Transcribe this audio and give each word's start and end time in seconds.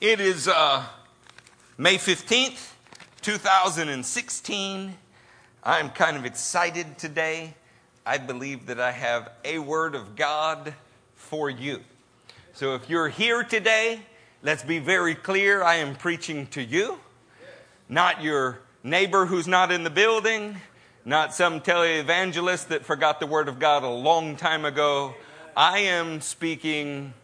It 0.00 0.20
is 0.20 0.46
uh, 0.46 0.84
May 1.76 1.96
15th, 1.96 2.70
2016. 3.20 4.94
I'm 5.64 5.90
kind 5.90 6.16
of 6.16 6.24
excited 6.24 6.96
today. 6.98 7.54
I 8.06 8.18
believe 8.18 8.66
that 8.66 8.78
I 8.78 8.92
have 8.92 9.32
a 9.44 9.58
word 9.58 9.96
of 9.96 10.14
God 10.14 10.72
for 11.16 11.50
you. 11.50 11.80
So 12.52 12.76
if 12.76 12.88
you're 12.88 13.08
here 13.08 13.42
today, 13.42 13.98
let's 14.44 14.62
be 14.62 14.78
very 14.78 15.16
clear. 15.16 15.64
I 15.64 15.74
am 15.76 15.96
preaching 15.96 16.46
to 16.48 16.62
you, 16.62 17.00
not 17.88 18.22
your 18.22 18.60
neighbor 18.84 19.26
who's 19.26 19.48
not 19.48 19.72
in 19.72 19.82
the 19.82 19.90
building, 19.90 20.58
not 21.04 21.34
some 21.34 21.60
televangelist 21.60 22.68
that 22.68 22.84
forgot 22.84 23.18
the 23.18 23.26
word 23.26 23.48
of 23.48 23.58
God 23.58 23.82
a 23.82 23.88
long 23.88 24.36
time 24.36 24.64
ago. 24.64 25.12
I 25.56 25.80
am 25.80 26.20
speaking 26.20 27.14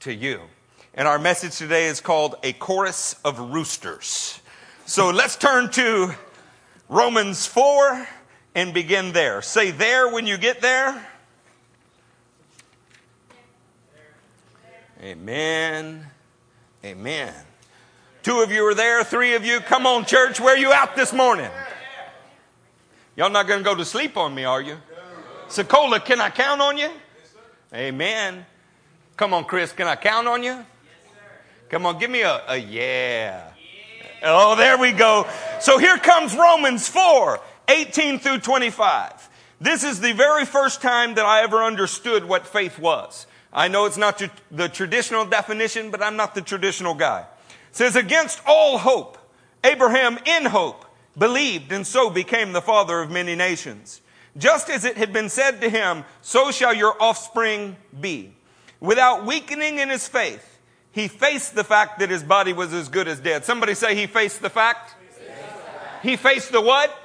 to 0.00 0.12
you. 0.12 0.42
And 1.00 1.08
our 1.08 1.18
message 1.18 1.56
today 1.56 1.86
is 1.86 1.98
called 1.98 2.34
A 2.42 2.52
Chorus 2.52 3.16
of 3.24 3.38
Roosters. 3.38 4.38
So 4.84 5.08
let's 5.08 5.34
turn 5.34 5.70
to 5.70 6.12
Romans 6.90 7.46
4 7.46 8.06
and 8.54 8.74
begin 8.74 9.12
there. 9.12 9.40
Say 9.40 9.70
there 9.70 10.12
when 10.12 10.26
you 10.26 10.36
get 10.36 10.60
there. 10.60 11.02
Amen. 15.00 16.06
Amen. 16.84 17.32
Two 18.22 18.40
of 18.40 18.52
you 18.52 18.66
are 18.66 18.74
there, 18.74 19.02
three 19.02 19.34
of 19.34 19.42
you. 19.42 19.60
Come 19.60 19.86
on, 19.86 20.04
church. 20.04 20.38
Where 20.38 20.58
you 20.58 20.70
out 20.70 20.96
this 20.96 21.14
morning? 21.14 21.50
Y'all 23.16 23.30
not 23.30 23.48
going 23.48 23.60
to 23.60 23.64
go 23.64 23.74
to 23.74 23.86
sleep 23.86 24.18
on 24.18 24.34
me, 24.34 24.44
are 24.44 24.60
you? 24.60 24.76
Sokola, 25.48 26.04
can 26.04 26.20
I 26.20 26.28
count 26.28 26.60
on 26.60 26.76
you? 26.76 26.90
Amen. 27.72 28.44
Come 29.16 29.32
on, 29.32 29.44
Chris, 29.44 29.72
can 29.72 29.86
I 29.86 29.96
count 29.96 30.28
on 30.28 30.42
you? 30.42 30.66
Come 31.70 31.86
on, 31.86 32.00
give 32.00 32.10
me 32.10 32.22
a, 32.22 32.42
a 32.48 32.56
yeah. 32.56 33.48
Oh, 34.24 34.56
there 34.56 34.76
we 34.76 34.90
go. 34.90 35.26
So 35.60 35.78
here 35.78 35.96
comes 35.98 36.34
Romans 36.34 36.88
4, 36.88 37.38
18 37.68 38.18
through 38.18 38.40
25. 38.40 39.28
This 39.60 39.84
is 39.84 40.00
the 40.00 40.12
very 40.12 40.44
first 40.44 40.82
time 40.82 41.14
that 41.14 41.24
I 41.24 41.42
ever 41.42 41.62
understood 41.62 42.24
what 42.24 42.44
faith 42.44 42.78
was. 42.78 43.26
I 43.52 43.68
know 43.68 43.86
it's 43.86 43.96
not 43.96 44.20
the 44.50 44.68
traditional 44.68 45.24
definition, 45.24 45.92
but 45.92 46.02
I'm 46.02 46.16
not 46.16 46.34
the 46.34 46.42
traditional 46.42 46.94
guy. 46.94 47.20
It 47.70 47.76
says, 47.76 47.94
against 47.94 48.40
all 48.46 48.78
hope, 48.78 49.16
Abraham 49.62 50.18
in 50.26 50.46
hope 50.46 50.84
believed 51.16 51.70
and 51.70 51.86
so 51.86 52.10
became 52.10 52.52
the 52.52 52.60
father 52.60 53.00
of 53.00 53.12
many 53.12 53.36
nations. 53.36 54.00
Just 54.36 54.70
as 54.70 54.84
it 54.84 54.96
had 54.96 55.12
been 55.12 55.28
said 55.28 55.60
to 55.60 55.70
him, 55.70 56.04
so 56.20 56.50
shall 56.50 56.74
your 56.74 57.00
offspring 57.00 57.76
be. 58.00 58.34
Without 58.80 59.24
weakening 59.24 59.78
in 59.78 59.88
his 59.88 60.08
faith, 60.08 60.49
he 60.92 61.08
faced 61.08 61.54
the 61.54 61.64
fact 61.64 62.00
that 62.00 62.10
his 62.10 62.22
body 62.22 62.52
was 62.52 62.72
as 62.72 62.88
good 62.88 63.06
as 63.06 63.20
dead. 63.20 63.44
Somebody 63.44 63.74
say 63.74 63.94
he 63.94 64.06
faced 64.06 64.42
the 64.42 64.50
fact. 64.50 64.94
He 66.02 66.16
faced 66.16 66.50
the 66.52 66.60
what? 66.60 66.96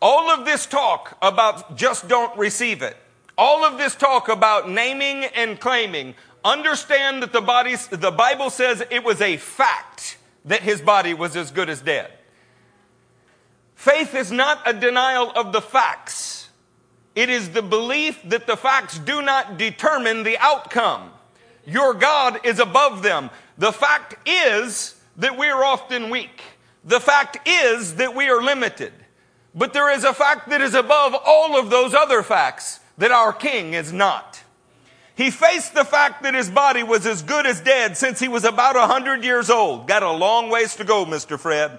All 0.00 0.30
of 0.30 0.44
this 0.44 0.66
talk 0.66 1.16
about 1.22 1.76
just 1.76 2.08
don't 2.08 2.36
receive 2.36 2.82
it. 2.82 2.96
All 3.38 3.64
of 3.64 3.78
this 3.78 3.94
talk 3.94 4.28
about 4.28 4.68
naming 4.68 5.24
and 5.24 5.58
claiming. 5.58 6.14
Understand 6.44 7.22
that 7.22 7.32
the 7.32 7.40
body, 7.40 7.76
the 7.90 8.10
Bible 8.10 8.50
says 8.50 8.82
it 8.90 9.02
was 9.02 9.20
a 9.22 9.38
fact 9.38 10.18
that 10.44 10.60
his 10.60 10.82
body 10.82 11.14
was 11.14 11.36
as 11.36 11.50
good 11.50 11.70
as 11.70 11.80
dead. 11.80 12.10
Faith 13.74 14.14
is 14.14 14.30
not 14.30 14.60
a 14.66 14.72
denial 14.72 15.30
of 15.30 15.52
the 15.52 15.62
facts. 15.62 16.50
It 17.14 17.30
is 17.30 17.50
the 17.50 17.62
belief 17.62 18.20
that 18.24 18.46
the 18.46 18.56
facts 18.56 18.98
do 18.98 19.22
not 19.22 19.56
determine 19.56 20.22
the 20.22 20.36
outcome. 20.38 21.10
Your 21.66 21.94
God 21.94 22.40
is 22.44 22.58
above 22.58 23.02
them. 23.02 23.30
The 23.58 23.72
fact 23.72 24.16
is 24.28 24.94
that 25.16 25.38
we 25.38 25.48
are 25.48 25.64
often 25.64 26.10
weak. 26.10 26.42
The 26.84 27.00
fact 27.00 27.48
is 27.48 27.96
that 27.96 28.14
we 28.14 28.28
are 28.28 28.42
limited. 28.42 28.92
But 29.54 29.72
there 29.72 29.90
is 29.92 30.04
a 30.04 30.12
fact 30.12 30.50
that 30.50 30.60
is 30.60 30.74
above 30.74 31.14
all 31.24 31.58
of 31.58 31.70
those 31.70 31.94
other 31.94 32.22
facts 32.22 32.80
that 32.98 33.12
our 33.12 33.32
king 33.32 33.74
is 33.74 33.92
not. 33.92 34.42
He 35.16 35.30
faced 35.30 35.74
the 35.74 35.84
fact 35.84 36.24
that 36.24 36.34
his 36.34 36.50
body 36.50 36.82
was 36.82 37.06
as 37.06 37.22
good 37.22 37.46
as 37.46 37.60
dead 37.60 37.96
since 37.96 38.18
he 38.18 38.26
was 38.26 38.44
about 38.44 38.76
a 38.76 38.88
hundred 38.88 39.22
years 39.22 39.48
old. 39.48 39.86
Got 39.86 40.02
a 40.02 40.10
long 40.10 40.50
ways 40.50 40.74
to 40.76 40.84
go, 40.84 41.04
Mr. 41.04 41.38
Fred. 41.38 41.78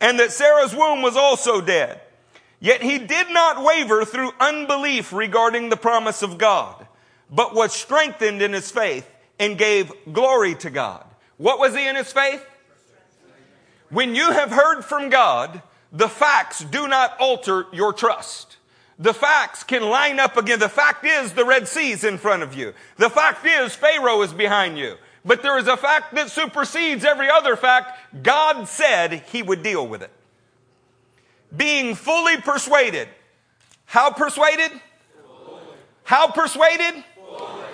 And 0.00 0.18
that 0.18 0.32
Sarah's 0.32 0.74
womb 0.74 1.02
was 1.02 1.14
also 1.14 1.60
dead. 1.60 2.00
Yet 2.58 2.82
he 2.82 2.98
did 2.98 3.30
not 3.30 3.62
waver 3.62 4.04
through 4.06 4.32
unbelief 4.40 5.12
regarding 5.12 5.68
the 5.68 5.76
promise 5.76 6.22
of 6.22 6.38
God, 6.38 6.86
but 7.30 7.54
was 7.54 7.72
strengthened 7.72 8.40
in 8.40 8.54
his 8.54 8.70
faith 8.70 9.08
and 9.40 9.58
gave 9.58 9.90
glory 10.12 10.54
to 10.56 10.70
God. 10.70 11.04
What 11.38 11.58
was 11.58 11.74
he 11.74 11.88
in 11.88 11.96
his 11.96 12.12
faith? 12.12 12.44
When 13.88 14.14
you 14.14 14.30
have 14.30 14.50
heard 14.50 14.82
from 14.82 15.08
God, 15.08 15.62
the 15.90 16.08
facts 16.08 16.60
do 16.60 16.86
not 16.86 17.18
alter 17.18 17.66
your 17.72 17.92
trust. 17.92 18.58
The 18.98 19.14
facts 19.14 19.64
can 19.64 19.82
line 19.82 20.20
up 20.20 20.36
again. 20.36 20.60
The 20.60 20.68
fact 20.68 21.04
is 21.06 21.32
the 21.32 21.46
Red 21.46 21.66
Sea 21.66 21.90
is 21.90 22.04
in 22.04 22.18
front 22.18 22.42
of 22.42 22.54
you. 22.54 22.74
The 22.98 23.08
fact 23.08 23.44
is 23.46 23.74
Pharaoh 23.74 24.20
is 24.20 24.32
behind 24.32 24.78
you. 24.78 24.96
But 25.24 25.42
there 25.42 25.58
is 25.58 25.66
a 25.66 25.76
fact 25.76 26.14
that 26.14 26.30
supersedes 26.30 27.04
every 27.04 27.28
other 27.28 27.56
fact. 27.56 28.22
God 28.22 28.68
said 28.68 29.24
he 29.32 29.42
would 29.42 29.62
deal 29.62 29.86
with 29.86 30.02
it. 30.02 30.10
Being 31.56 31.94
fully 31.94 32.36
persuaded. 32.36 33.08
How 33.86 34.12
persuaded? 34.12 34.70
How 36.04 36.30
persuaded? 36.30 37.02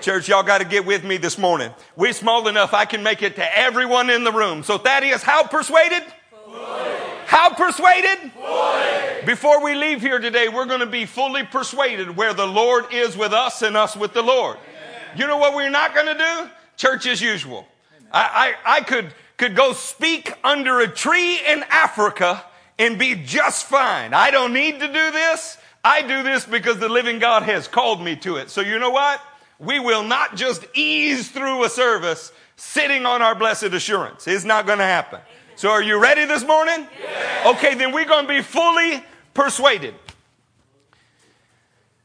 Church, 0.01 0.29
y'all 0.29 0.43
got 0.43 0.59
to 0.59 0.65
get 0.65 0.87
with 0.87 1.05
me 1.05 1.17
this 1.17 1.39
morning. 1.39 1.71
We're 1.97 2.13
small 2.13 2.47
enough 2.49 2.75
I 2.75 2.85
can 2.85 3.03
make 3.03 3.23
it 3.23 3.37
to 3.37 3.59
everyone 3.59 4.11
in 4.11 4.25
the 4.25 4.33
room. 4.33 4.63
So 4.63 4.79
Thaddeus, 4.79 5.23
how 5.23 5.47
persuaded? 5.47 6.03
Fully. 6.31 6.91
How 7.27 7.55
persuaded? 7.55 8.33
Fully. 8.33 9.25
Before 9.27 9.63
we 9.65 9.75
leave 9.75 10.01
here 10.01 10.19
today, 10.19 10.49
we're 10.49 10.67
going 10.67 10.81
to 10.81 10.87
be 10.87 11.07
fully 11.07 11.43
persuaded 11.45 12.17
where 12.17 12.35
the 12.35 12.47
Lord 12.47 12.93
is 12.93 13.17
with 13.17 13.33
us 13.33 13.63
and 13.63 13.77
us 13.77 13.97
with 13.97 14.13
the 14.13 14.23
Lord. 14.23 14.57
Amen. 14.57 15.19
You 15.19 15.27
know 15.27 15.39
what 15.39 15.55
we're 15.55 15.71
not 15.71 15.95
going 15.95 16.07
to 16.07 16.15
do? 16.15 16.51
Church 16.77 17.07
as 17.07 17.21
usual. 17.21 17.67
I, 18.13 18.55
I, 18.65 18.77
I 18.77 18.81
could, 18.83 19.13
could 19.37 19.57
go 19.57 19.73
speak 19.73 20.33
under 20.45 20.81
a 20.81 20.89
tree 20.89 21.41
in 21.47 21.65
Africa 21.71 22.45
and 22.79 22.99
be 22.99 23.15
just 23.15 23.67
fine. 23.67 24.15
I 24.15 24.31
don't 24.31 24.53
need 24.53 24.81
to 24.81 24.87
do 24.87 25.11
this. 25.11 25.59
I 25.83 26.03
do 26.03 26.23
this 26.23 26.45
because 26.45 26.79
the 26.79 26.89
living 26.89 27.19
God 27.19 27.45
has 27.45 27.67
called 27.67 28.03
me 28.03 28.17
to 28.17 28.37
it. 28.37 28.51
So 28.51 28.61
you 28.61 28.79
know 28.79 28.91
what? 28.91 29.21
We 29.59 29.81
will 29.81 30.03
not 30.03 30.37
just 30.37 30.67
ease 30.75 31.31
through 31.31 31.65
a 31.65 31.69
service 31.69 32.33
sitting 32.57 33.07
on 33.07 33.23
our 33.23 33.35
blessed 33.35 33.65
assurance. 33.65 34.27
It's 34.27 34.45
not 34.45 34.67
going 34.67 34.79
to 34.79 34.85
happen. 34.85 35.21
So 35.57 35.71
are 35.71 35.83
you 35.83 35.99
ready 35.99 36.25
this 36.27 36.45
morning? 36.45 36.87
Yes. 37.01 37.57
Okay, 37.57 37.75
then 37.75 37.93
we're 37.93 38.05
going 38.05 38.27
to 38.27 38.29
be 38.29 38.43
fully 38.43 39.03
persuaded. 39.33 39.95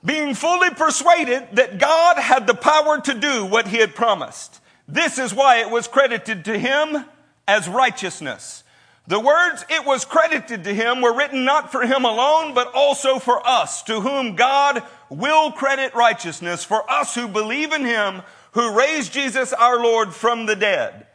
Being 0.03 0.33
fully 0.33 0.71
persuaded 0.71 1.49
that 1.53 1.77
God 1.77 2.17
had 2.17 2.47
the 2.47 2.53
power 2.53 2.99
to 3.01 3.13
do 3.13 3.45
what 3.45 3.67
he 3.67 3.77
had 3.77 3.93
promised. 3.93 4.59
This 4.87 5.19
is 5.19 5.33
why 5.33 5.57
it 5.57 5.69
was 5.69 5.87
credited 5.87 6.45
to 6.45 6.57
him 6.57 7.05
as 7.47 7.67
righteousness. 7.67 8.63
The 9.07 9.19
words 9.19 9.65
it 9.69 9.85
was 9.85 10.05
credited 10.05 10.63
to 10.63 10.73
him 10.73 11.01
were 11.01 11.15
written 11.15 11.43
not 11.43 11.71
for 11.71 11.81
him 11.81 12.05
alone, 12.05 12.53
but 12.53 12.71
also 12.73 13.19
for 13.19 13.45
us, 13.45 13.83
to 13.83 14.01
whom 14.01 14.35
God 14.35 14.83
will 15.09 15.51
credit 15.51 15.95
righteousness, 15.95 16.63
for 16.63 16.89
us 16.89 17.15
who 17.15 17.27
believe 17.27 17.73
in 17.73 17.83
him 17.83 18.21
who 18.51 18.77
raised 18.77 19.13
Jesus 19.13 19.53
our 19.53 19.81
Lord 19.81 20.13
from 20.13 20.45
the 20.45 20.55
dead. 20.55 21.07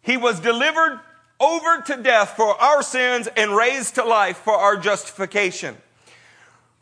He 0.00 0.16
was 0.16 0.40
delivered 0.40 1.00
over 1.40 1.82
to 1.82 2.02
death 2.02 2.30
for 2.30 2.60
our 2.60 2.82
sins 2.82 3.28
and 3.36 3.54
raised 3.54 3.96
to 3.96 4.04
life 4.04 4.38
for 4.38 4.54
our 4.54 4.76
justification. 4.76 5.76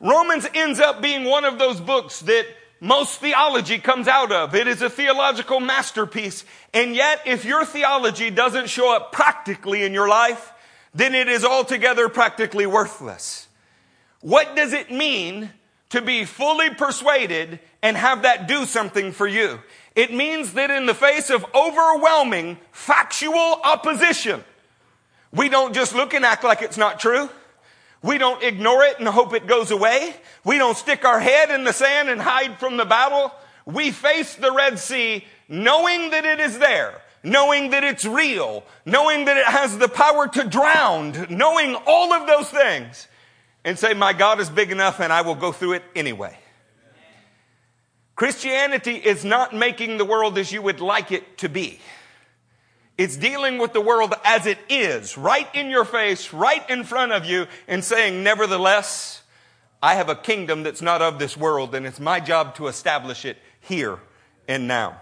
Romans 0.01 0.47
ends 0.55 0.81
up 0.81 1.01
being 1.01 1.25
one 1.25 1.45
of 1.45 1.59
those 1.59 1.81
books 1.81 2.21
that 2.21 2.47
most 2.83 3.21
theology 3.21 3.79
comes 3.79 4.09
out 4.09 4.33
of. 4.33 4.57
It 4.57 4.67
is 4.67 4.83
a 4.83 4.91
theological 4.91 5.61
masterpiece. 5.61 6.45
And 6.75 6.97
yet, 6.97 7.21
if 7.25 7.45
your 7.45 7.65
theology 7.65 8.29
doesn't 8.29 8.69
show 8.69 8.93
up 8.93 9.13
practically 9.13 9.85
in 9.85 9.95
your 9.95 10.09
life, 10.09 10.53
then 10.93 11.15
it 11.15 11.29
is 11.29 11.45
altogether 11.45 12.09
practically 12.09 12.67
worthless. 12.67 13.47
What 14.21 14.57
does 14.57 14.73
it 14.73 14.91
mean 14.91 15.51
to 15.91 16.03
be 16.03 16.25
fully 16.25 16.71
persuaded 16.71 17.61
and 17.83 17.97
have 17.97 18.23
that 18.23 18.49
do 18.49 18.65
something 18.65 19.13
for 19.13 19.29
you? 19.29 19.61
It 19.95 20.13
means 20.13 20.55
that 20.55 20.73
in 20.73 20.87
the 20.87 20.95
face 20.95 21.31
of 21.31 21.47
overwhelming 21.55 22.59
factual 22.73 23.61
opposition, 23.63 24.43
we 25.33 25.49
don't 25.49 25.73
just 25.73 25.95
look 25.95 26.15
and 26.15 26.25
act 26.25 26.43
like 26.43 26.63
it's 26.63 26.77
not 26.77 26.99
true. 26.99 27.31
We 28.03 28.19
don't 28.19 28.43
ignore 28.43 28.83
it 28.83 28.99
and 28.99 29.09
hope 29.09 29.33
it 29.33 29.47
goes 29.47 29.71
away. 29.71 30.15
We 30.45 30.59
don't 30.59 30.77
stick 30.77 31.05
our 31.05 31.21
head 31.21 31.51
in 31.51 31.65
the 31.65 31.73
sand 31.73 32.09
and 32.09 32.21
hide 32.21 32.59
from 32.59 32.77
the 32.77 32.85
battle. 32.85 33.33
We 33.65 33.93
face 33.93 34.35
the 34.35 34.53
Red 34.53 34.79
Sea 34.79 35.25
knowing 35.49 36.11
that 36.11 36.25
it 36.25 36.41
is 36.41 36.59
there 36.59 37.01
knowing 37.23 37.71
that 37.71 37.85
it's 37.85 38.05
real, 38.05 38.65
knowing 38.85 39.27
that 39.27 39.37
it 39.37 39.47
has 39.47 39.79
the 39.79 39.89
power 39.89 40.27
to 40.29 40.45
drown, 40.45 41.27
knowing 41.31 41.77
all 41.87 42.13
of 42.13 42.27
those 42.27 42.49
things, 42.49 43.09
and 43.65 43.79
say, 43.79 43.95
My 43.95 44.13
God 44.13 44.41
is 44.41 44.51
big 44.51 44.71
enough 44.71 45.01
and 45.01 45.13
I 45.13 45.23
will 45.23 45.35
go 45.35 45.53
through 45.53 45.75
it 45.75 45.85
anyway. 45.95 46.37
Christianity 48.15 48.97
is 48.97 49.25
not 49.25 49.55
making 49.55 49.99
the 49.99 50.05
world 50.05 50.37
as 50.37 50.53
you 50.53 50.63
would 50.63 50.81
like 50.81 51.13
it 51.13 51.39
to 51.39 51.49
be. 51.49 51.81
It's 52.99 53.17
dealing 53.17 53.59
with 53.59 53.73
the 53.73 53.81
world 53.81 54.15
as 54.25 54.47
it 54.47 54.59
is, 54.69 55.17
right 55.17 55.49
in 55.55 55.71
your 55.71 55.85
face, 55.85 56.33
right 56.33 56.69
in 56.69 56.85
front 56.85 57.13
of 57.13 57.25
you, 57.25 57.47
and 57.67 57.83
saying, 57.83 58.23
nevertheless, 58.23 59.23
I 59.83 59.95
have 59.95 60.09
a 60.09 60.15
kingdom 60.15 60.63
that's 60.63 60.83
not 60.83 61.03
of 61.03 61.19
this 61.19 61.37
world, 61.37 61.75
and 61.75 61.87
it's 61.87 61.99
my 61.99 62.21
job 62.21 62.55
to 62.57 62.69
establish 62.69 63.25
it 63.25 63.39
here 63.61 63.99
and 64.47 64.69
now. 64.69 65.01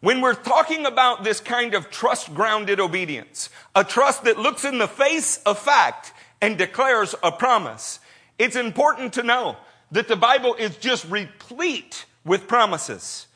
When 0.00 0.20
we're 0.20 0.34
talking 0.34 0.86
about 0.86 1.24
this 1.24 1.40
kind 1.40 1.74
of 1.74 1.90
trust 1.90 2.34
grounded 2.34 2.78
obedience, 2.78 3.50
a 3.74 3.82
trust 3.82 4.24
that 4.24 4.38
looks 4.38 4.64
in 4.64 4.78
the 4.78 4.86
face 4.86 5.38
of 5.44 5.58
fact 5.58 6.12
and 6.40 6.58
declares 6.58 7.14
a 7.22 7.32
promise, 7.32 7.98
it's 8.38 8.54
important 8.56 9.14
to 9.14 9.22
know 9.22 9.56
that 9.90 10.06
the 10.06 10.16
Bible 10.16 10.54
is 10.54 10.76
just 10.76 11.08
replete 11.10 12.04
with 12.24 12.46
promises. 12.46 13.26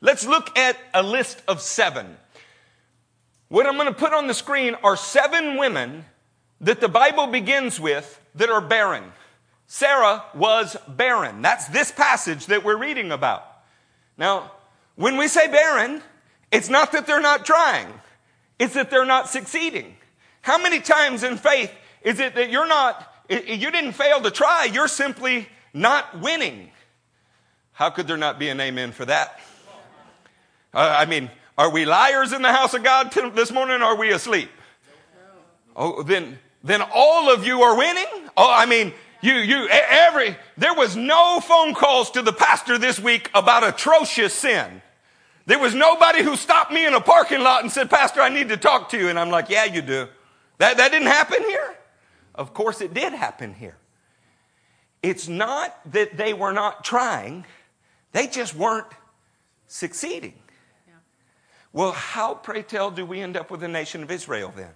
Let's 0.00 0.26
look 0.26 0.56
at 0.58 0.76
a 0.94 1.02
list 1.02 1.42
of 1.48 1.60
seven. 1.60 2.16
What 3.52 3.66
I'm 3.66 3.74
going 3.74 3.86
to 3.86 3.92
put 3.92 4.14
on 4.14 4.28
the 4.28 4.32
screen 4.32 4.76
are 4.82 4.96
seven 4.96 5.58
women 5.58 6.06
that 6.62 6.80
the 6.80 6.88
Bible 6.88 7.26
begins 7.26 7.78
with 7.78 8.18
that 8.34 8.48
are 8.48 8.62
barren. 8.62 9.04
Sarah 9.66 10.24
was 10.34 10.74
barren. 10.88 11.42
That's 11.42 11.66
this 11.68 11.92
passage 11.92 12.46
that 12.46 12.64
we're 12.64 12.78
reading 12.78 13.12
about. 13.12 13.46
Now, 14.16 14.52
when 14.94 15.18
we 15.18 15.28
say 15.28 15.48
barren, 15.48 16.00
it's 16.50 16.70
not 16.70 16.92
that 16.92 17.06
they're 17.06 17.20
not 17.20 17.44
trying. 17.44 17.92
It's 18.58 18.72
that 18.72 18.90
they're 18.90 19.04
not 19.04 19.28
succeeding. 19.28 19.96
How 20.40 20.56
many 20.56 20.80
times 20.80 21.22
in 21.22 21.36
faith 21.36 21.70
is 22.00 22.20
it 22.20 22.34
that 22.36 22.48
you're 22.48 22.66
not, 22.66 23.06
you 23.28 23.70
didn't 23.70 23.92
fail 23.92 24.22
to 24.22 24.30
try, 24.30 24.64
you're 24.64 24.88
simply 24.88 25.46
not 25.74 26.20
winning? 26.20 26.70
How 27.72 27.90
could 27.90 28.06
there 28.06 28.16
not 28.16 28.38
be 28.38 28.48
an 28.48 28.58
amen 28.60 28.92
for 28.92 29.04
that? 29.04 29.38
Uh, 30.72 30.96
I 30.98 31.04
mean, 31.04 31.30
are 31.58 31.70
we 31.70 31.84
liars 31.84 32.32
in 32.32 32.42
the 32.42 32.52
house 32.52 32.74
of 32.74 32.82
God 32.82 33.12
this 33.34 33.52
morning 33.52 33.82
or 33.82 33.84
are 33.84 33.96
we 33.96 34.12
asleep? 34.12 34.50
Oh, 35.76 36.02
then, 36.02 36.38
then 36.64 36.82
all 36.94 37.32
of 37.32 37.46
you 37.46 37.62
are 37.62 37.76
winning? 37.76 38.06
Oh, 38.36 38.52
I 38.52 38.66
mean, 38.66 38.92
you, 39.20 39.34
you, 39.34 39.68
every, 39.68 40.36
there 40.56 40.74
was 40.74 40.96
no 40.96 41.40
phone 41.40 41.74
calls 41.74 42.10
to 42.12 42.22
the 42.22 42.32
pastor 42.32 42.78
this 42.78 42.98
week 42.98 43.30
about 43.34 43.64
atrocious 43.64 44.34
sin. 44.34 44.82
There 45.46 45.58
was 45.58 45.74
nobody 45.74 46.22
who 46.22 46.36
stopped 46.36 46.72
me 46.72 46.86
in 46.86 46.94
a 46.94 47.00
parking 47.00 47.40
lot 47.40 47.62
and 47.62 47.72
said, 47.72 47.90
Pastor, 47.90 48.20
I 48.20 48.28
need 48.28 48.48
to 48.50 48.56
talk 48.56 48.90
to 48.90 48.98
you. 48.98 49.08
And 49.08 49.18
I'm 49.18 49.30
like, 49.30 49.48
yeah, 49.48 49.64
you 49.64 49.82
do. 49.82 50.08
That, 50.58 50.76
that 50.76 50.90
didn't 50.92 51.08
happen 51.08 51.42
here? 51.42 51.76
Of 52.34 52.54
course 52.54 52.80
it 52.80 52.94
did 52.94 53.12
happen 53.12 53.54
here. 53.54 53.76
It's 55.02 55.28
not 55.28 55.76
that 55.92 56.16
they 56.16 56.32
were 56.32 56.52
not 56.52 56.84
trying, 56.84 57.44
they 58.12 58.26
just 58.26 58.54
weren't 58.54 58.86
succeeding. 59.66 60.34
Well, 61.72 61.92
how, 61.92 62.34
pray 62.34 62.62
tell, 62.62 62.90
do 62.90 63.06
we 63.06 63.20
end 63.20 63.36
up 63.36 63.50
with 63.50 63.60
the 63.60 63.68
nation 63.68 64.02
of 64.02 64.10
Israel 64.10 64.52
then? 64.54 64.70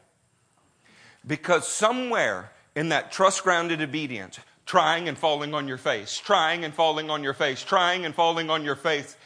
Because 1.26 1.68
somewhere 1.68 2.52
in 2.74 2.88
that 2.90 3.12
trust 3.12 3.42
grounded 3.42 3.82
obedience, 3.82 4.38
trying 4.64 5.08
and 5.08 5.18
falling 5.18 5.54
on 5.54 5.68
your 5.68 5.78
face, 5.78 6.16
trying 6.18 6.64
and 6.64 6.72
falling 6.72 7.10
on 7.10 7.22
your 7.22 7.34
face, 7.34 7.62
trying 7.62 8.04
and 8.04 8.14
falling 8.14 8.48
on 8.48 8.64
your 8.64 8.76
face, 8.76 9.16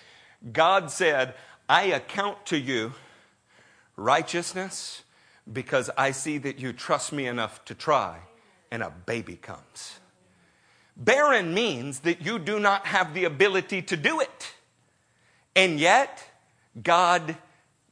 God 0.52 0.90
said, 0.90 1.34
I 1.68 1.84
account 1.84 2.46
to 2.46 2.58
you 2.58 2.94
righteousness 3.96 5.02
because 5.50 5.90
I 5.96 6.10
see 6.10 6.38
that 6.38 6.58
you 6.58 6.72
trust 6.72 7.12
me 7.12 7.26
enough 7.26 7.64
to 7.66 7.74
try, 7.74 8.18
and 8.70 8.82
a 8.82 8.90
baby 8.90 9.36
comes. 9.36 10.00
Barren 10.96 11.54
means 11.54 12.00
that 12.00 12.20
you 12.22 12.38
do 12.38 12.58
not 12.58 12.86
have 12.86 13.14
the 13.14 13.24
ability 13.24 13.82
to 13.82 13.96
do 13.96 14.20
it. 14.20 14.52
And 15.56 15.80
yet, 15.80 16.24
God 16.82 17.36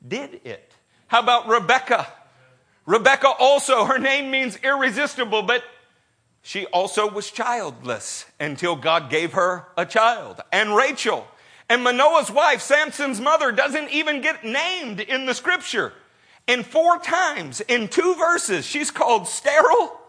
did 0.07 0.41
it. 0.45 0.75
How 1.07 1.21
about 1.21 1.49
Rebecca? 1.49 2.07
Rebecca 2.87 3.29
also, 3.39 3.85
her 3.85 3.99
name 3.99 4.31
means 4.31 4.57
irresistible, 4.63 5.43
but 5.43 5.63
she 6.43 6.67
also 6.67 7.11
was 7.11 7.31
childless 7.31 8.25
until 8.41 8.77
God 8.77 9.11
gave 9.11 9.33
her 9.33 9.67
a 9.77 9.85
child. 9.85 10.41
And 10.53 10.75
Rachel, 10.75 11.27
and 11.69 11.85
Manoah's 11.85 12.31
wife, 12.31 12.63
Samson's 12.63 13.21
mother, 13.21 13.53
doesn't 13.53 13.91
even 13.91 14.23
get 14.23 14.45
named 14.45 15.01
in 15.01 15.27
the 15.27 15.35
scripture. 15.35 15.93
And 16.47 16.65
four 16.65 16.99
times 16.99 17.61
in 17.61 17.89
two 17.89 18.15
verses, 18.15 18.65
she's 18.65 18.91
called 18.91 19.29
sterile, 19.29 20.01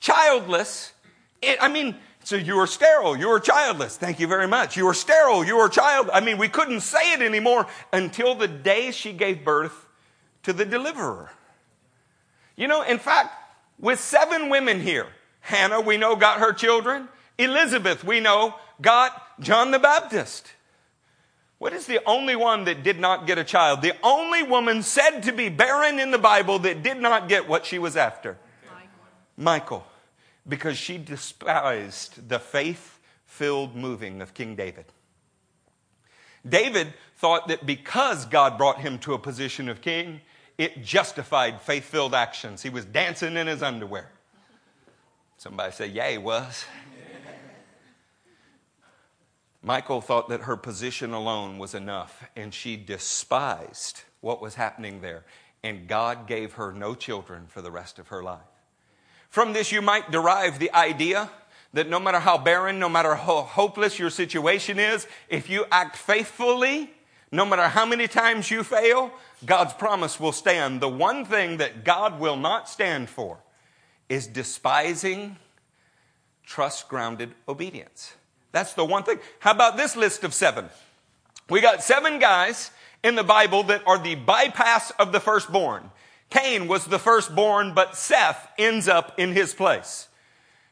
childless. 0.00 0.92
It, 1.42 1.58
I 1.60 1.68
mean, 1.68 1.96
so 2.24 2.36
you 2.36 2.56
were 2.56 2.66
sterile, 2.66 3.16
you 3.16 3.28
were 3.28 3.40
childless. 3.40 3.96
Thank 3.96 4.20
you 4.20 4.26
very 4.26 4.46
much. 4.46 4.76
You 4.76 4.86
were 4.86 4.94
sterile, 4.94 5.44
you 5.44 5.56
were 5.56 5.68
child. 5.68 6.10
I 6.12 6.20
mean, 6.20 6.38
we 6.38 6.48
couldn't 6.48 6.80
say 6.80 7.12
it 7.14 7.22
anymore 7.22 7.66
until 7.92 8.34
the 8.34 8.48
day 8.48 8.90
she 8.90 9.12
gave 9.12 9.44
birth 9.44 9.86
to 10.44 10.52
the 10.52 10.64
deliverer. 10.64 11.30
You 12.56 12.68
know, 12.68 12.82
in 12.82 12.98
fact, 12.98 13.34
with 13.78 13.98
seven 13.98 14.48
women 14.48 14.80
here, 14.80 15.06
Hannah, 15.40 15.80
we 15.80 15.96
know, 15.96 16.14
got 16.14 16.38
her 16.38 16.52
children. 16.52 17.08
Elizabeth, 17.38 18.04
we 18.04 18.20
know, 18.20 18.54
got 18.80 19.40
John 19.40 19.70
the 19.70 19.78
Baptist. 19.78 20.52
What 21.58 21.72
is 21.72 21.86
the 21.86 22.00
only 22.06 22.36
one 22.36 22.64
that 22.64 22.82
did 22.82 22.98
not 22.98 23.26
get 23.26 23.38
a 23.38 23.44
child? 23.44 23.82
The 23.82 23.94
only 24.02 24.42
woman 24.42 24.82
said 24.82 25.20
to 25.20 25.32
be 25.32 25.48
barren 25.48 26.00
in 26.00 26.10
the 26.10 26.18
Bible 26.18 26.58
that 26.60 26.82
did 26.82 27.00
not 27.00 27.28
get 27.28 27.48
what 27.48 27.64
she 27.66 27.78
was 27.78 27.96
after? 27.96 28.36
Michal. 29.36 29.82
Michal. 29.82 29.86
Because 30.48 30.76
she 30.76 30.98
despised 30.98 32.28
the 32.28 32.38
faith 32.38 32.98
filled 33.26 33.76
moving 33.76 34.20
of 34.20 34.34
King 34.34 34.56
David. 34.56 34.86
David 36.46 36.92
thought 37.16 37.48
that 37.48 37.64
because 37.64 38.26
God 38.26 38.58
brought 38.58 38.80
him 38.80 38.98
to 39.00 39.14
a 39.14 39.18
position 39.18 39.68
of 39.68 39.80
king, 39.80 40.20
it 40.58 40.82
justified 40.82 41.60
faith 41.60 41.84
filled 41.84 42.14
actions. 42.14 42.62
He 42.62 42.70
was 42.70 42.84
dancing 42.84 43.36
in 43.36 43.46
his 43.46 43.62
underwear. 43.62 44.10
Somebody 45.38 45.72
say, 45.72 45.86
Yay, 45.86 46.18
was. 46.18 46.64
Michal 49.62 50.00
thought 50.00 50.28
that 50.28 50.42
her 50.42 50.56
position 50.56 51.12
alone 51.12 51.58
was 51.58 51.74
enough, 51.74 52.28
and 52.36 52.52
she 52.52 52.76
despised 52.76 54.02
what 54.20 54.42
was 54.42 54.56
happening 54.56 55.00
there. 55.00 55.24
And 55.64 55.86
God 55.86 56.26
gave 56.26 56.54
her 56.54 56.72
no 56.72 56.94
children 56.94 57.46
for 57.46 57.62
the 57.62 57.70
rest 57.70 57.98
of 57.98 58.08
her 58.08 58.22
life. 58.22 58.40
From 59.32 59.54
this, 59.54 59.72
you 59.72 59.80
might 59.80 60.10
derive 60.10 60.58
the 60.58 60.70
idea 60.74 61.30
that 61.72 61.88
no 61.88 61.98
matter 61.98 62.18
how 62.20 62.36
barren, 62.36 62.78
no 62.78 62.90
matter 62.90 63.14
how 63.14 63.40
hopeless 63.40 63.98
your 63.98 64.10
situation 64.10 64.78
is, 64.78 65.06
if 65.30 65.48
you 65.48 65.64
act 65.72 65.96
faithfully, 65.96 66.90
no 67.30 67.46
matter 67.46 67.62
how 67.62 67.86
many 67.86 68.06
times 68.06 68.50
you 68.50 68.62
fail, 68.62 69.10
God's 69.46 69.72
promise 69.72 70.20
will 70.20 70.32
stand. 70.32 70.82
The 70.82 70.88
one 70.90 71.24
thing 71.24 71.56
that 71.56 71.82
God 71.82 72.20
will 72.20 72.36
not 72.36 72.68
stand 72.68 73.08
for 73.08 73.38
is 74.10 74.26
despising 74.26 75.38
trust 76.44 76.90
grounded 76.90 77.32
obedience. 77.48 78.12
That's 78.52 78.74
the 78.74 78.84
one 78.84 79.02
thing. 79.02 79.18
How 79.38 79.52
about 79.52 79.78
this 79.78 79.96
list 79.96 80.24
of 80.24 80.34
seven? 80.34 80.68
We 81.48 81.62
got 81.62 81.82
seven 81.82 82.18
guys 82.18 82.70
in 83.02 83.14
the 83.14 83.24
Bible 83.24 83.62
that 83.62 83.82
are 83.86 83.96
the 83.96 84.14
bypass 84.14 84.90
of 84.98 85.10
the 85.10 85.20
firstborn. 85.20 85.90
Cain 86.32 86.66
was 86.66 86.86
the 86.86 86.98
firstborn, 86.98 87.74
but 87.74 87.94
Seth 87.94 88.48
ends 88.56 88.88
up 88.88 89.18
in 89.18 89.32
his 89.32 89.52
place. 89.52 90.08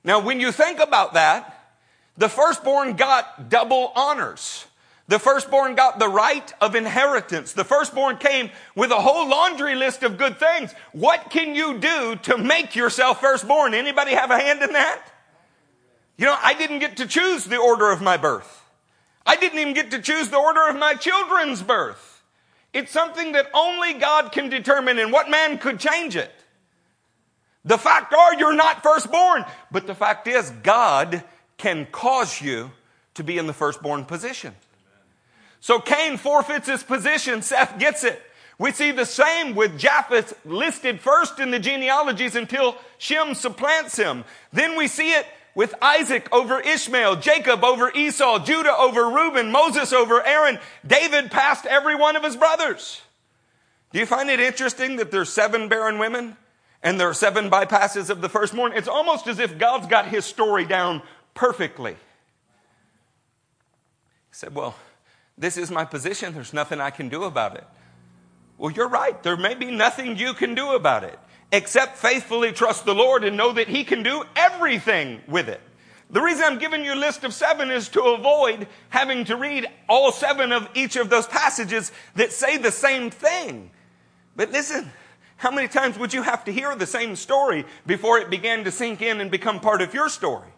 Now, 0.02 0.18
when 0.18 0.40
you 0.40 0.52
think 0.52 0.80
about 0.80 1.12
that, 1.12 1.74
the 2.16 2.30
firstborn 2.30 2.96
got 2.96 3.50
double 3.50 3.92
honors. 3.94 4.64
The 5.08 5.18
firstborn 5.18 5.74
got 5.74 5.98
the 5.98 6.08
right 6.08 6.50
of 6.62 6.74
inheritance. 6.74 7.52
The 7.52 7.64
firstborn 7.64 8.16
came 8.16 8.48
with 8.74 8.90
a 8.90 9.02
whole 9.02 9.28
laundry 9.28 9.74
list 9.74 10.02
of 10.02 10.16
good 10.16 10.38
things. 10.38 10.72
What 10.92 11.28
can 11.28 11.54
you 11.54 11.76
do 11.76 12.16
to 12.22 12.38
make 12.38 12.74
yourself 12.74 13.20
firstborn? 13.20 13.74
Anybody 13.74 14.12
have 14.12 14.30
a 14.30 14.38
hand 14.38 14.62
in 14.62 14.72
that? 14.72 15.02
You 16.16 16.24
know, 16.24 16.38
I 16.42 16.54
didn't 16.54 16.78
get 16.78 16.96
to 16.96 17.06
choose 17.06 17.44
the 17.44 17.58
order 17.58 17.90
of 17.90 18.00
my 18.00 18.16
birth. 18.16 18.64
I 19.26 19.36
didn't 19.36 19.58
even 19.58 19.74
get 19.74 19.90
to 19.90 20.00
choose 20.00 20.30
the 20.30 20.38
order 20.38 20.68
of 20.68 20.76
my 20.76 20.94
children's 20.94 21.62
birth. 21.62 22.09
It's 22.72 22.92
something 22.92 23.32
that 23.32 23.48
only 23.52 23.94
God 23.94 24.32
can 24.32 24.48
determine, 24.48 24.98
and 24.98 25.12
what 25.12 25.28
man 25.28 25.58
could 25.58 25.80
change 25.80 26.16
it? 26.16 26.32
The 27.64 27.78
fact 27.78 28.14
are, 28.14 28.34
you're 28.34 28.54
not 28.54 28.82
firstborn. 28.82 29.44
But 29.70 29.86
the 29.86 29.94
fact 29.94 30.26
is, 30.26 30.50
God 30.62 31.22
can 31.58 31.86
cause 31.86 32.40
you 32.40 32.70
to 33.14 33.24
be 33.24 33.38
in 33.38 33.46
the 33.46 33.52
firstborn 33.52 34.04
position. 34.04 34.54
So 35.60 35.78
Cain 35.78 36.16
forfeits 36.16 36.68
his 36.68 36.82
position, 36.82 37.42
Seth 37.42 37.78
gets 37.78 38.02
it. 38.02 38.22
We 38.58 38.72
see 38.72 38.92
the 38.92 39.06
same 39.06 39.54
with 39.54 39.78
Japheth 39.78 40.38
listed 40.44 41.00
first 41.00 41.38
in 41.38 41.50
the 41.50 41.58
genealogies 41.58 42.36
until 42.36 42.76
Shem 42.98 43.34
supplants 43.34 43.96
him. 43.96 44.24
Then 44.52 44.76
we 44.76 44.86
see 44.86 45.12
it 45.12 45.26
with 45.54 45.74
Isaac 45.82 46.28
over 46.32 46.60
Ishmael, 46.60 47.16
Jacob 47.16 47.64
over 47.64 47.90
Esau, 47.90 48.44
Judah 48.44 48.74
over 48.76 49.08
Reuben, 49.08 49.50
Moses 49.50 49.92
over 49.92 50.24
Aaron. 50.24 50.58
David 50.86 51.30
passed 51.30 51.66
every 51.66 51.94
one 51.94 52.16
of 52.16 52.22
his 52.22 52.36
brothers. 52.36 53.02
Do 53.92 53.98
you 53.98 54.06
find 54.06 54.30
it 54.30 54.40
interesting 54.40 54.96
that 54.96 55.10
there's 55.10 55.30
seven 55.30 55.68
barren 55.68 55.98
women 55.98 56.36
and 56.82 57.00
there 57.00 57.08
are 57.08 57.14
seven 57.14 57.50
bypasses 57.50 58.10
of 58.10 58.20
the 58.20 58.28
firstborn? 58.28 58.72
It's 58.72 58.88
almost 58.88 59.26
as 59.26 59.38
if 59.38 59.58
God's 59.58 59.86
got 59.86 60.08
his 60.08 60.24
story 60.24 60.64
down 60.64 61.02
perfectly. 61.34 61.92
He 61.92 61.98
said, 64.32 64.54
Well, 64.54 64.76
this 65.36 65.56
is 65.56 65.70
my 65.70 65.84
position. 65.84 66.34
There's 66.34 66.52
nothing 66.52 66.80
I 66.80 66.90
can 66.90 67.08
do 67.08 67.24
about 67.24 67.56
it. 67.56 67.64
Well, 68.58 68.70
you're 68.70 68.88
right. 68.88 69.20
There 69.22 69.36
may 69.36 69.54
be 69.54 69.70
nothing 69.70 70.16
you 70.16 70.34
can 70.34 70.54
do 70.54 70.74
about 70.74 71.02
it 71.02 71.18
except 71.52 71.98
faithfully 71.98 72.52
trust 72.52 72.84
the 72.84 72.94
Lord 72.94 73.24
and 73.24 73.36
know 73.36 73.52
that 73.52 73.68
He 73.68 73.84
can 73.84 74.02
do 74.02 74.24
everything 74.36 75.20
with 75.26 75.48
it. 75.48 75.60
The 76.10 76.20
reason 76.20 76.44
I'm 76.44 76.58
giving 76.58 76.84
you 76.84 76.94
a 76.94 76.96
list 76.96 77.22
of 77.22 77.32
seven 77.32 77.70
is 77.70 77.88
to 77.90 78.02
avoid 78.02 78.66
having 78.88 79.24
to 79.26 79.36
read 79.36 79.68
all 79.88 80.10
seven 80.10 80.50
of 80.50 80.68
each 80.74 80.96
of 80.96 81.08
those 81.08 81.26
passages 81.26 81.92
that 82.16 82.32
say 82.32 82.56
the 82.56 82.72
same 82.72 83.10
thing. 83.10 83.70
But 84.34 84.50
listen, 84.50 84.90
how 85.36 85.50
many 85.50 85.68
times 85.68 85.98
would 85.98 86.12
you 86.12 86.22
have 86.22 86.44
to 86.46 86.52
hear 86.52 86.74
the 86.74 86.86
same 86.86 87.14
story 87.14 87.64
before 87.86 88.18
it 88.18 88.28
began 88.28 88.64
to 88.64 88.72
sink 88.72 89.02
in 89.02 89.20
and 89.20 89.30
become 89.30 89.60
part 89.60 89.82
of 89.82 89.94
your 89.94 90.08
story? 90.08 90.48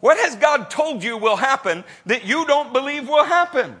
What 0.00 0.16
has 0.16 0.36
God 0.36 0.70
told 0.70 1.02
you 1.02 1.18
will 1.18 1.36
happen 1.36 1.84
that 2.06 2.24
you 2.24 2.46
don't 2.46 2.72
believe 2.72 3.08
will 3.08 3.24
happen? 3.24 3.78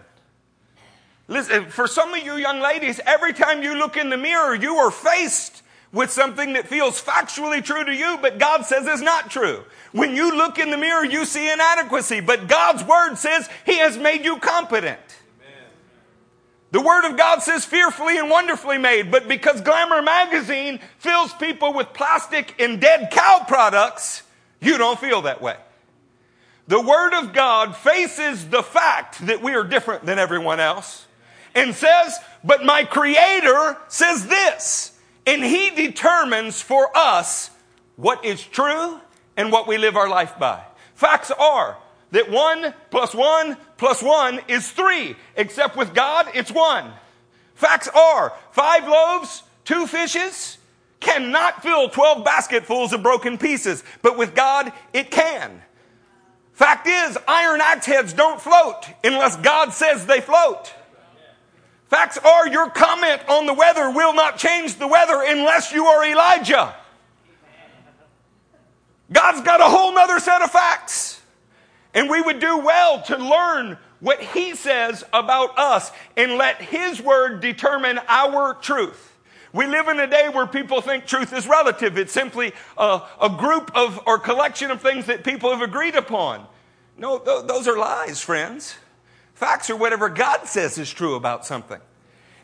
Listen, 1.28 1.66
for 1.66 1.86
some 1.86 2.12
of 2.12 2.24
you 2.24 2.34
young 2.34 2.60
ladies, 2.60 3.00
every 3.06 3.32
time 3.32 3.62
you 3.62 3.74
look 3.74 3.96
in 3.96 4.10
the 4.10 4.16
mirror, 4.16 4.54
you 4.54 4.76
are 4.76 4.90
faced 4.90 5.62
with 5.92 6.10
something 6.10 6.52
that 6.52 6.68
feels 6.68 7.02
factually 7.02 7.64
true 7.64 7.84
to 7.84 7.94
you, 7.94 8.18
but 8.20 8.38
God 8.38 8.64
says 8.64 8.86
is 8.86 9.00
not 9.00 9.30
true. 9.30 9.64
When 9.92 10.14
you 10.14 10.36
look 10.36 10.58
in 10.58 10.70
the 10.70 10.76
mirror, 10.76 11.04
you 11.04 11.24
see 11.24 11.50
inadequacy, 11.50 12.20
but 12.20 12.46
God's 12.46 12.84
word 12.84 13.16
says 13.16 13.48
He 13.64 13.78
has 13.78 13.96
made 13.96 14.24
you 14.24 14.38
competent. 14.38 15.00
The 16.70 16.82
Word 16.82 17.08
of 17.08 17.16
God 17.16 17.42
says 17.42 17.64
fearfully 17.64 18.18
and 18.18 18.28
wonderfully 18.28 18.76
made, 18.76 19.10
but 19.10 19.26
because 19.26 19.62
Glamour 19.62 20.02
magazine 20.02 20.80
fills 20.98 21.32
people 21.34 21.72
with 21.72 21.94
plastic 21.94 22.60
and 22.60 22.78
dead 22.78 23.08
cow 23.10 23.44
products, 23.48 24.22
you 24.60 24.76
don't 24.76 24.98
feel 24.98 25.22
that 25.22 25.40
way. 25.40 25.56
The 26.66 26.80
Word 26.80 27.14
of 27.14 27.32
God 27.32 27.74
faces 27.74 28.48
the 28.48 28.62
fact 28.62 29.26
that 29.26 29.42
we 29.42 29.54
are 29.54 29.64
different 29.64 30.04
than 30.04 30.18
everyone 30.18 30.60
else 30.60 31.06
and 31.54 31.74
says, 31.74 32.18
but 32.44 32.62
my 32.62 32.84
Creator 32.84 33.78
says 33.88 34.26
this. 34.26 34.97
And 35.28 35.44
He 35.44 35.68
determines 35.68 36.62
for 36.62 36.88
us 36.96 37.50
what 37.96 38.24
is 38.24 38.42
true 38.42 38.98
and 39.36 39.52
what 39.52 39.68
we 39.68 39.76
live 39.76 39.94
our 39.94 40.08
life 40.08 40.38
by. 40.38 40.62
Facts 40.94 41.30
are 41.30 41.76
that 42.12 42.30
one 42.30 42.72
plus 42.90 43.14
one 43.14 43.58
plus 43.76 44.02
one 44.02 44.40
is 44.48 44.70
three, 44.70 45.16
except 45.36 45.76
with 45.76 45.92
God, 45.92 46.28
it's 46.32 46.50
one. 46.50 46.90
Facts 47.54 47.88
are 47.88 48.32
five 48.52 48.88
loaves, 48.88 49.42
two 49.66 49.86
fishes 49.86 50.56
cannot 50.98 51.62
fill 51.62 51.90
12 51.90 52.24
basketfuls 52.24 52.94
of 52.94 53.02
broken 53.02 53.36
pieces, 53.36 53.84
but 54.00 54.16
with 54.16 54.34
God, 54.34 54.72
it 54.94 55.10
can. 55.10 55.60
Fact 56.54 56.86
is, 56.86 57.18
iron 57.28 57.60
axe 57.60 57.84
heads 57.84 58.14
don't 58.14 58.40
float 58.40 58.82
unless 59.04 59.36
God 59.36 59.74
says 59.74 60.06
they 60.06 60.22
float. 60.22 60.72
Facts 61.88 62.18
are 62.18 62.48
your 62.48 62.68
comment 62.70 63.22
on 63.28 63.46
the 63.46 63.54
weather 63.54 63.90
will 63.90 64.14
not 64.14 64.36
change 64.36 64.76
the 64.76 64.86
weather 64.86 65.22
unless 65.26 65.72
you 65.72 65.86
are 65.86 66.04
Elijah. 66.04 66.74
God's 69.10 69.40
got 69.40 69.60
a 69.60 69.64
whole 69.64 69.94
nother 69.94 70.20
set 70.20 70.42
of 70.42 70.50
facts. 70.50 71.22
And 71.94 72.10
we 72.10 72.20
would 72.20 72.40
do 72.40 72.58
well 72.58 73.00
to 73.02 73.16
learn 73.16 73.78
what 74.00 74.22
He 74.22 74.54
says 74.54 75.02
about 75.12 75.58
us 75.58 75.90
and 76.16 76.34
let 76.34 76.60
His 76.60 77.00
word 77.00 77.40
determine 77.40 77.98
our 78.06 78.54
truth. 78.54 79.16
We 79.54 79.66
live 79.66 79.88
in 79.88 79.98
a 79.98 80.06
day 80.06 80.28
where 80.28 80.46
people 80.46 80.82
think 80.82 81.06
truth 81.06 81.32
is 81.32 81.46
relative. 81.48 81.96
It's 81.96 82.12
simply 82.12 82.52
a, 82.76 83.00
a 83.20 83.30
group 83.30 83.70
of 83.74 83.98
or 84.06 84.18
collection 84.18 84.70
of 84.70 84.82
things 84.82 85.06
that 85.06 85.24
people 85.24 85.50
have 85.50 85.62
agreed 85.62 85.94
upon. 85.94 86.46
No, 86.98 87.18
th- 87.18 87.46
those 87.46 87.66
are 87.66 87.78
lies, 87.78 88.20
friends. 88.20 88.76
Facts 89.38 89.70
are 89.70 89.76
whatever 89.76 90.08
God 90.08 90.48
says 90.48 90.78
is 90.78 90.92
true 90.92 91.14
about 91.14 91.46
something. 91.46 91.78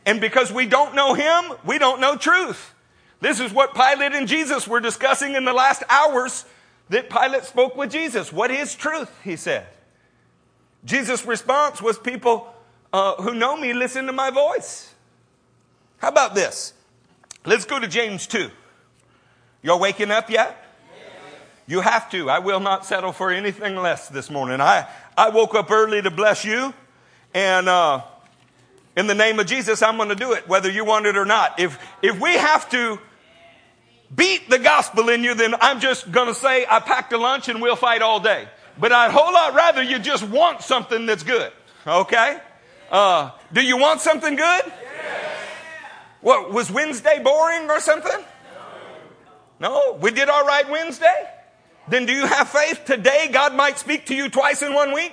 And 0.06 0.20
because 0.20 0.52
we 0.52 0.64
don't 0.64 0.94
know 0.94 1.12
Him, 1.12 1.56
we 1.64 1.76
don't 1.76 2.00
know 2.00 2.16
truth. 2.16 2.72
This 3.20 3.40
is 3.40 3.52
what 3.52 3.74
Pilate 3.74 4.12
and 4.12 4.28
Jesus 4.28 4.68
were 4.68 4.78
discussing 4.78 5.34
in 5.34 5.44
the 5.44 5.52
last 5.52 5.82
hours 5.90 6.44
that 6.90 7.10
Pilate 7.10 7.42
spoke 7.42 7.74
with 7.74 7.90
Jesus. 7.90 8.32
What 8.32 8.52
is 8.52 8.76
truth? 8.76 9.10
He 9.24 9.34
said. 9.34 9.66
Jesus' 10.84 11.26
response 11.26 11.82
was, 11.82 11.98
People 11.98 12.54
uh, 12.92 13.16
who 13.16 13.34
know 13.34 13.56
me 13.56 13.72
listen 13.72 14.06
to 14.06 14.12
my 14.12 14.30
voice. 14.30 14.94
How 15.98 16.10
about 16.10 16.36
this? 16.36 16.74
Let's 17.44 17.64
go 17.64 17.80
to 17.80 17.88
James 17.88 18.28
2. 18.28 18.52
Y'all 19.62 19.80
waking 19.80 20.12
up 20.12 20.30
yet? 20.30 20.64
You 21.66 21.80
have 21.80 22.08
to. 22.12 22.30
I 22.30 22.38
will 22.38 22.60
not 22.60 22.86
settle 22.86 23.10
for 23.10 23.32
anything 23.32 23.74
less 23.74 24.08
this 24.08 24.30
morning. 24.30 24.60
I, 24.60 24.86
I 25.16 25.30
woke 25.30 25.56
up 25.56 25.72
early 25.72 26.00
to 26.00 26.12
bless 26.12 26.44
you. 26.44 26.72
And 27.34 27.68
uh, 27.68 28.02
in 28.96 29.08
the 29.08 29.14
name 29.14 29.40
of 29.40 29.46
Jesus, 29.46 29.82
I'm 29.82 29.96
going 29.96 30.08
to 30.08 30.14
do 30.14 30.32
it, 30.32 30.48
whether 30.48 30.70
you 30.70 30.84
want 30.84 31.06
it 31.06 31.16
or 31.16 31.24
not. 31.24 31.58
If, 31.58 31.78
if 32.00 32.18
we 32.20 32.34
have 32.34 32.70
to 32.70 33.00
beat 34.14 34.48
the 34.48 34.60
gospel 34.60 35.08
in 35.08 35.24
you, 35.24 35.34
then 35.34 35.54
I'm 35.60 35.80
just 35.80 36.10
going 36.12 36.28
to 36.28 36.34
say, 36.34 36.64
I 36.68 36.78
packed 36.78 37.12
a 37.12 37.18
lunch 37.18 37.48
and 37.48 37.60
we'll 37.60 37.76
fight 37.76 38.02
all 38.02 38.20
day. 38.20 38.48
But 38.78 38.92
I'd 38.92 39.10
whole 39.10 39.32
lot 39.32 39.54
rather 39.54 39.82
you 39.82 39.98
just 39.98 40.22
want 40.22 40.62
something 40.62 41.06
that's 41.06 41.24
good. 41.24 41.52
Okay? 41.84 42.38
Uh, 42.90 43.30
do 43.52 43.60
you 43.60 43.76
want 43.78 44.00
something 44.00 44.36
good? 44.36 44.72
What, 46.20 46.52
was 46.52 46.70
Wednesday 46.70 47.20
boring 47.22 47.68
or 47.68 47.80
something? 47.80 48.24
No? 49.58 49.98
We 50.00 50.12
did 50.12 50.28
all 50.28 50.46
right 50.46 50.68
Wednesday? 50.68 51.30
Then 51.88 52.06
do 52.06 52.12
you 52.12 52.26
have 52.26 52.48
faith 52.48 52.84
today 52.84 53.28
God 53.32 53.54
might 53.54 53.78
speak 53.78 54.06
to 54.06 54.14
you 54.14 54.28
twice 54.28 54.62
in 54.62 54.72
one 54.72 54.92
week? 54.94 55.12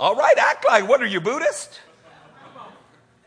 All 0.00 0.14
right, 0.14 0.34
act 0.38 0.64
like 0.64 0.88
what 0.88 1.02
are 1.02 1.06
you, 1.06 1.20
Buddhist? 1.20 1.78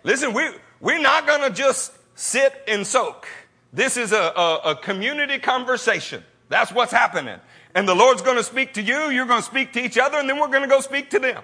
Listen, 0.02 0.34
we, 0.34 0.50
we're 0.82 1.00
not 1.00 1.28
going 1.28 1.42
to 1.42 1.52
just 1.56 1.94
sit 2.16 2.52
and 2.68 2.86
soak. 2.86 3.28
This 3.72 3.96
is 3.96 4.12
a, 4.12 4.34
a, 4.36 4.62
a 4.72 4.76
community 4.76 5.38
conversation. 5.38 6.24
That's 6.50 6.72
what's 6.72 6.92
happening. 6.92 7.40
And 7.76 7.88
the 7.88 7.94
Lord's 7.94 8.24
going 8.24 8.38
to 8.38 8.44
speak 8.44 8.74
to 8.74 8.82
you, 8.82 9.12
you're 9.12 9.28
going 9.28 9.42
to 9.42 9.46
speak 9.46 9.74
to 9.74 9.86
each 9.86 10.00
other, 10.00 10.18
and 10.18 10.28
then 10.28 10.40
we're 10.40 10.48
going 10.48 10.64
to 10.64 10.68
go 10.68 10.82
speak 10.82 11.12
to 11.12 11.20
them. 11.20 11.44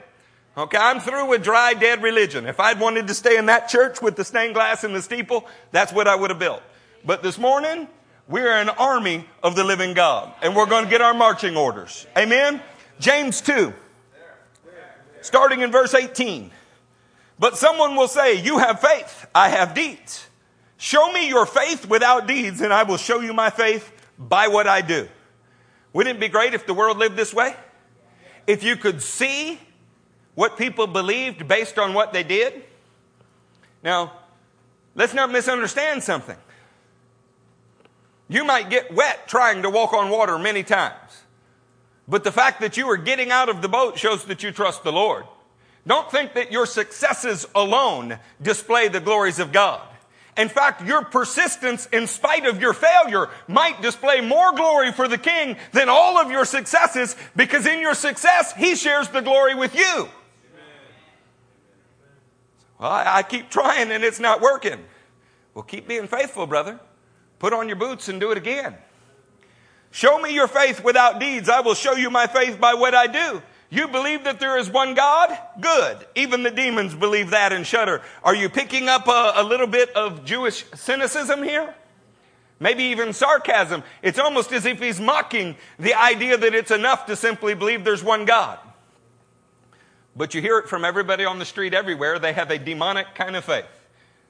Okay, 0.58 0.80
I'm 0.80 1.00
through 1.00 1.28
with 1.28 1.44
dry, 1.44 1.76
dead 1.76 2.02
religion. 2.02 2.48
If 2.48 2.60
I'd 2.60 2.80
wanted 2.80 3.06
to 3.06 3.14
stay 3.14 3.38
in 3.38 3.46
that 3.46 3.70
church 3.70 4.02
with 4.02 4.16
the 4.16 4.26
stained 4.26 4.56
glass 4.56 4.84
and 4.84 4.96
the 4.96 5.02
steeple, 5.02 5.48
that's 5.72 5.94
what 5.94 6.08
I 6.08 6.16
would 6.16 6.32
have 6.32 6.40
built. 6.40 6.64
But 7.06 7.22
this 7.22 7.38
morning, 7.38 7.88
we're 8.28 8.52
an 8.52 8.70
army 8.70 9.30
of 9.44 9.56
the 9.56 9.64
living 9.64 9.94
God, 9.94 10.34
and 10.42 10.56
we're 10.56 10.66
going 10.66 10.86
to 10.86 10.90
get 10.90 11.02
our 11.02 11.14
marching 11.14 11.56
orders. 11.56 12.08
Amen? 12.18 12.64
James 13.00 13.42
2 13.42 13.76
starting 15.30 15.62
in 15.62 15.72
verse 15.72 15.94
18. 15.94 16.50
But 17.38 17.56
someone 17.56 17.96
will 17.96 18.08
say, 18.08 18.42
You 18.44 18.58
have 18.58 18.82
faith, 18.82 19.28
I 19.34 19.50
have 19.50 19.76
deeds. 19.76 20.28
Show 20.78 21.12
me 21.12 21.30
your 21.30 21.46
faith 21.46 21.88
without 21.88 22.28
deeds, 22.28 22.62
and 22.62 22.74
I 22.74 22.84
will 22.84 22.98
show 22.98 23.22
you 23.22 23.32
my 23.32 23.52
faith 23.52 23.92
by 24.18 24.48
what 24.48 24.68
I 24.68 24.82
do. 24.82 25.08
Wouldn't 25.94 26.18
it 26.18 26.20
be 26.20 26.30
great 26.30 26.54
if 26.54 26.66
the 26.66 26.74
world 26.74 26.98
lived 26.98 27.16
this 27.16 27.34
way? 27.34 27.56
If 28.48 28.64
you 28.64 28.76
could 28.76 29.02
see 29.02 29.60
what 30.34 30.58
people 30.58 30.88
believed 30.88 31.48
based 31.48 31.78
on 31.78 31.94
what 31.94 32.12
they 32.12 32.24
did? 32.24 32.64
Now, 33.84 34.14
let's 34.96 35.14
not 35.14 35.32
misunderstand 35.32 36.02
something. 36.02 36.38
You 38.28 38.44
might 38.46 38.70
get 38.70 38.94
wet 38.94 39.28
trying 39.28 39.62
to 39.62 39.70
walk 39.70 39.94
on 39.94 40.10
water 40.10 40.40
many 40.40 40.64
times. 40.64 41.09
But 42.10 42.24
the 42.24 42.32
fact 42.32 42.62
that 42.62 42.76
you 42.76 42.90
are 42.90 42.98
getting 42.98 43.30
out 43.30 43.50
of 43.50 43.62
the 43.62 43.70
boat 43.70 43.98
shows 44.00 44.26
that 44.26 44.42
you 44.42 44.52
trust 44.52 44.84
the 44.84 44.92
Lord. 44.92 45.26
Don't 45.86 46.12
think 46.12 46.34
that 46.34 46.52
your 46.52 46.66
successes 46.66 47.46
alone 47.54 48.18
display 48.42 48.88
the 48.88 49.00
glories 49.00 49.40
of 49.40 49.52
God. 49.52 49.82
In 50.36 50.50
fact, 50.50 50.86
your 50.86 51.04
persistence 51.04 51.86
in 51.88 52.08
spite 52.08 52.46
of 52.46 52.62
your 52.62 52.74
failure 52.74 53.30
might 53.48 53.82
display 53.82 54.22
more 54.22 54.54
glory 54.54 54.92
for 54.92 55.08
the 55.08 55.18
king 55.18 55.58
than 55.72 55.90
all 55.90 56.18
of 56.18 56.32
your 56.32 56.46
successes 56.46 57.16
because 57.36 57.66
in 57.66 57.80
your 57.80 57.94
success, 57.94 58.54
he 58.54 58.76
shares 58.76 59.10
the 59.10 59.22
glory 59.22 59.54
with 59.54 59.76
you. 59.76 60.10
Well, 62.80 62.92
I, 62.92 63.24
keep 63.24 63.50
trying 63.50 63.92
and 63.92 64.04
it's 64.04 64.22
not 64.22 64.40
working. 64.40 64.80
Well, 65.54 65.64
keep 65.64 65.88
being 65.88 66.08
faithful, 66.08 66.48
brother. 66.48 66.80
Put 67.38 67.52
on 67.52 67.68
your 67.68 67.76
boots 67.76 68.08
and 68.08 68.20
do 68.20 68.32
it 68.32 68.38
again. 68.38 68.76
Show 69.92 70.22
me 70.22 70.34
your 70.34 70.48
faith 70.48 70.84
without 70.84 71.20
deeds. 71.20 71.50
I 71.50 71.62
will 71.62 71.74
show 71.74 71.94
you 71.94 72.10
my 72.10 72.28
faith 72.28 72.60
by 72.60 72.74
what 72.76 72.94
I 72.94 73.08
do. 73.08 73.42
You 73.72 73.88
believe 73.88 74.24
that 74.24 74.40
there 74.40 74.58
is 74.58 74.70
one 74.70 74.96
God? 74.96 75.38
Good. 75.60 76.06
Even 76.16 76.42
the 76.44 76.52
demons 76.52 76.96
believe 76.96 77.32
that 77.32 77.54
and 77.54 77.66
shudder. 77.66 78.02
Are 78.24 78.34
you 78.34 78.50
picking 78.50 78.90
up 78.90 79.08
a, 79.08 79.34
a, 79.36 79.44
little 79.44 79.68
bit 79.68 79.92
of 79.96 80.26
Jewish 80.26 80.66
cynicism 80.74 81.44
here? 81.44 81.74
Maybe 82.60 82.86
even 82.86 83.14
sarcasm. 83.14 83.84
It's 84.02 84.18
almost 84.18 84.52
as 84.52 84.66
if 84.66 84.80
he's 84.80 85.00
mocking 85.00 85.56
the 85.78 85.94
idea 85.94 86.36
that 86.36 86.54
it's 86.54 86.72
enough 86.72 87.06
to 87.06 87.16
simply 87.16 87.54
believe 87.54 87.84
there's 87.84 88.04
one 88.04 88.26
God. 88.26 88.58
But 90.16 90.34
you 90.34 90.42
hear 90.42 90.58
it 90.58 90.68
from 90.68 90.84
everybody 90.84 91.24
on 91.24 91.40
the 91.40 91.46
street 91.46 91.74
everywhere. 91.74 92.18
They 92.20 92.34
have 92.34 92.50
a 92.50 92.58
demonic 92.58 93.14
kind 93.14 93.36
of 93.36 93.46
faith. 93.46 93.66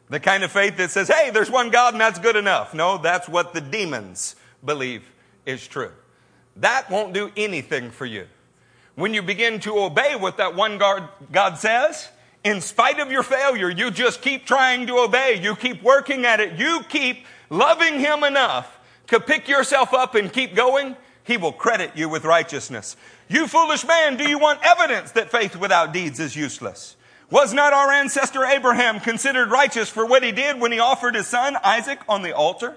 The 0.10 0.20
kind 0.20 0.44
of 0.44 0.52
faith 0.52 0.78
that 0.78 0.92
says, 0.92 1.08
hey, 1.08 1.30
there's 1.30 1.50
one 1.50 1.70
God 1.70 1.94
and 1.94 2.02
that's 2.02 2.20
good 2.20 2.36
enough. 2.36 2.74
No, 2.74 2.98
that's 2.98 3.30
what 3.30 3.54
the 3.54 3.62
demons 3.62 4.36
believe 4.64 5.04
is 5.50 5.68
true. 5.68 5.92
That 6.58 6.90
won't 6.90 7.14
do 7.14 7.32
anything 7.36 7.92
for 7.92 8.06
you. 8.06 8.28
When 8.96 9.14
you 9.14 9.22
begin 9.22 9.60
to 9.62 9.80
obey 9.80 10.16
what 10.16 10.38
that 10.38 10.56
one 10.56 10.78
God, 10.78 11.08
God 11.32 11.58
says, 11.58 12.10
In 12.44 12.62
spite 12.62 13.00
of 13.00 13.12
your 13.12 13.24
failure, 13.24 13.70
you 13.70 13.92
just 13.92 14.22
keep 14.22 14.46
trying 14.46 14.88
to 14.88 14.98
obey. 14.98 15.40
You 15.42 15.56
keep 15.56 15.82
working 15.82 16.26
at 16.26 16.40
it. 16.40 16.60
You 16.60 16.82
keep 16.90 17.26
loving 17.50 18.00
Him 18.00 18.24
enough 18.24 18.78
to 19.08 19.20
pick 19.20 19.48
yourself 19.48 19.94
up 19.94 20.16
and 20.16 20.32
keep 20.32 20.56
going. 20.56 20.96
He 21.24 21.38
will 21.38 21.54
credit 21.54 21.92
you 21.96 22.10
with 22.10 22.26
righteousness. 22.26 22.96
You 23.28 23.48
foolish 23.48 23.86
man, 23.86 24.18
do 24.18 24.28
you 24.28 24.40
want 24.40 24.60
evidence 24.64 25.12
that 25.12 25.32
faith 25.32 25.56
without 25.56 25.94
deeds 25.94 26.20
is 26.20 26.36
useless? 26.36 26.96
Was 27.30 27.54
not 27.54 27.74
our 27.74 27.92
ancestor 27.92 28.44
Abraham 28.44 29.00
considered 29.00 29.52
righteous 29.52 29.88
for 29.88 30.06
what 30.06 30.24
he 30.24 30.32
did 30.32 30.60
when 30.60 30.72
he 30.72 30.80
offered 30.80 31.14
his 31.14 31.28
son 31.28 31.56
Isaac 31.64 32.00
on 32.10 32.24
the 32.24 32.36
altar? 32.36 32.76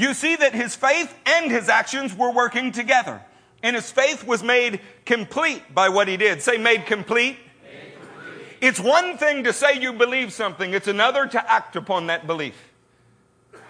You 0.00 0.14
see 0.14 0.34
that 0.36 0.54
his 0.54 0.74
faith 0.74 1.14
and 1.26 1.50
his 1.50 1.68
actions 1.68 2.16
were 2.16 2.32
working 2.32 2.72
together. 2.72 3.20
And 3.62 3.76
his 3.76 3.90
faith 3.90 4.26
was 4.26 4.42
made 4.42 4.80
complete 5.04 5.74
by 5.74 5.90
what 5.90 6.08
he 6.08 6.16
did. 6.16 6.40
Say, 6.40 6.56
made 6.56 6.86
complete. 6.86 7.36
made 7.62 7.92
complete. 7.92 8.46
It's 8.62 8.80
one 8.80 9.18
thing 9.18 9.44
to 9.44 9.52
say 9.52 9.78
you 9.78 9.92
believe 9.92 10.32
something, 10.32 10.72
it's 10.72 10.88
another 10.88 11.26
to 11.26 11.50
act 11.50 11.76
upon 11.76 12.06
that 12.06 12.26
belief. 12.26 12.54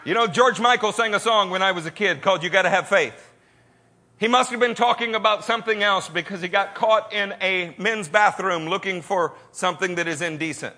You 0.05 0.15
know, 0.15 0.29
George 0.29 0.61
Michael 0.61 0.93
sang 0.93 1.15
a 1.15 1.21
song 1.21 1.51
when 1.51 1.63
I 1.63 1.73
was 1.73 1.85
a 1.85 1.91
kid 1.91 2.23
called 2.23 2.45
You 2.45 2.51
Gotta 2.51 2.71
Have 2.71 2.89
Faith. 2.89 3.29
He 4.19 4.29
must 4.29 4.51
have 4.53 4.61
been 4.61 4.77
talking 4.77 5.17
about 5.17 5.45
something 5.45 5.83
else 5.83 6.09
because 6.09 6.43
he 6.43 6.49
got 6.49 6.77
caught 6.77 7.13
in 7.13 7.35
a 7.41 7.75
men's 7.77 8.09
bathroom 8.09 8.69
looking 8.69 9.03
for 9.03 9.35
something 9.51 9.97
that 9.97 10.07
is 10.07 10.23
indecent. 10.23 10.77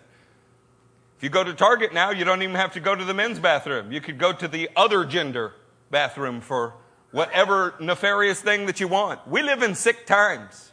If 1.23 1.27
you 1.27 1.31
go 1.31 1.45
to 1.45 1.55
Target 1.55 1.95
now, 1.95 2.11
you 2.11 2.25
don't 2.25 2.43
even 2.43 2.57
have 2.57 2.73
to 2.73 2.81
go 2.81 2.97
to 2.97 3.05
the 3.05 3.15
men's 3.15 3.39
bathroom. 3.39 3.93
You 3.93 4.01
could 4.01 4.19
go 4.19 4.33
to 4.33 4.49
the 4.49 4.69
other 4.75 5.05
gender 5.05 5.53
bathroom 5.89 6.41
for 6.41 6.75
whatever 7.13 7.77
nefarious 7.79 8.41
thing 8.41 8.67
that 8.67 8.81
you 8.81 8.89
want. 8.89 9.25
We 9.29 9.41
live 9.45 9.63
in 9.63 9.77
sick 9.77 10.05
times. 10.05 10.73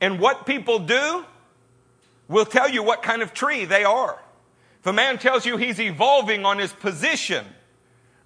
And 0.00 0.18
what 0.18 0.44
people 0.44 0.80
do 0.80 1.24
will 2.26 2.46
tell 2.46 2.68
you 2.68 2.82
what 2.82 3.04
kind 3.04 3.22
of 3.22 3.32
tree 3.32 3.64
they 3.64 3.84
are. 3.84 4.20
If 4.80 4.86
a 4.88 4.92
man 4.92 5.18
tells 5.18 5.46
you 5.46 5.56
he's 5.56 5.78
evolving 5.78 6.44
on 6.44 6.58
his 6.58 6.72
position 6.72 7.46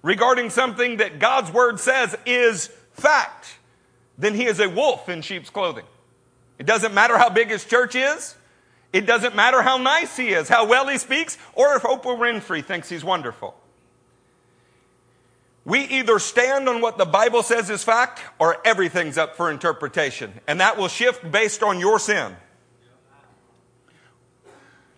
regarding 0.01 0.49
something 0.49 0.97
that 0.97 1.19
God's 1.19 1.53
word 1.53 1.79
says 1.79 2.17
is 2.25 2.71
fact, 2.93 3.59
then 4.17 4.33
he 4.33 4.47
is 4.47 4.59
a 4.59 4.67
wolf 4.67 5.07
in 5.07 5.21
sheep's 5.21 5.51
clothing. 5.51 5.85
It 6.57 6.65
doesn't 6.65 6.95
matter 6.95 7.19
how 7.19 7.29
big 7.29 7.51
his 7.51 7.65
church 7.65 7.93
is. 7.93 8.33
It 8.91 9.05
doesn't 9.05 9.35
matter 9.35 9.61
how 9.61 9.77
nice 9.77 10.17
he 10.17 10.29
is, 10.29 10.49
how 10.49 10.67
well 10.67 10.87
he 10.87 10.97
speaks, 10.97 11.37
or 11.53 11.75
if 11.75 11.83
Oprah 11.83 12.17
Winfrey 12.17 12.65
thinks 12.65 12.89
he's 12.89 13.03
wonderful. 13.03 13.55
We 15.65 15.81
either 15.81 16.17
stand 16.17 16.67
on 16.67 16.81
what 16.81 16.97
the 16.97 17.05
Bible 17.05 17.43
says 17.43 17.69
is 17.69 17.83
fact 17.83 18.21
or 18.39 18.57
everything's 18.65 19.19
up 19.19 19.35
for 19.35 19.51
interpretation. 19.51 20.33
And 20.47 20.59
that 20.61 20.77
will 20.77 20.87
shift 20.87 21.31
based 21.31 21.61
on 21.61 21.79
your 21.79 21.99
sin. 21.99 22.35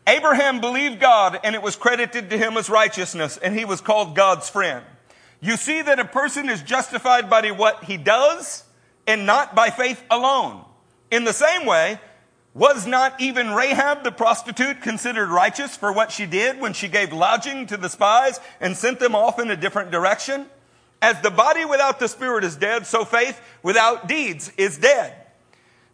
Abraham 0.07 0.61
believed 0.61 0.99
God 1.01 1.39
and 1.43 1.55
it 1.55 1.61
was 1.61 1.75
credited 1.75 2.29
to 2.29 2.37
him 2.37 2.55
as 2.55 2.69
righteousness 2.69 3.37
and 3.37 3.57
he 3.57 3.65
was 3.65 3.81
called 3.81 4.15
God's 4.15 4.49
friend. 4.49 4.85
You 5.41 5.57
see 5.57 5.81
that 5.81 5.99
a 5.99 6.05
person 6.05 6.49
is 6.49 6.61
justified 6.61 7.29
by 7.29 7.51
what 7.51 7.83
he 7.83 7.97
does 7.97 8.63
and 9.05 9.25
not 9.25 9.55
by 9.55 9.71
faith 9.71 10.01
alone. 10.09 10.63
In 11.09 11.25
the 11.25 11.33
same 11.33 11.65
way, 11.65 11.99
was 12.53 12.85
not 12.85 13.19
even 13.21 13.51
Rahab 13.51 14.03
the 14.03 14.11
prostitute 14.11 14.81
considered 14.81 15.29
righteous 15.29 15.77
for 15.77 15.91
what 15.91 16.11
she 16.11 16.25
did 16.25 16.59
when 16.59 16.73
she 16.73 16.87
gave 16.87 17.13
lodging 17.13 17.65
to 17.67 17.77
the 17.77 17.89
spies 17.89 18.39
and 18.59 18.75
sent 18.75 18.99
them 18.99 19.15
off 19.15 19.39
in 19.39 19.49
a 19.49 19.55
different 19.55 19.91
direction? 19.91 20.45
As 21.01 21.19
the 21.21 21.31
body 21.31 21.65
without 21.65 21.99
the 21.99 22.07
spirit 22.07 22.43
is 22.43 22.55
dead, 22.55 22.85
so 22.85 23.05
faith 23.05 23.39
without 23.63 24.07
deeds 24.07 24.51
is 24.57 24.77
dead. 24.77 25.15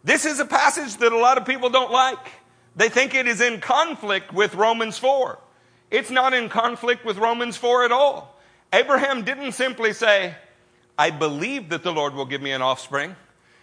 This 0.04 0.24
is 0.24 0.40
a 0.40 0.44
passage 0.44 0.96
that 0.96 1.12
a 1.12 1.18
lot 1.18 1.38
of 1.38 1.44
people 1.44 1.70
don't 1.70 1.92
like. 1.92 2.18
They 2.76 2.88
think 2.88 3.14
it 3.14 3.26
is 3.26 3.40
in 3.40 3.60
conflict 3.60 4.32
with 4.32 4.54
Romans 4.54 4.98
4. 4.98 5.38
It's 5.90 6.10
not 6.10 6.34
in 6.34 6.48
conflict 6.48 7.04
with 7.04 7.18
Romans 7.18 7.56
4 7.56 7.84
at 7.84 7.92
all. 7.92 8.38
Abraham 8.72 9.24
didn't 9.24 9.52
simply 9.52 9.92
say, 9.92 10.34
I 10.98 11.10
believe 11.10 11.70
that 11.70 11.82
the 11.82 11.92
Lord 11.92 12.14
will 12.14 12.26
give 12.26 12.42
me 12.42 12.52
an 12.52 12.62
offspring. 12.62 13.16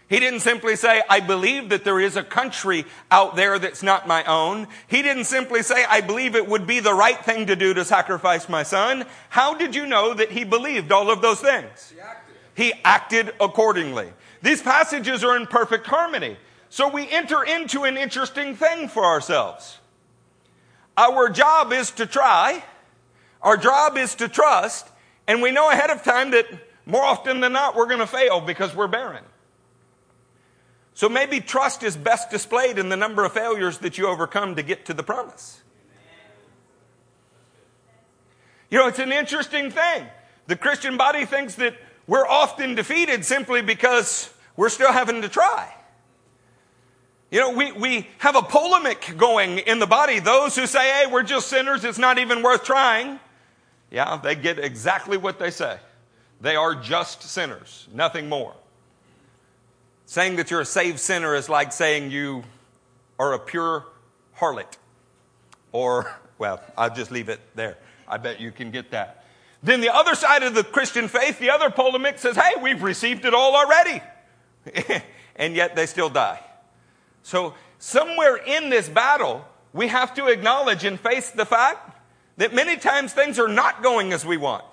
He 0.08 0.20
didn't 0.20 0.42
simply 0.42 0.76
say, 0.76 1.02
I 1.10 1.20
believe 1.20 1.70
that 1.70 1.84
there 1.84 2.00
is 2.00 2.16
a 2.16 2.24
country 2.24 2.86
out 3.10 3.36
there 3.36 3.58
that's 3.58 3.82
not 3.82 4.08
my 4.08 4.24
own. 4.26 4.68
He 4.88 5.02
didn't 5.02 5.24
simply 5.24 5.64
say, 5.64 5.84
I 5.84 6.02
believe 6.02 6.36
it 6.36 6.48
would 6.48 6.68
be 6.68 6.80
the 6.80 6.94
right 6.94 7.18
thing 7.26 7.48
to 7.48 7.56
do 7.56 7.74
to 7.74 7.84
sacrifice 7.84 8.48
my 8.48 8.62
son. 8.62 9.06
How 9.30 9.56
did 9.56 9.74
you 9.74 9.88
know 9.88 10.14
that 10.14 10.30
he 10.30 10.44
believed 10.44 10.92
all 10.92 11.10
of 11.10 11.22
those 11.22 11.40
things? 11.40 11.92
He 11.92 12.00
acted, 12.00 12.36
he 12.54 12.74
acted 12.84 13.34
accordingly. 13.42 14.14
These 14.44 14.62
passages 14.62 15.24
are 15.24 15.36
in 15.36 15.48
perfect 15.48 15.88
harmony. 15.88 16.38
So 16.70 16.88
we 16.88 17.10
enter 17.10 17.44
into 17.44 17.84
an 17.84 17.98
interesting 17.98 18.56
thing 18.56 18.88
for 18.90 19.04
ourselves. 19.04 19.80
Our 20.98 21.30
job 21.30 21.74
is 21.74 21.90
to 21.92 22.06
try. 22.06 22.64
Our 23.42 23.58
job 23.58 23.98
is 23.98 24.14
to 24.16 24.28
trust. 24.28 24.88
And 25.28 25.42
we 25.42 25.52
know 25.52 25.72
ahead 25.72 25.90
of 25.90 26.04
time 26.04 26.30
that 26.32 26.46
more 26.86 27.04
often 27.04 27.40
than 27.40 27.54
not, 27.54 27.76
we're 27.76 27.88
going 27.88 28.00
to 28.00 28.08
fail 28.08 28.40
because 28.40 28.76
we're 28.76 28.88
barren. 28.88 29.24
So 30.96 31.10
maybe 31.10 31.42
trust 31.42 31.84
is 31.84 31.98
best 31.98 32.32
displayed 32.32 32.80
in 32.80 32.88
the 32.88 32.96
number 32.96 33.26
of 33.26 33.34
failures 33.34 33.80
that 33.80 33.98
you 33.98 34.08
overcome 34.08 34.56
to 34.56 34.64
get 34.64 34.86
to 34.86 34.94
the 34.94 35.04
promise. 35.04 35.62
You 38.70 38.80
know, 38.80 38.88
it's 38.88 39.00
an 39.00 39.12
interesting 39.12 39.72
thing. 39.72 40.08
The 40.48 40.56
Christian 40.56 40.96
body 40.96 41.26
thinks 41.26 41.56
that 41.56 41.76
we're 42.08 42.26
often 42.26 42.76
defeated 42.76 43.26
simply 43.26 43.62
because 43.62 44.34
we're 44.56 44.70
still 44.70 44.94
having 44.94 45.22
to 45.22 45.30
try. 45.30 45.74
You 47.30 47.42
know, 47.42 47.52
we, 47.52 47.74
we 47.74 48.08
have 48.20 48.38
a 48.38 48.42
polemic 48.42 49.16
going 49.18 49.60
in 49.60 49.80
the 49.80 49.86
body. 49.86 50.20
Those 50.20 50.56
who 50.56 50.66
say, 50.66 50.90
hey, 50.90 51.12
we're 51.12 51.24
just 51.24 51.50
sinners, 51.50 51.84
it's 51.84 51.98
not 51.98 52.20
even 52.20 52.42
worth 52.42 52.64
trying. 52.64 53.20
Yeah, 53.92 54.18
they 54.24 54.36
get 54.36 54.60
exactly 54.60 55.18
what 55.18 55.40
they 55.40 55.52
say. 55.52 55.78
They 56.40 56.56
are 56.56 56.74
just 56.74 57.22
sinners, 57.24 57.90
nothing 57.94 58.30
more. 58.30 58.56
Saying 60.06 60.36
that 60.36 60.52
you're 60.52 60.62
a 60.62 60.66
saved 60.66 61.00
sinner 61.00 61.36
is 61.36 61.50
like 61.50 61.72
saying 61.72 62.12
you 62.12 62.44
are 63.18 63.34
a 63.34 63.40
pure 63.40 63.86
harlot. 64.38 64.78
Or, 65.72 66.14
well, 66.38 66.62
I'll 66.78 66.94
just 66.94 67.12
leave 67.12 67.30
it 67.30 67.40
there. 67.56 67.78
I 68.08 68.18
bet 68.18 68.40
you 68.40 68.52
can 68.52 68.72
get 68.72 68.92
that. 68.92 69.26
Then 69.64 69.82
the 69.82 69.94
other 69.94 70.14
side 70.14 70.44
of 70.44 70.54
the 70.54 70.64
Christian 70.64 71.08
faith, 71.08 71.40
the 71.40 71.50
other 71.50 71.70
polemic 71.70 72.20
says, 72.20 72.36
hey, 72.36 72.54
we've 72.62 72.84
received 72.84 73.26
it 73.26 73.34
all 73.34 73.56
already. 73.56 74.02
and 75.36 75.56
yet 75.56 75.76
they 75.76 75.88
still 75.88 76.10
die. 76.10 76.40
So, 77.24 77.56
somewhere 77.80 78.36
in 78.36 78.70
this 78.70 78.88
battle, 78.88 79.44
we 79.74 79.88
have 79.88 80.14
to 80.16 80.28
acknowledge 80.28 80.86
and 80.86 81.00
face 81.00 81.32
the 81.32 81.46
fact 81.46 81.98
that 82.38 82.54
many 82.54 82.78
times 82.78 83.14
things 83.14 83.40
are 83.40 83.48
not 83.48 83.82
going 83.82 84.14
as 84.14 84.26
we 84.26 84.38
want. 84.38 84.66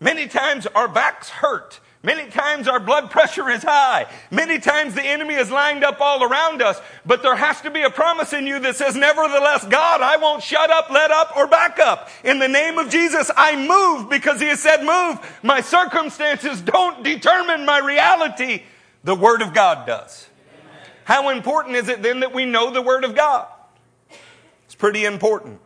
Many 0.00 0.26
times 0.26 0.66
our 0.66 0.88
backs 0.88 1.30
hurt. 1.30 1.80
Many 2.06 2.30
times 2.30 2.68
our 2.68 2.78
blood 2.78 3.10
pressure 3.10 3.50
is 3.50 3.64
high. 3.64 4.06
Many 4.30 4.60
times 4.60 4.94
the 4.94 5.02
enemy 5.02 5.34
is 5.34 5.50
lined 5.50 5.82
up 5.82 6.00
all 6.00 6.22
around 6.22 6.62
us. 6.62 6.80
But 7.04 7.20
there 7.20 7.34
has 7.34 7.60
to 7.62 7.70
be 7.70 7.82
a 7.82 7.90
promise 7.90 8.32
in 8.32 8.46
you 8.46 8.60
that 8.60 8.76
says, 8.76 8.94
nevertheless, 8.94 9.66
God, 9.66 10.00
I 10.00 10.16
won't 10.16 10.40
shut 10.40 10.70
up, 10.70 10.88
let 10.88 11.10
up, 11.10 11.36
or 11.36 11.48
back 11.48 11.80
up. 11.80 12.08
In 12.22 12.38
the 12.38 12.46
name 12.46 12.78
of 12.78 12.90
Jesus, 12.90 13.28
I 13.36 13.56
move 13.56 14.08
because 14.08 14.40
he 14.40 14.46
has 14.46 14.60
said 14.60 14.84
move. 14.84 15.18
My 15.42 15.60
circumstances 15.60 16.60
don't 16.60 17.02
determine 17.02 17.66
my 17.66 17.80
reality. 17.80 18.62
The 19.02 19.16
Word 19.16 19.42
of 19.42 19.52
God 19.52 19.84
does. 19.84 20.28
How 21.02 21.30
important 21.30 21.74
is 21.74 21.88
it 21.88 22.04
then 22.04 22.20
that 22.20 22.32
we 22.32 22.44
know 22.44 22.70
the 22.70 22.82
Word 22.82 23.02
of 23.02 23.16
God? 23.16 23.48
It's 24.66 24.76
pretty 24.76 25.06
important. 25.06 25.58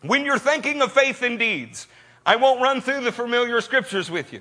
When 0.00 0.24
you're 0.24 0.38
thinking 0.38 0.80
of 0.80 0.90
faith 0.90 1.20
and 1.20 1.38
deeds, 1.38 1.86
I 2.24 2.36
won't 2.36 2.62
run 2.62 2.80
through 2.80 3.02
the 3.02 3.12
familiar 3.12 3.60
scriptures 3.60 4.10
with 4.10 4.32
you. 4.32 4.40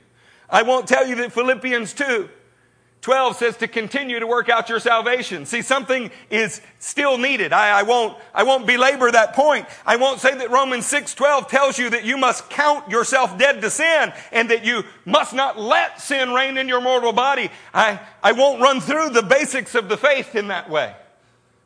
I 0.50 0.64
won't 0.64 0.88
tell 0.88 1.08
you 1.08 1.16
that 1.16 1.32
Philippians 1.32 1.94
2 1.94 2.30
12 3.02 3.38
says 3.38 3.58
to 3.58 3.68
continue 3.68 4.20
to 4.20 4.28
work 4.28 4.50
out 4.50 4.68
your 4.68 4.80
salvation. 4.80 5.46
See, 5.46 5.62
something 5.62 6.12
is 6.30 6.62
still 6.80 7.18
needed. 7.18 7.54
I, 7.54 7.80
I, 7.80 7.84
won't, 7.84 8.18
I 8.34 8.44
won't 8.44 8.68
belabor 8.68 9.10
that 9.10 9.34
point. 9.34 9.68
I 9.86 9.96
won't 9.96 10.20
say 10.20 10.36
that 10.36 10.52
Romans 10.52 10.86
6 10.86 11.16
12 11.16 11.48
tells 11.48 11.80
you 11.80 11.92
that 11.92 12.04
you 12.04 12.18
must 12.18 12.50
count 12.50 12.90
yourself 12.90 13.38
dead 13.38 13.62
to 13.62 13.70
sin 13.70 14.12
and 14.34 14.50
that 14.50 14.66
you 14.66 14.84
must 15.06 15.34
not 15.34 15.58
let 15.58 16.02
sin 16.02 16.34
reign 16.34 16.58
in 16.58 16.68
your 16.68 16.82
mortal 16.82 17.14
body. 17.14 17.50
I, 17.74 18.02
I 18.22 18.34
won't 18.34 18.62
run 18.62 18.82
through 18.82 19.12
the 19.12 19.24
basics 19.24 19.76
of 19.76 19.88
the 19.88 19.98
faith 19.98 20.36
in 20.36 20.50
that 20.50 20.70
way. 20.70 20.94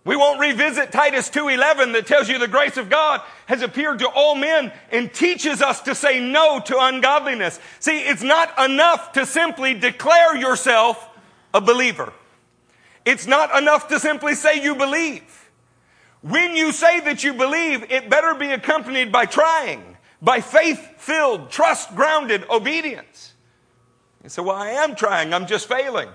We 0.05 0.17
won't 0.17 0.39
revisit 0.39 0.91
Titus 0.91 1.29
2:11 1.29 1.93
that 1.93 2.05
tells 2.05 2.27
you 2.27 2.37
the 2.37 2.47
grace 2.47 2.75
of 2.75 2.89
God 2.89 3.21
has 3.45 3.61
appeared 3.61 3.99
to 3.99 4.09
all 4.09 4.35
men 4.35 4.73
and 4.91 5.13
teaches 5.13 5.61
us 5.61 5.79
to 5.81 5.95
say 5.95 6.19
no 6.19 6.59
to 6.59 6.77
ungodliness. 6.77 7.59
See, 7.79 8.01
it's 8.01 8.23
not 8.23 8.57
enough 8.59 9.13
to 9.13 9.25
simply 9.25 9.73
declare 9.73 10.35
yourself 10.35 11.09
a 11.53 11.61
believer. 11.61 12.11
It's 13.05 13.27
not 13.27 13.55
enough 13.55 13.87
to 13.89 13.99
simply 13.99 14.35
say 14.35 14.61
you 14.61 14.75
believe. 14.75 15.49
When 16.21 16.55
you 16.55 16.71
say 16.71 17.01
that 17.01 17.23
you 17.23 17.33
believe, 17.33 17.89
it 17.91 18.09
better 18.09 18.33
be 18.33 18.51
accompanied 18.51 19.11
by 19.11 19.25
trying, 19.25 19.97
by 20.21 20.39
faith-filled, 20.39 21.49
trust-grounded 21.49 22.49
obedience. 22.49 23.33
You 24.23 24.29
say, 24.29 24.41
well, 24.41 24.55
I 24.55 24.69
am 24.69 24.95
trying, 24.95 25.33
I'm 25.33 25.47
just 25.47 25.67
failing. 25.67 26.07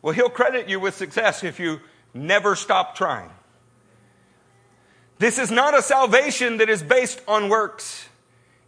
Well, 0.00 0.14
he'll 0.14 0.30
credit 0.30 0.66
you 0.66 0.80
with 0.80 0.94
success 0.94 1.44
if 1.44 1.60
you 1.60 1.80
never 2.14 2.56
stop 2.56 2.94
trying. 2.94 3.30
This 5.18 5.38
is 5.38 5.50
not 5.50 5.76
a 5.76 5.82
salvation 5.82 6.58
that 6.58 6.68
is 6.68 6.82
based 6.82 7.20
on 7.28 7.48
works. 7.48 8.08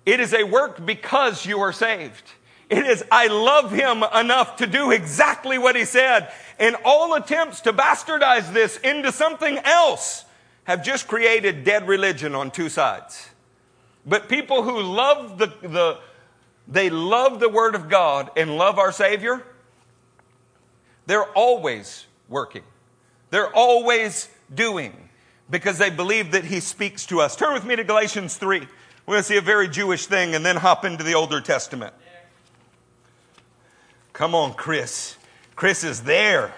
It 0.04 0.20
is 0.20 0.34
a 0.34 0.44
work 0.44 0.84
because 0.84 1.46
you 1.46 1.60
are 1.60 1.72
saved. 1.72 2.32
It 2.68 2.84
is, 2.86 3.04
I 3.10 3.28
love 3.28 3.70
him 3.70 4.02
enough 4.14 4.56
to 4.56 4.66
do 4.66 4.90
exactly 4.90 5.58
what 5.58 5.76
he 5.76 5.84
said. 5.84 6.32
And 6.58 6.76
all 6.84 7.14
attempts 7.14 7.60
to 7.62 7.72
bastardize 7.72 8.52
this 8.52 8.76
into 8.78 9.12
something 9.12 9.58
else 9.58 10.24
have 10.64 10.84
just 10.84 11.06
created 11.06 11.64
dead 11.64 11.86
religion 11.86 12.34
on 12.34 12.50
two 12.50 12.68
sides. 12.68 13.30
But 14.04 14.28
people 14.28 14.62
who 14.62 14.80
love 14.82 15.38
the, 15.38 15.46
the 15.62 15.98
they 16.68 16.90
love 16.90 17.38
the 17.38 17.48
Word 17.48 17.74
of 17.74 17.88
God 17.88 18.30
and 18.36 18.56
love 18.56 18.78
our 18.78 18.90
Savior, 18.90 19.44
they're 21.06 21.24
always 21.24 22.06
working. 22.28 22.62
They're 23.30 23.54
always 23.54 24.28
doing 24.54 24.94
because 25.50 25.78
they 25.78 25.90
believe 25.90 26.32
that 26.32 26.44
He 26.44 26.60
speaks 26.60 27.06
to 27.06 27.20
us. 27.20 27.36
Turn 27.36 27.54
with 27.54 27.64
me 27.64 27.76
to 27.76 27.84
Galatians 27.84 28.36
3. 28.36 28.60
We're 28.60 28.66
going 29.06 29.20
to 29.20 29.22
see 29.22 29.36
a 29.36 29.40
very 29.40 29.68
Jewish 29.68 30.06
thing 30.06 30.34
and 30.34 30.44
then 30.44 30.56
hop 30.56 30.84
into 30.84 31.04
the 31.04 31.14
Older 31.14 31.40
Testament. 31.40 31.94
Come 34.12 34.34
on, 34.34 34.54
Chris. 34.54 35.16
Chris 35.54 35.84
is 35.84 36.02
there. 36.02 36.54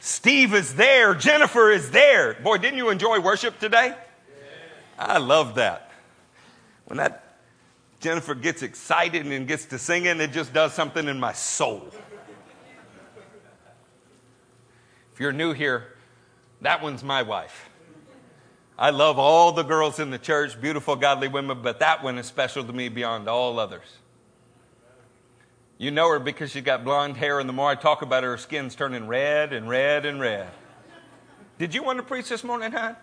Steve 0.00 0.54
is 0.54 0.74
there. 0.74 1.14
Jennifer 1.14 1.70
is 1.70 1.90
there. 1.90 2.34
Boy, 2.34 2.56
didn't 2.58 2.78
you 2.78 2.88
enjoy 2.88 3.20
worship 3.20 3.58
today? 3.58 3.94
I 4.98 5.18
love 5.18 5.56
that. 5.56 5.90
When 6.86 6.96
that 6.96 7.24
Jennifer 8.00 8.34
gets 8.34 8.62
excited 8.62 9.26
and 9.26 9.46
gets 9.46 9.66
to 9.66 9.78
singing, 9.78 10.20
it 10.20 10.32
just 10.32 10.52
does 10.52 10.72
something 10.72 11.06
in 11.06 11.20
my 11.20 11.32
soul. 11.32 11.86
If 15.20 15.24
you're 15.24 15.32
new 15.34 15.52
here, 15.52 15.84
that 16.62 16.82
one's 16.82 17.04
my 17.04 17.20
wife. 17.20 17.68
I 18.78 18.88
love 18.88 19.18
all 19.18 19.52
the 19.52 19.62
girls 19.62 19.98
in 19.98 20.08
the 20.08 20.16
church, 20.16 20.58
beautiful, 20.58 20.96
godly 20.96 21.28
women, 21.28 21.60
but 21.60 21.80
that 21.80 22.02
one 22.02 22.16
is 22.16 22.24
special 22.24 22.64
to 22.64 22.72
me 22.72 22.88
beyond 22.88 23.28
all 23.28 23.58
others. 23.58 23.98
You 25.76 25.90
know 25.90 26.08
her 26.08 26.20
because 26.20 26.52
she's 26.52 26.62
got 26.62 26.84
blonde 26.84 27.18
hair, 27.18 27.38
and 27.38 27.46
the 27.46 27.52
more 27.52 27.68
I 27.68 27.74
talk 27.74 28.00
about 28.00 28.22
her, 28.22 28.30
her 28.30 28.38
skin's 28.38 28.74
turning 28.74 29.06
red 29.06 29.52
and 29.52 29.68
red 29.68 30.06
and 30.06 30.22
red. 30.22 30.48
Did 31.58 31.74
you 31.74 31.82
want 31.82 31.98
to 31.98 32.02
preach 32.02 32.30
this 32.30 32.42
morning, 32.42 32.72
huh? 32.72 32.94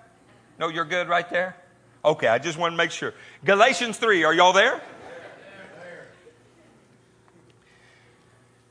No, 0.58 0.70
you're 0.70 0.86
good 0.86 1.08
right 1.08 1.30
there? 1.30 1.56
Okay, 2.04 2.28
I 2.28 2.40
just 2.40 2.58
want 2.58 2.74
to 2.74 2.78
make 2.78 2.90
sure. 2.90 3.14
Galatians 3.46 3.96
3, 4.00 4.24
are 4.24 4.34
y'all 4.34 4.54
there? 4.54 4.82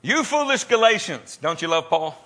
You 0.02 0.24
foolish 0.24 0.64
Galatians, 0.64 1.36
don't 1.40 1.62
you 1.62 1.68
love 1.68 1.88
Paul? 1.88 2.25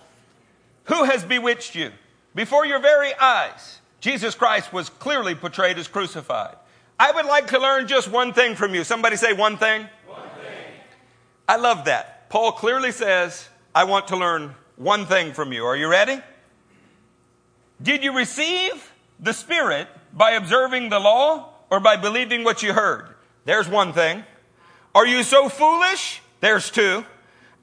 Who 0.85 1.05
has 1.05 1.25
bewitched 1.25 1.75
you? 1.75 1.93
Before 2.35 2.65
your 2.65 2.81
very 2.81 3.15
eyes, 3.15 3.81
Jesus 4.01 4.35
Christ 4.35 4.73
was 4.73 4.89
clearly 4.89 5.35
portrayed 5.35 5.79
as 5.79 5.89
crucified. 5.89 6.57
I 6.99 7.13
would 7.13 7.27
like 7.27 7.49
to 7.49 7.59
learn 7.59 7.89
just 7.89 8.11
one 8.11 8.33
thing 8.33 8.55
from 8.55 8.75
you. 8.75 8.85
Somebody 8.85 9.17
say 9.17 9.33
one 9.33 9.57
thing. 9.57 9.87
One 10.07 10.23
thing. 10.23 10.75
I 11.49 11.57
love 11.57 11.87
that. 11.87 12.29
Paul 12.29 12.53
clearly 12.53 12.93
says, 12.93 13.49
I 13.75 13.85
want 13.85 14.09
to 14.09 14.17
learn 14.17 14.55
one 14.77 15.07
thing 15.07 15.33
from 15.33 15.53
you. 15.53 15.65
Are 15.65 15.77
you 15.77 15.89
ready? 15.89 16.21
Did 17.83 18.05
you 18.05 18.17
receive 18.17 18.93
the 19.19 19.33
Spirit 19.33 19.89
by 20.13 20.33
observing 20.33 20.91
the 20.91 20.99
law 20.99 21.49
or 21.71 21.81
by 21.81 21.97
believing 21.97 22.45
what 22.45 22.63
you 22.63 22.73
heard? 22.73 23.15
There's 23.45 23.69
one 23.69 23.93
thing. 23.93 24.25
Are 24.95 25.07
you 25.07 25.23
so 25.23 25.49
foolish? 25.49 26.21
There's 26.41 26.71
two. 26.71 27.05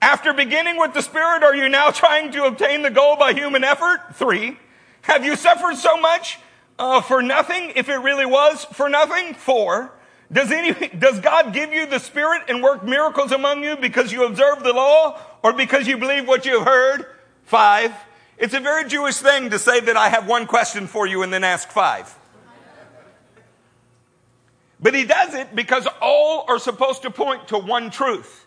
After 0.02 0.32
beginning 0.34 0.78
with 0.78 0.94
the 0.94 1.02
Spirit, 1.02 1.44
are 1.44 1.56
you 1.56 1.70
now 1.70 1.90
trying 1.90 2.32
to 2.32 2.46
obtain 2.46 2.84
the 2.84 2.92
goal 2.92 3.16
by 3.16 3.34
human 3.34 3.64
effort? 3.64 4.00
Three. 4.14 4.58
Have 5.02 5.26
you 5.26 5.36
suffered 5.36 5.76
so 5.78 5.98
much 5.98 6.40
uh, 6.78 7.02
for 7.02 7.22
nothing 7.22 7.72
if 7.76 7.90
it 7.90 7.96
really 7.98 8.26
was 8.26 8.66
for 8.66 8.90
nothing? 8.90 9.34
Four. 9.34 9.94
Does, 10.32 10.52
any, 10.52 10.74
does 10.90 11.20
God 11.22 11.54
give 11.54 11.74
you 11.74 11.86
the 11.86 12.00
Spirit 12.00 12.44
and 12.50 12.62
work 12.62 12.84
miracles 12.84 13.32
among 13.32 13.64
you 13.64 13.78
because 13.78 14.12
you 14.12 14.26
observe 14.26 14.64
the 14.64 14.74
law 14.74 15.20
or 15.42 15.54
because 15.54 15.88
you 15.88 15.98
believe 15.98 16.28
what 16.28 16.46
you 16.46 16.60
have 16.60 16.68
heard? 16.68 17.06
Five. 17.46 17.94
It's 18.38 18.54
a 18.54 18.60
very 18.60 18.88
Jewish 18.88 19.16
thing 19.16 19.50
to 19.50 19.58
say 19.58 19.80
that 19.80 19.98
I 19.98 20.10
have 20.10 20.28
one 20.28 20.46
question 20.46 20.86
for 20.86 21.08
you 21.08 21.24
and 21.24 21.34
then 21.34 21.44
ask 21.44 21.70
five. 21.70 22.14
But 24.80 24.94
he 24.94 25.06
does 25.06 25.34
it 25.34 25.56
because 25.56 25.88
all 26.02 26.46
are 26.48 26.60
supposed 26.60 27.02
to 27.02 27.10
point 27.10 27.48
to 27.48 27.58
one 27.58 27.90
truth. 27.90 28.47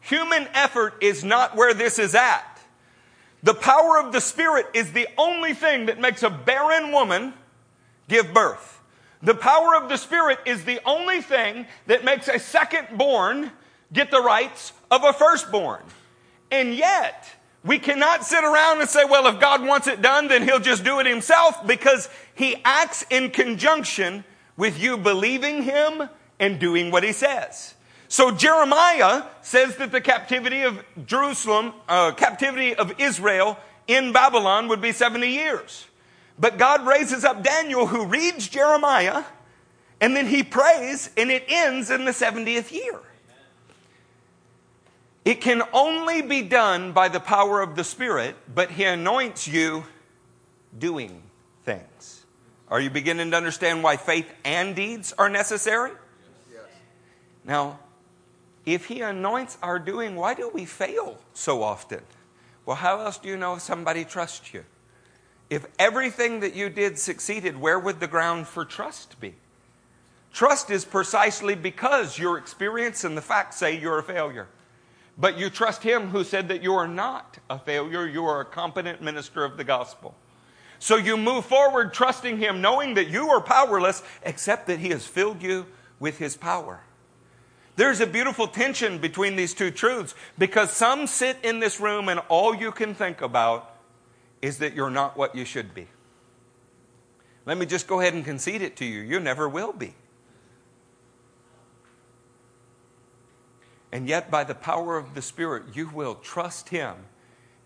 Human 0.00 0.48
effort 0.54 0.94
is 1.00 1.22
not 1.22 1.56
where 1.56 1.74
this 1.74 1.98
is 1.98 2.14
at. 2.14 2.46
The 3.42 3.54
power 3.54 3.98
of 3.98 4.12
the 4.12 4.20
Spirit 4.20 4.66
is 4.74 4.92
the 4.92 5.08
only 5.16 5.54
thing 5.54 5.86
that 5.86 5.98
makes 5.98 6.22
a 6.22 6.30
barren 6.30 6.92
woman 6.92 7.32
give 8.08 8.34
birth. 8.34 8.80
The 9.22 9.34
power 9.34 9.76
of 9.76 9.88
the 9.88 9.96
Spirit 9.96 10.38
is 10.46 10.64
the 10.64 10.80
only 10.84 11.20
thing 11.20 11.66
that 11.86 12.04
makes 12.04 12.28
a 12.28 12.38
second 12.38 12.96
born 12.96 13.52
get 13.92 14.10
the 14.10 14.20
rights 14.20 14.72
of 14.90 15.04
a 15.04 15.12
firstborn. 15.12 15.82
And 16.50 16.74
yet, 16.74 17.28
we 17.64 17.78
cannot 17.78 18.24
sit 18.24 18.42
around 18.42 18.80
and 18.80 18.88
say, 18.88 19.04
well, 19.04 19.26
if 19.26 19.38
God 19.40 19.64
wants 19.64 19.86
it 19.86 20.00
done, 20.00 20.28
then 20.28 20.42
He'll 20.42 20.60
just 20.60 20.84
do 20.84 21.00
it 21.00 21.06
Himself 21.06 21.66
because 21.66 22.08
He 22.34 22.56
acts 22.64 23.04
in 23.10 23.30
conjunction 23.30 24.24
with 24.56 24.80
you 24.80 24.96
believing 24.96 25.62
Him 25.62 26.08
and 26.38 26.58
doing 26.58 26.90
what 26.90 27.04
He 27.04 27.12
says. 27.12 27.74
So 28.10 28.32
Jeremiah 28.32 29.22
says 29.40 29.76
that 29.76 29.92
the 29.92 30.00
captivity 30.00 30.62
of 30.62 30.84
Jerusalem, 31.06 31.72
uh, 31.88 32.10
captivity 32.10 32.74
of 32.74 33.00
Israel 33.00 33.56
in 33.86 34.12
Babylon 34.12 34.66
would 34.66 34.80
be 34.80 34.90
70 34.90 35.28
years. 35.28 35.86
But 36.36 36.58
God 36.58 36.84
raises 36.84 37.24
up 37.24 37.44
Daniel 37.44 37.86
who 37.86 38.06
reads 38.06 38.48
Jeremiah 38.48 39.22
and 40.00 40.16
then 40.16 40.26
he 40.26 40.42
prays 40.42 41.10
and 41.16 41.30
it 41.30 41.44
ends 41.46 41.88
in 41.88 42.04
the 42.04 42.10
70th 42.10 42.72
year. 42.72 42.98
It 45.24 45.40
can 45.40 45.62
only 45.72 46.20
be 46.20 46.42
done 46.42 46.90
by 46.90 47.06
the 47.06 47.20
power 47.20 47.60
of 47.60 47.76
the 47.76 47.84
Spirit, 47.84 48.34
but 48.52 48.72
He 48.72 48.84
anoints 48.84 49.46
you 49.46 49.84
doing 50.76 51.22
things. 51.64 52.24
Are 52.68 52.80
you 52.80 52.90
beginning 52.90 53.30
to 53.30 53.36
understand 53.36 53.84
why 53.84 53.98
faith 53.98 54.28
and 54.44 54.74
deeds 54.74 55.12
are 55.16 55.28
necessary? 55.28 55.92
Yes. 56.50 56.62
Now, 57.44 57.78
if 58.66 58.86
He 58.86 59.00
anoints 59.00 59.58
our 59.62 59.78
doing, 59.78 60.16
why 60.16 60.34
do 60.34 60.50
we 60.52 60.64
fail 60.64 61.18
so 61.32 61.62
often? 61.62 62.00
Well, 62.66 62.76
how 62.76 63.00
else 63.00 63.18
do 63.18 63.28
you 63.28 63.36
know 63.36 63.54
if 63.54 63.62
somebody 63.62 64.04
trusts 64.04 64.52
you? 64.52 64.64
If 65.48 65.66
everything 65.78 66.40
that 66.40 66.54
you 66.54 66.68
did 66.68 66.98
succeeded, 66.98 67.56
where 67.56 67.78
would 67.78 67.98
the 67.98 68.06
ground 68.06 68.46
for 68.46 68.64
trust 68.64 69.18
be? 69.20 69.34
Trust 70.32 70.70
is 70.70 70.84
precisely 70.84 71.56
because 71.56 72.18
your 72.18 72.38
experience 72.38 73.02
and 73.02 73.16
the 73.16 73.22
facts 73.22 73.56
say 73.56 73.78
you're 73.78 73.98
a 73.98 74.02
failure. 74.02 74.46
But 75.18 75.36
you 75.36 75.50
trust 75.50 75.82
Him 75.82 76.08
who 76.08 76.22
said 76.22 76.48
that 76.48 76.62
you 76.62 76.74
are 76.74 76.86
not 76.86 77.38
a 77.50 77.58
failure, 77.58 78.06
you 78.06 78.24
are 78.24 78.40
a 78.40 78.44
competent 78.44 79.02
minister 79.02 79.44
of 79.44 79.56
the 79.56 79.64
gospel. 79.64 80.14
So 80.78 80.96
you 80.96 81.16
move 81.16 81.44
forward 81.44 81.92
trusting 81.92 82.38
Him, 82.38 82.60
knowing 82.60 82.94
that 82.94 83.08
you 83.08 83.28
are 83.28 83.40
powerless, 83.40 84.02
except 84.22 84.66
that 84.68 84.78
He 84.78 84.90
has 84.90 85.04
filled 85.04 85.42
you 85.42 85.66
with 85.98 86.18
His 86.18 86.36
power. 86.36 86.80
There's 87.80 88.00
a 88.02 88.06
beautiful 88.06 88.46
tension 88.46 88.98
between 88.98 89.36
these 89.36 89.54
two 89.54 89.70
truths 89.70 90.14
because 90.36 90.70
some 90.70 91.06
sit 91.06 91.38
in 91.42 91.60
this 91.60 91.80
room 91.80 92.10
and 92.10 92.20
all 92.28 92.54
you 92.54 92.72
can 92.72 92.94
think 92.94 93.22
about 93.22 93.74
is 94.42 94.58
that 94.58 94.74
you're 94.74 94.90
not 94.90 95.16
what 95.16 95.34
you 95.34 95.46
should 95.46 95.74
be. 95.74 95.88
Let 97.46 97.56
me 97.56 97.64
just 97.64 97.86
go 97.86 97.98
ahead 97.98 98.12
and 98.12 98.22
concede 98.22 98.60
it 98.60 98.76
to 98.76 98.84
you. 98.84 99.00
You 99.00 99.18
never 99.18 99.48
will 99.48 99.72
be. 99.72 99.94
And 103.90 104.06
yet, 104.06 104.30
by 104.30 104.44
the 104.44 104.54
power 104.54 104.98
of 104.98 105.14
the 105.14 105.22
Spirit, 105.22 105.74
you 105.74 105.88
will 105.88 106.16
trust 106.16 106.68
Him 106.68 106.96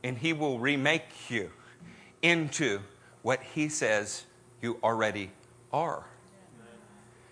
and 0.04 0.16
He 0.16 0.32
will 0.32 0.60
remake 0.60 1.28
you 1.28 1.50
into 2.22 2.82
what 3.22 3.42
He 3.42 3.68
says 3.68 4.26
you 4.62 4.78
already 4.80 5.32
are. 5.72 6.06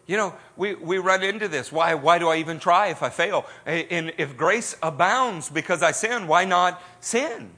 You 0.07 0.17
know, 0.17 0.35
we, 0.57 0.75
we 0.75 0.99
run 0.99 1.23
into 1.23 1.49
this. 1.49 1.71
Why, 1.71 1.95
why 1.95 2.19
do 2.19 2.29
I 2.29 2.37
even 2.37 2.59
try 2.59 2.89
if 2.89 3.03
I 3.03 3.09
fail? 3.09 3.47
And 3.65 4.13
if 4.19 4.37
grace 4.37 4.77
abounds 4.83 5.49
because 5.49 5.83
I 5.83 5.93
sin, 5.93 6.27
why 6.27 6.45
not 6.45 6.83
sin? 7.01 7.51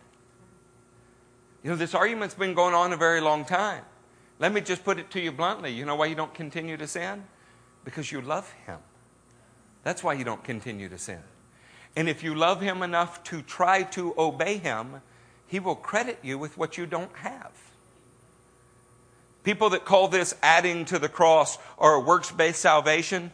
You 1.63 1.71
know, 1.71 1.77
this 1.77 1.95
argument's 1.95 2.35
been 2.35 2.55
going 2.55 2.75
on 2.75 2.93
a 2.93 2.97
very 2.97 3.23
long 3.23 3.45
time. 3.47 3.83
Let 4.39 4.53
me 4.53 4.61
just 4.61 4.85
put 4.85 4.99
it 4.99 5.11
to 5.13 5.21
you 5.21 5.33
bluntly. 5.33 5.73
You 5.73 5.87
know 5.87 5.97
why 5.97 6.07
you 6.07 6.15
don't 6.15 6.35
continue 6.35 6.77
to 6.77 6.87
sin? 6.87 7.25
Because 7.85 8.13
you 8.13 8.21
love 8.21 8.53
Him. 8.67 8.79
That's 9.83 10.05
why 10.05 10.13
you 10.13 10.25
don't 10.25 10.45
continue 10.45 10.89
to 10.91 10.99
sin. 10.99 11.21
And 11.97 12.09
if 12.09 12.23
you 12.23 12.35
love 12.35 12.61
Him 12.61 12.83
enough 12.83 13.23
to 13.25 13.41
try 13.41 13.85
to 13.85 14.15
obey 14.19 14.59
Him, 14.59 15.01
He 15.47 15.61
will 15.61 15.77
credit 15.77 16.19
you 16.23 16.37
with 16.37 16.59
what 16.59 16.77
you 16.77 16.85
don't 16.85 17.15
have. 17.17 17.53
People 19.45 19.71
that 19.71 19.85
call 19.85 20.09
this 20.09 20.35
adding 20.43 20.85
to 20.87 20.99
the 20.99 21.09
cross 21.09 21.59
or 21.77 22.01
works 22.01 22.33
based 22.33 22.61
salvation, 22.61 23.31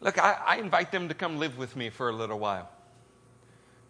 look, 0.00 0.18
I, 0.18 0.38
I, 0.46 0.56
invite 0.58 0.92
them 0.92 1.08
to 1.08 1.14
come 1.14 1.38
live 1.38 1.58
with 1.58 1.74
me 1.74 1.90
for 1.90 2.08
a 2.08 2.12
little 2.12 2.38
while. 2.38 2.68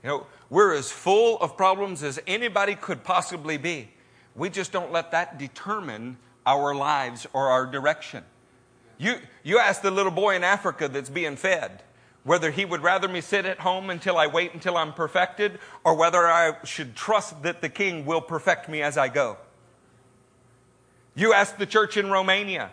You 0.02 0.09
know, 0.09 0.26
we're 0.48 0.74
as 0.74 0.90
full 0.90 1.38
of 1.40 1.57
problems 1.57 2.02
as 2.02 2.18
anybody 2.26 2.76
could 2.76 3.04
possibly 3.04 3.57
be. 3.57 3.90
we 4.35 4.48
just 4.48 4.72
don't 4.72 4.92
let 4.92 5.11
that 5.11 5.38
determine 5.38 6.16
our 6.46 6.74
lives 6.74 7.26
or 7.33 7.48
our 7.48 7.66
direction. 7.66 8.24
You, 8.96 9.16
you 9.42 9.59
ask 9.59 9.83
the 9.83 9.90
little 9.90 10.12
boy 10.12 10.37
in 10.37 10.44
Africa 10.44 10.88
that's 10.88 11.11
being 11.11 11.37
fed 11.37 11.83
whether 12.28 12.50
he 12.50 12.64
would 12.64 12.83
rather 12.83 13.09
me 13.09 13.22
sit 13.22 13.46
at 13.46 13.59
home 13.59 13.88
until 13.88 14.18
I 14.18 14.26
wait 14.26 14.52
until 14.52 14.76
I'm 14.76 14.92
perfected, 14.92 15.59
or 15.83 15.94
whether 15.94 16.26
I 16.26 16.62
should 16.62 16.94
trust 16.94 17.42
that 17.42 17.62
the 17.62 17.70
king 17.70 18.04
will 18.04 18.20
perfect 18.20 18.68
me 18.68 18.83
as 18.83 18.98
I 18.98 19.09
go. 19.09 19.38
You 21.18 21.33
ask 21.33 21.57
the 21.57 21.66
church 21.66 21.96
in 21.96 22.11
Romania, 22.11 22.70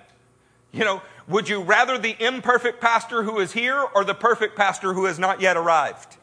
you 0.71 0.85
know, 0.85 1.01
would 1.27 1.49
you 1.49 1.63
rather 1.63 1.97
the 1.97 2.15
imperfect 2.23 2.79
pastor 2.79 3.23
who 3.23 3.39
is 3.39 3.51
here 3.51 3.83
or 3.95 4.03
the 4.03 4.13
perfect 4.13 4.55
pastor 4.55 4.93
who 4.93 5.05
has 5.05 5.17
not 5.17 5.41
yet 5.41 5.57
arrived? 5.57 6.17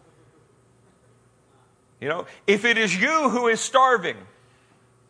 You 2.01 2.09
know, 2.09 2.27
if 2.47 2.65
it 2.65 2.79
is 2.79 2.97
you 2.97 3.29
who 3.29 3.49
is 3.49 3.61
starving, 3.61 4.17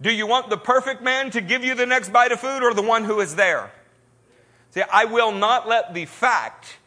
do 0.01 0.11
you 0.11 0.27
want 0.27 0.49
the 0.49 0.57
perfect 0.57 1.03
man 1.03 1.31
to 1.33 1.43
give 1.43 1.63
you 1.63 1.75
the 1.75 1.85
next 1.85 2.15
bite 2.15 2.33
of 2.33 2.41
food 2.41 2.63
or 2.63 2.73
the 2.73 2.81
one 2.81 3.05
who 3.05 3.21
is 3.21 3.35
there? 3.35 3.71
See, 4.71 4.83
I 4.91 5.05
will 5.05 5.33
not 5.33 5.69
let 5.69 5.93
the 5.93 6.07
fact 6.07 6.79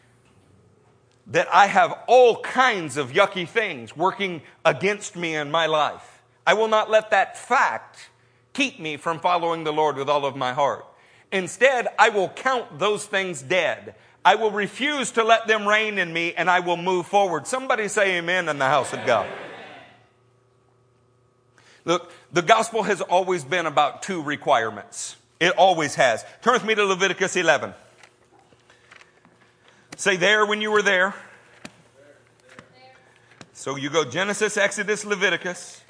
that 1.27 1.47
I 1.53 1.67
have 1.67 1.99
all 2.07 2.41
kinds 2.41 2.97
of 2.97 3.11
yucky 3.11 3.47
things 3.47 3.95
working 3.95 4.41
against 4.63 5.15
me 5.15 5.35
in 5.35 5.51
my 5.51 5.67
life. 5.67 6.23
I 6.47 6.55
will 6.55 6.67
not 6.67 6.89
let 6.89 7.11
that 7.11 7.37
fact 7.37 8.09
keep 8.55 8.79
me 8.79 8.97
from 8.97 9.19
following 9.19 9.63
the 9.63 9.73
Lord 9.73 9.97
with 9.97 10.09
all 10.09 10.25
of 10.25 10.35
my 10.35 10.53
heart. 10.53 10.85
Instead, 11.31 11.87
I 11.99 12.09
will 12.09 12.29
count 12.29 12.79
those 12.79 13.05
things 13.05 13.43
dead. 13.43 13.93
I 14.23 14.35
will 14.35 14.49
refuse 14.49 15.11
to 15.11 15.23
let 15.23 15.45
them 15.45 15.67
reign 15.67 15.99
in 15.99 16.11
me 16.11 16.33
and 16.33 16.49
I 16.49 16.61
will 16.61 16.77
move 16.77 17.05
forward. 17.05 17.45
Somebody 17.45 17.87
say 17.87 18.17
amen 18.17 18.49
in 18.49 18.57
the 18.57 18.65
house 18.65 18.91
of 18.93 19.05
God. 19.05 19.27
Look, 21.83 22.11
the 22.31 22.41
gospel 22.41 22.81
has 22.83 23.01
always 23.01 23.43
been 23.43 23.67
about 23.67 24.01
two 24.01 24.23
requirements. 24.23 25.17
It 25.39 25.55
always 25.57 25.93
has. 25.95 26.25
Turn 26.41 26.53
with 26.53 26.65
me 26.65 26.73
to 26.73 26.83
Leviticus 26.83 27.35
11. 27.35 27.73
Say 29.97 30.17
there 30.17 30.45
when 30.45 30.61
you 30.61 30.71
were 30.71 30.81
there. 30.81 31.13
So 33.53 33.75
you 33.75 33.89
go 33.89 34.03
Genesis, 34.03 34.57
Exodus, 34.57 35.05
Leviticus. 35.05 35.81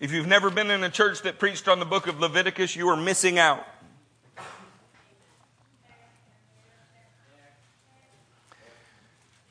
If 0.00 0.12
you've 0.12 0.28
never 0.28 0.48
been 0.48 0.70
in 0.70 0.84
a 0.84 0.90
church 0.90 1.22
that 1.22 1.40
preached 1.40 1.66
on 1.66 1.80
the 1.80 1.84
book 1.84 2.06
of 2.06 2.20
Leviticus, 2.20 2.76
you 2.76 2.88
are 2.88 2.96
missing 2.96 3.36
out. 3.36 3.66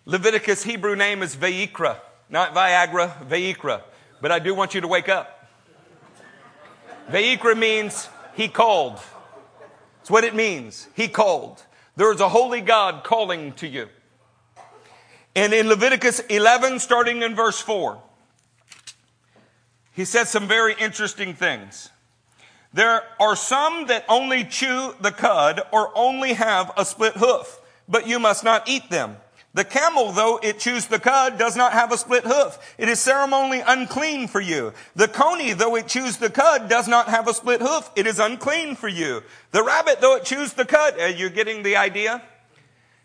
Leviticus 0.05 0.63
Hebrew 0.63 0.95
name 0.95 1.21
is 1.21 1.35
Vayikra, 1.35 1.99
not 2.29 2.55
Viagra, 2.55 3.27
Vayikra. 3.27 3.81
But 4.21 4.31
I 4.31 4.39
do 4.39 4.55
want 4.55 4.73
you 4.73 4.79
to 4.79 4.87
wake 4.87 5.09
up. 5.09 5.49
Vayikra 7.09 7.57
means 7.57 8.07
he 8.33 8.47
called. 8.47 9.01
That's 9.97 10.09
what 10.09 10.23
it 10.23 10.33
means. 10.33 10.87
He 10.93 11.09
called. 11.09 11.61
There 11.97 12.13
is 12.13 12.21
a 12.21 12.29
holy 12.29 12.61
God 12.61 13.03
calling 13.03 13.51
to 13.53 13.67
you. 13.67 13.89
And 15.35 15.53
in 15.53 15.67
Leviticus 15.67 16.21
11, 16.21 16.79
starting 16.79 17.21
in 17.21 17.35
verse 17.35 17.59
4, 17.59 18.01
he 19.97 20.05
said 20.05 20.27
some 20.27 20.47
very 20.47 20.75
interesting 20.79 21.33
things. 21.33 21.89
There 22.71 23.01
are 23.19 23.35
some 23.35 23.87
that 23.87 24.05
only 24.07 24.43
chew 24.43 24.93
the 25.01 25.11
cud 25.11 25.59
or 25.71 25.91
only 25.95 26.33
have 26.33 26.71
a 26.77 26.85
split 26.85 27.13
hoof, 27.13 27.59
but 27.89 28.07
you 28.07 28.19
must 28.19 28.43
not 28.43 28.69
eat 28.69 28.91
them. 28.91 29.17
The 29.55 29.65
camel, 29.65 30.11
though 30.11 30.37
it 30.43 30.59
chews 30.59 30.85
the 30.85 30.99
cud, 30.99 31.39
does 31.39 31.57
not 31.57 31.73
have 31.73 31.91
a 31.91 31.97
split 31.97 32.25
hoof. 32.25 32.59
It 32.77 32.89
is 32.89 32.99
ceremonially 32.99 33.63
unclean 33.65 34.27
for 34.27 34.39
you. 34.39 34.71
The 34.95 35.07
coney, 35.07 35.53
though 35.53 35.75
it 35.75 35.87
chews 35.87 36.17
the 36.17 36.29
cud, 36.29 36.69
does 36.69 36.87
not 36.87 37.07
have 37.07 37.27
a 37.27 37.33
split 37.33 37.61
hoof. 37.61 37.89
It 37.95 38.05
is 38.05 38.19
unclean 38.19 38.75
for 38.75 38.87
you. 38.87 39.23
The 39.49 39.63
rabbit, 39.63 39.99
though 39.99 40.15
it 40.17 40.25
chews 40.25 40.53
the 40.53 40.65
cud, 40.65 40.99
are 40.99 41.09
you 41.09 41.31
getting 41.31 41.63
the 41.63 41.75
idea? 41.75 42.21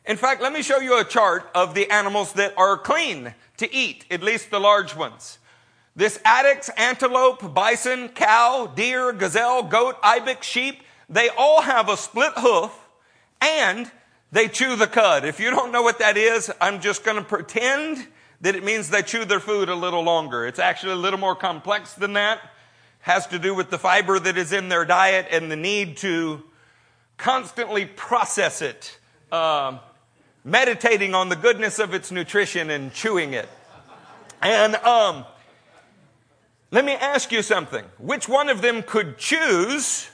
In 0.04 0.18
fact, 0.18 0.42
let 0.42 0.52
me 0.52 0.60
show 0.60 0.80
you 0.80 1.00
a 1.00 1.04
chart 1.04 1.50
of 1.54 1.74
the 1.74 1.90
animals 1.90 2.34
that 2.34 2.52
are 2.58 2.76
clean 2.76 3.32
to 3.56 3.74
eat, 3.74 4.04
at 4.10 4.22
least 4.22 4.50
the 4.50 4.60
large 4.60 4.94
ones. 4.94 5.38
This 5.94 6.18
addax, 6.18 6.70
antelope, 6.76 7.52
bison, 7.52 8.08
cow, 8.08 8.66
deer, 8.74 9.12
gazelle, 9.12 9.62
goat, 9.62 9.96
ibex, 10.02 10.46
sheep, 10.46 10.82
they 11.08 11.28
all 11.28 11.62
have 11.62 11.88
a 11.88 11.96
split 11.96 12.32
hoof 12.36 12.78
and 13.42 13.90
they 14.30 14.48
chew 14.48 14.76
the 14.76 14.86
cud. 14.86 15.26
If 15.26 15.38
you 15.38 15.50
don't 15.50 15.70
know 15.70 15.82
what 15.82 15.98
that 15.98 16.16
is, 16.16 16.50
I'm 16.60 16.80
just 16.80 17.04
going 17.04 17.18
to 17.18 17.22
pretend 17.22 18.06
that 18.40 18.56
it 18.56 18.64
means 18.64 18.88
they 18.88 19.02
chew 19.02 19.26
their 19.26 19.40
food 19.40 19.68
a 19.68 19.74
little 19.74 20.02
longer. 20.02 20.46
It's 20.46 20.58
actually 20.58 20.92
a 20.92 20.96
little 20.96 21.18
more 21.20 21.36
complex 21.36 21.92
than 21.92 22.14
that. 22.14 22.40
Has 23.00 23.26
to 23.28 23.38
do 23.38 23.54
with 23.54 23.68
the 23.68 23.78
fiber 23.78 24.18
that 24.18 24.38
is 24.38 24.52
in 24.52 24.70
their 24.70 24.84
diet 24.86 25.26
and 25.30 25.50
the 25.50 25.56
need 25.56 25.98
to 25.98 26.42
constantly 27.18 27.84
process 27.84 28.62
it. 28.62 28.98
Um, 29.30 29.80
meditating 30.44 31.14
on 31.14 31.28
the 31.28 31.36
goodness 31.36 31.78
of 31.78 31.94
its 31.94 32.10
nutrition 32.10 32.70
and 32.70 32.92
chewing 32.92 33.34
it. 33.34 33.48
And 34.40 34.74
um, 34.76 35.24
let 36.72 36.86
me 36.86 36.92
ask 36.92 37.30
you 37.30 37.42
something. 37.42 37.84
Which 37.98 38.28
one 38.28 38.48
of 38.48 38.62
them 38.62 38.82
could 38.82 39.18
choose 39.18 40.08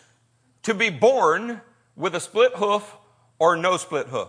to 0.64 0.74
be 0.74 0.90
born 0.90 1.60
with 1.96 2.16
a 2.16 2.20
split 2.20 2.52
hoof 2.56 2.96
or 3.38 3.56
no 3.56 3.76
split 3.76 4.08
hoof? 4.08 4.28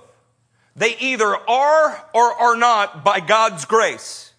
They 0.76 0.96
either 1.00 1.36
are 1.36 2.06
or 2.14 2.34
are 2.34 2.56
not 2.56 3.04
by 3.04 3.20
God's 3.20 3.66
grace. 3.66 4.34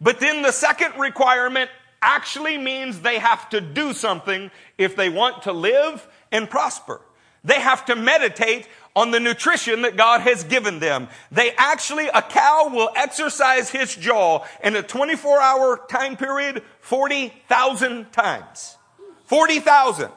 But 0.00 0.18
then 0.18 0.42
the 0.42 0.50
second 0.50 0.98
requirement 0.98 1.70
actually 2.02 2.58
means 2.58 3.00
they 3.00 3.20
have 3.20 3.48
to 3.50 3.60
do 3.60 3.92
something 3.92 4.50
if 4.76 4.96
they 4.96 5.08
want 5.08 5.42
to 5.42 5.52
live 5.52 6.06
and 6.32 6.50
prosper. 6.50 7.00
They 7.44 7.60
have 7.60 7.86
to 7.86 7.94
meditate 7.94 8.68
on 8.96 9.10
the 9.10 9.20
nutrition 9.20 9.82
that 9.82 9.94
God 9.94 10.22
has 10.22 10.42
given 10.42 10.78
them. 10.78 11.08
They 11.30 11.52
actually, 11.52 12.08
a 12.08 12.22
cow 12.22 12.70
will 12.72 12.90
exercise 12.96 13.68
his 13.68 13.94
jaw 13.94 14.44
in 14.64 14.74
a 14.74 14.82
24 14.82 15.38
hour 15.38 15.86
time 15.88 16.16
period 16.16 16.62
40,000 16.80 18.10
times. 18.10 18.78
40,000. 19.26 20.10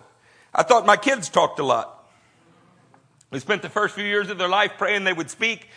I 0.56 0.64
thought 0.64 0.86
my 0.86 0.96
kids 0.96 1.28
talked 1.28 1.60
a 1.60 1.64
lot. 1.64 2.10
We 3.32 3.40
spent 3.40 3.62
the 3.62 3.70
first 3.70 3.94
few 3.94 4.06
years 4.06 4.30
of 4.30 4.38
their 4.38 4.48
life 4.48 4.72
praying 4.78 5.04
they 5.04 5.14
would 5.14 5.30
speak, 5.30 5.68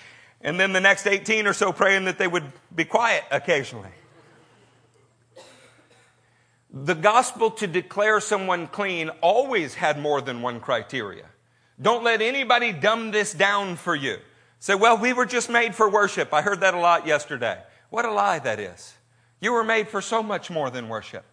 and 0.40 0.58
then 0.58 0.72
the 0.72 0.80
next 0.80 1.06
18 1.06 1.46
or 1.46 1.52
so 1.52 1.72
praying 1.72 2.04
that 2.04 2.18
they 2.18 2.28
would 2.28 2.50
be 2.74 2.84
quiet 2.84 3.24
occasionally. 3.30 3.90
The 6.72 6.94
gospel 6.94 7.50
to 7.50 7.66
declare 7.66 8.20
someone 8.20 8.68
clean 8.68 9.10
always 9.20 9.74
had 9.74 9.98
more 9.98 10.22
than 10.22 10.40
one 10.40 10.60
criteria. 10.60 11.31
Don't 11.80 12.04
let 12.04 12.22
anybody 12.22 12.72
dumb 12.72 13.10
this 13.10 13.32
down 13.32 13.76
for 13.76 13.94
you. 13.94 14.18
Say, 14.58 14.74
well, 14.74 14.96
we 14.96 15.12
were 15.12 15.26
just 15.26 15.50
made 15.50 15.74
for 15.74 15.88
worship. 15.88 16.32
I 16.32 16.42
heard 16.42 16.60
that 16.60 16.74
a 16.74 16.78
lot 16.78 17.06
yesterday. 17.06 17.58
What 17.90 18.04
a 18.04 18.12
lie 18.12 18.38
that 18.38 18.60
is. 18.60 18.94
You 19.40 19.52
were 19.52 19.64
made 19.64 19.88
for 19.88 20.00
so 20.00 20.22
much 20.22 20.50
more 20.50 20.70
than 20.70 20.88
worship. 20.88 21.24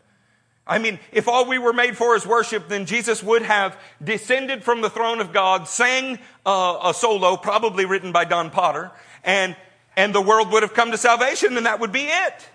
I 0.66 0.78
mean, 0.78 1.00
if 1.12 1.28
all 1.28 1.48
we 1.48 1.58
were 1.58 1.74
made 1.74 1.98
for 1.98 2.16
is 2.16 2.26
worship, 2.26 2.70
then 2.70 2.86
Jesus 2.86 3.24
would 3.24 3.42
have 3.42 3.78
descended 4.04 4.64
from 4.64 4.82
the 4.82 4.90
throne 4.90 5.20
of 5.20 5.34
God, 5.34 5.68
sang 5.68 6.20
a 6.46 6.94
solo, 6.96 7.38
probably 7.38 7.86
written 7.86 8.12
by 8.12 8.26
Don 8.26 8.52
Potter, 8.52 8.92
and, 9.24 9.56
and 9.98 10.14
the 10.14 10.22
world 10.22 10.52
would 10.52 10.62
have 10.64 10.74
come 10.74 10.92
to 10.92 10.98
salvation, 10.98 11.58
and 11.58 11.66
that 11.66 11.80
would 11.80 11.92
be 11.92 12.04
it. 12.04 12.50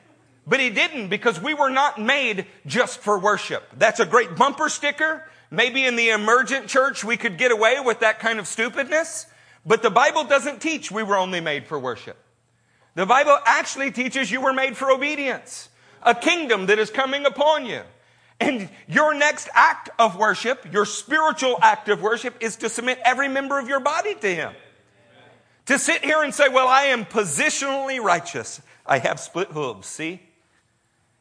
But 0.47 0.61
he 0.61 0.71
didn't 0.71 1.09
because 1.09 1.41
we 1.41 1.55
were 1.55 1.71
not 1.71 2.01
made 2.01 2.47
just 2.67 3.01
for 3.01 3.19
worship. 3.19 3.65
That's 3.77 3.99
a 3.99 4.07
great 4.07 4.37
bumper 4.37 4.69
sticker. 4.69 5.27
Maybe 5.55 5.85
in 5.85 5.97
the 5.97 6.11
emergent 6.11 6.69
church 6.69 7.05
we 7.05 7.17
could 7.17 7.39
get 7.39 7.53
away 7.53 7.81
with 7.81 8.01
that 8.01 8.19
kind 8.19 8.39
of 8.39 8.47
stupidness, 8.47 9.27
but 9.65 9.83
the 9.83 9.91
Bible 9.91 10.25
doesn't 10.25 10.61
teach 10.61 10.91
we 10.91 11.03
were 11.03 11.17
only 11.17 11.41
made 11.41 11.67
for 11.67 11.79
worship. 11.79 12.17
The 12.95 13.07
Bible 13.07 13.39
actually 13.45 13.91
teaches 13.91 14.31
you 14.31 14.41
were 14.41 14.53
made 14.53 14.77
for 14.77 14.91
obedience, 14.91 15.69
a 16.03 16.15
kingdom 16.15 16.67
that 16.67 16.79
is 16.79 16.91
coming 16.91 17.27
upon 17.27 17.67
you. 17.67 17.83
And 18.41 18.69
your 18.89 19.15
next 19.15 19.49
act 19.55 19.91
of 19.99 20.17
worship, 20.17 20.73
your 20.73 20.85
spiritual 20.85 21.59
act 21.63 21.89
of 21.89 22.03
worship, 22.03 22.35
is 22.41 22.57
to 22.57 22.69
submit 22.69 22.99
every 23.05 23.29
member 23.29 23.59
of 23.59 23.69
your 23.69 23.81
body 23.81 24.15
to 24.15 24.35
Him. 24.35 24.53
To 25.67 25.79
sit 25.79 26.05
here 26.05 26.23
and 26.23 26.35
say, 26.35 26.49
Well, 26.49 26.69
I 26.69 26.85
am 26.85 27.05
positionally 27.05 28.03
righteous. 28.03 28.61
I 28.85 28.99
have 28.99 29.19
split 29.19 29.49
hooves, 29.49 29.89
see? 29.89 30.21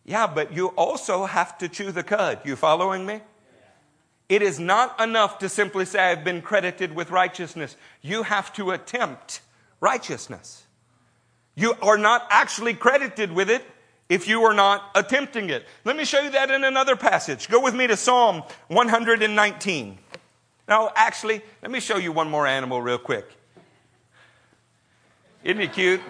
Yeah, 0.04 0.28
but 0.28 0.54
you 0.54 0.67
also 0.69 1.26
have 1.26 1.58
to 1.60 1.69
chew 1.69 1.91
the 1.91 2.04
cud. 2.04 2.41
You 2.43 2.56
following 2.56 3.06
me? 3.06 3.22
It 4.29 4.41
is 4.41 4.59
not 4.59 4.99
enough 5.01 5.39
to 5.39 5.49
simply 5.49 5.86
say, 5.86 5.99
I've 5.99 6.23
been 6.23 6.41
credited 6.41 6.93
with 6.93 7.12
righteousness. 7.12 7.75
You 8.01 8.23
have 8.23 8.53
to 8.53 8.71
attempt 8.71 9.41
righteousness. 9.79 10.63
You 11.55 11.75
are 11.81 11.97
not 11.97 12.25
actually 12.29 12.73
credited 12.73 13.31
with 13.31 13.49
it 13.49 13.63
if 14.09 14.27
you 14.27 14.43
are 14.43 14.53
not 14.53 14.89
attempting 14.95 15.49
it. 15.49 15.65
Let 15.83 15.95
me 15.95 16.05
show 16.05 16.19
you 16.21 16.31
that 16.31 16.51
in 16.51 16.63
another 16.63 16.95
passage. 16.95 17.49
Go 17.49 17.62
with 17.62 17.75
me 17.75 17.88
to 17.88 17.97
Psalm 17.97 18.43
119. 18.67 19.97
Now, 20.67 20.91
actually, 20.95 21.41
let 21.62 21.71
me 21.71 21.79
show 21.79 21.97
you 21.97 22.12
one 22.12 22.29
more 22.29 22.47
animal 22.47 22.81
real 22.81 22.97
quick. 22.97 23.29
Isn't 25.43 25.62
he 25.62 25.67
cute? 25.67 26.01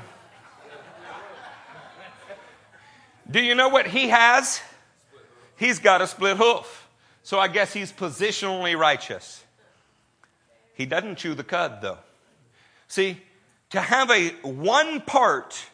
Do 3.30 3.42
you 3.42 3.56
know 3.56 3.70
what 3.70 3.88
he 3.88 4.10
has? 4.10 4.62
He's 5.58 5.80
got 5.80 6.02
a 6.02 6.08
split 6.08 6.38
hoof. 6.38 6.83
So 7.24 7.40
I 7.40 7.48
guess 7.48 7.74
he's 7.74 7.92
positionally 7.92 8.78
righteous. 8.78 9.44
He 10.76 10.86
doesn't 10.86 11.18
chew 11.18 11.34
the 11.34 11.44
cud, 11.44 11.80
though. 11.82 12.00
See, 12.88 13.22
to 13.70 13.80
have 13.80 14.12
a 14.12 14.30
one 14.42 15.02
part, 15.02 15.66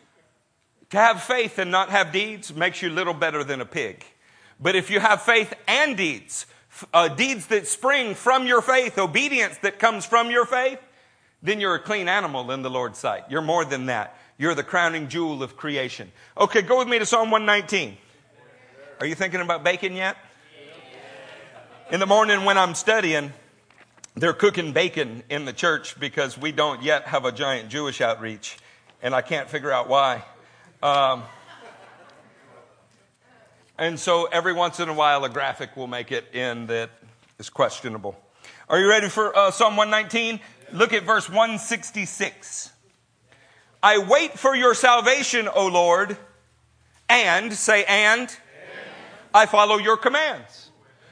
to 0.91 0.97
have 0.97 1.23
faith 1.23 1.57
and 1.57 1.71
not 1.71 1.89
have 1.89 2.11
deeds 2.11 2.53
makes 2.53 2.81
you 2.81 2.89
little 2.89 3.13
better 3.13 3.43
than 3.43 3.61
a 3.61 3.65
pig. 3.65 4.05
But 4.59 4.75
if 4.75 4.89
you 4.89 4.99
have 4.99 5.21
faith 5.23 5.53
and 5.67 5.97
deeds, 5.97 6.45
uh, 6.93 7.07
deeds 7.07 7.47
that 7.47 7.67
spring 7.67 8.13
from 8.13 8.45
your 8.45 8.61
faith, 8.61 8.97
obedience 8.97 9.57
that 9.63 9.79
comes 9.79 10.05
from 10.05 10.29
your 10.29 10.45
faith, 10.45 10.79
then 11.41 11.59
you're 11.59 11.75
a 11.75 11.79
clean 11.79 12.07
animal 12.07 12.51
in 12.51 12.61
the 12.61 12.69
Lord's 12.69 12.99
sight. 12.99 13.23
You're 13.29 13.41
more 13.41 13.65
than 13.65 13.87
that. 13.87 14.17
You're 14.37 14.55
the 14.55 14.63
crowning 14.63 15.07
jewel 15.07 15.41
of 15.41 15.57
creation. 15.57 16.11
Okay, 16.37 16.61
go 16.61 16.77
with 16.77 16.87
me 16.87 16.99
to 16.99 17.05
Psalm 17.05 17.31
119. 17.31 17.97
Are 18.99 19.05
you 19.05 19.15
thinking 19.15 19.41
about 19.41 19.63
bacon 19.63 19.93
yet? 19.93 20.17
In 21.91 21.99
the 21.99 22.05
morning 22.05 22.45
when 22.45 22.55
I'm 22.55 22.75
studying, 22.75 23.33
they're 24.13 24.33
cooking 24.33 24.73
bacon 24.73 25.23
in 25.27 25.45
the 25.45 25.53
church 25.53 25.99
because 25.99 26.37
we 26.37 26.51
don't 26.51 26.83
yet 26.83 27.07
have 27.07 27.25
a 27.25 27.31
giant 27.31 27.69
Jewish 27.69 27.99
outreach, 27.99 28.59
and 29.01 29.15
I 29.15 29.23
can't 29.23 29.49
figure 29.49 29.71
out 29.71 29.89
why. 29.89 30.23
Um, 30.83 31.23
and 33.79 33.99
so 33.99 34.25
every 34.25 34.53
once 34.53 34.79
in 34.79 34.87
a 34.87 34.93
while, 34.93 35.25
a 35.25 35.29
graphic 35.29 35.75
will 35.75 35.87
make 35.87 36.11
it 36.11 36.25
in 36.31 36.67
that 36.67 36.91
is 37.39 37.49
questionable. 37.49 38.15
Are 38.69 38.79
you 38.79 38.87
ready 38.87 39.09
for 39.09 39.35
uh, 39.35 39.49
Psalm 39.49 39.75
119? 39.75 40.39
Look 40.71 40.93
at 40.93 41.01
verse 41.05 41.27
166. 41.27 42.71
I 43.81 43.97
wait 43.97 44.37
for 44.37 44.55
your 44.55 44.75
salvation, 44.75 45.49
O 45.51 45.65
Lord, 45.65 46.15
and, 47.09 47.51
say, 47.51 47.83
and, 47.85 48.29
and. 48.29 48.37
I 49.33 49.47
follow 49.47 49.77
your 49.77 49.97
commands. 49.97 50.68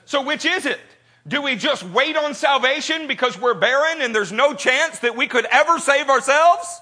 So, 0.08 0.22
which 0.22 0.46
is 0.46 0.66
it? 0.66 0.80
Do 1.28 1.42
we 1.42 1.58
just 1.58 1.84
wait 1.84 2.16
on 2.16 2.34
salvation 2.34 3.08
because 3.08 3.38
we're 3.38 3.54
barren 3.54 4.02
and 4.02 4.16
there's 4.16 4.32
no 4.32 4.54
chance 4.54 5.00
that 5.00 5.18
we 5.18 5.28
could 5.28 5.46
ever 5.52 5.80
save 5.80 6.10
ourselves? 6.10 6.80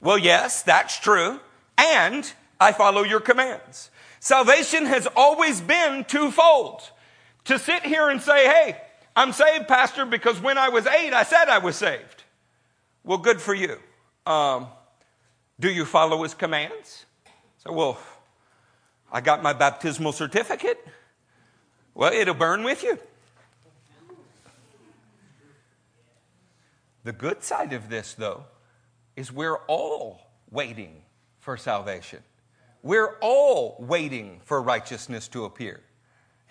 Well, 0.00 0.18
yes, 0.18 0.62
that's 0.62 0.98
true. 0.98 1.38
And 1.78 2.30
I 2.58 2.72
follow 2.72 3.04
your 3.04 3.20
commands. 3.20 3.90
Salvation 4.18 4.86
has 4.86 5.06
always 5.14 5.60
been 5.60 6.04
twofold. 6.04 6.82
To 7.44 7.60
sit 7.60 7.86
here 7.86 8.08
and 8.08 8.20
say, 8.20 8.46
hey, 8.46 8.76
I'm 9.14 9.32
saved, 9.32 9.68
Pastor, 9.68 10.04
because 10.04 10.40
when 10.40 10.58
I 10.58 10.68
was 10.68 10.84
eight, 10.88 11.12
I 11.12 11.22
said 11.22 11.44
I 11.48 11.58
was 11.58 11.76
saved. 11.76 12.24
Well, 13.04 13.18
good 13.18 13.40
for 13.40 13.54
you. 13.54 13.78
Um, 14.26 14.66
do 15.60 15.70
you 15.70 15.84
follow 15.84 16.24
his 16.24 16.34
commands? 16.34 17.06
So, 17.58 17.72
well, 17.72 18.00
I 19.12 19.20
got 19.20 19.44
my 19.44 19.52
baptismal 19.52 20.10
certificate. 20.10 20.84
Well, 21.98 22.12
it'll 22.12 22.34
burn 22.34 22.62
with 22.62 22.84
you. 22.84 22.96
The 27.02 27.12
good 27.12 27.42
side 27.42 27.72
of 27.72 27.88
this, 27.90 28.14
though, 28.14 28.44
is 29.16 29.32
we're 29.32 29.58
all 29.66 30.20
waiting 30.48 31.02
for 31.40 31.56
salvation. 31.56 32.20
We're 32.84 33.16
all 33.20 33.74
waiting 33.80 34.40
for 34.44 34.62
righteousness 34.62 35.26
to 35.28 35.44
appear. 35.44 35.80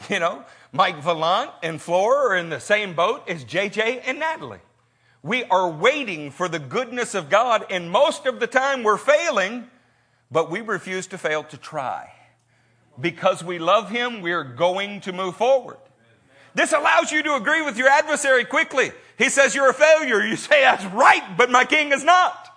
You 0.10 0.20
know, 0.20 0.44
Mike 0.74 1.02
Vallant 1.02 1.52
and 1.64 1.82
Flora 1.82 2.34
are 2.34 2.36
in 2.36 2.50
the 2.50 2.60
same 2.60 2.94
boat 2.94 3.30
as 3.30 3.46
JJ 3.46 4.02
and 4.06 4.20
Natalie. 4.20 4.60
We 5.24 5.46
are 5.46 5.72
waiting 5.72 6.30
for 6.30 6.50
the 6.50 6.60
goodness 6.60 7.16
of 7.16 7.30
God, 7.30 7.66
and 7.70 7.90
most 7.90 8.26
of 8.26 8.42
the 8.42 8.48
time 8.48 8.84
we're 8.84 8.98
failing, 8.98 9.70
but 10.30 10.52
we 10.52 10.60
refuse 10.60 11.08
to 11.08 11.18
fail 11.18 11.46
to 11.46 11.58
try. 11.58 12.12
Because 13.00 13.44
we 13.44 13.60
love 13.60 13.90
Him, 13.90 14.22
we're 14.22 14.44
going 14.44 15.02
to 15.02 15.14
move 15.14 15.36
forward. 15.36 15.78
This 16.56 16.74
allows 16.74 17.12
you 17.12 17.22
to 17.24 17.36
agree 17.36 17.62
with 17.62 17.78
your 17.78 17.88
adversary 17.88 18.44
quickly. 18.44 18.92
He 19.18 19.30
says 19.30 19.54
you're 19.54 19.70
a 19.70 19.74
failure. 19.74 20.22
You 20.26 20.36
say, 20.36 20.62
that's 20.62 20.86
right, 20.86 21.38
but 21.38 21.52
my 21.52 21.66
king 21.66 21.92
is 21.92 22.04
not. 22.04 22.50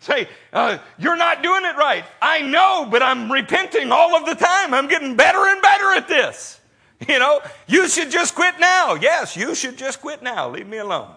Say, 0.00 0.28
uh, 0.52 0.78
you're 0.98 1.16
not 1.16 1.42
doing 1.42 1.64
it 1.64 1.76
right. 1.76 2.04
I 2.20 2.42
know, 2.42 2.86
but 2.90 3.02
I'm 3.02 3.32
repenting 3.32 3.90
all 3.92 4.14
of 4.14 4.26
the 4.26 4.34
time. 4.34 4.74
I'm 4.74 4.88
getting 4.88 5.16
better 5.16 5.38
and 5.46 5.62
better 5.62 5.92
at 5.92 6.06
this. 6.06 6.60
You 7.08 7.18
know, 7.18 7.40
you 7.66 7.88
should 7.88 8.10
just 8.10 8.34
quit 8.34 8.58
now. 8.58 8.94
Yes, 8.94 9.36
you 9.36 9.54
should 9.54 9.76
just 9.76 10.00
quit 10.00 10.22
now. 10.22 10.48
Leave 10.48 10.66
me 10.66 10.78
alone. 10.78 11.12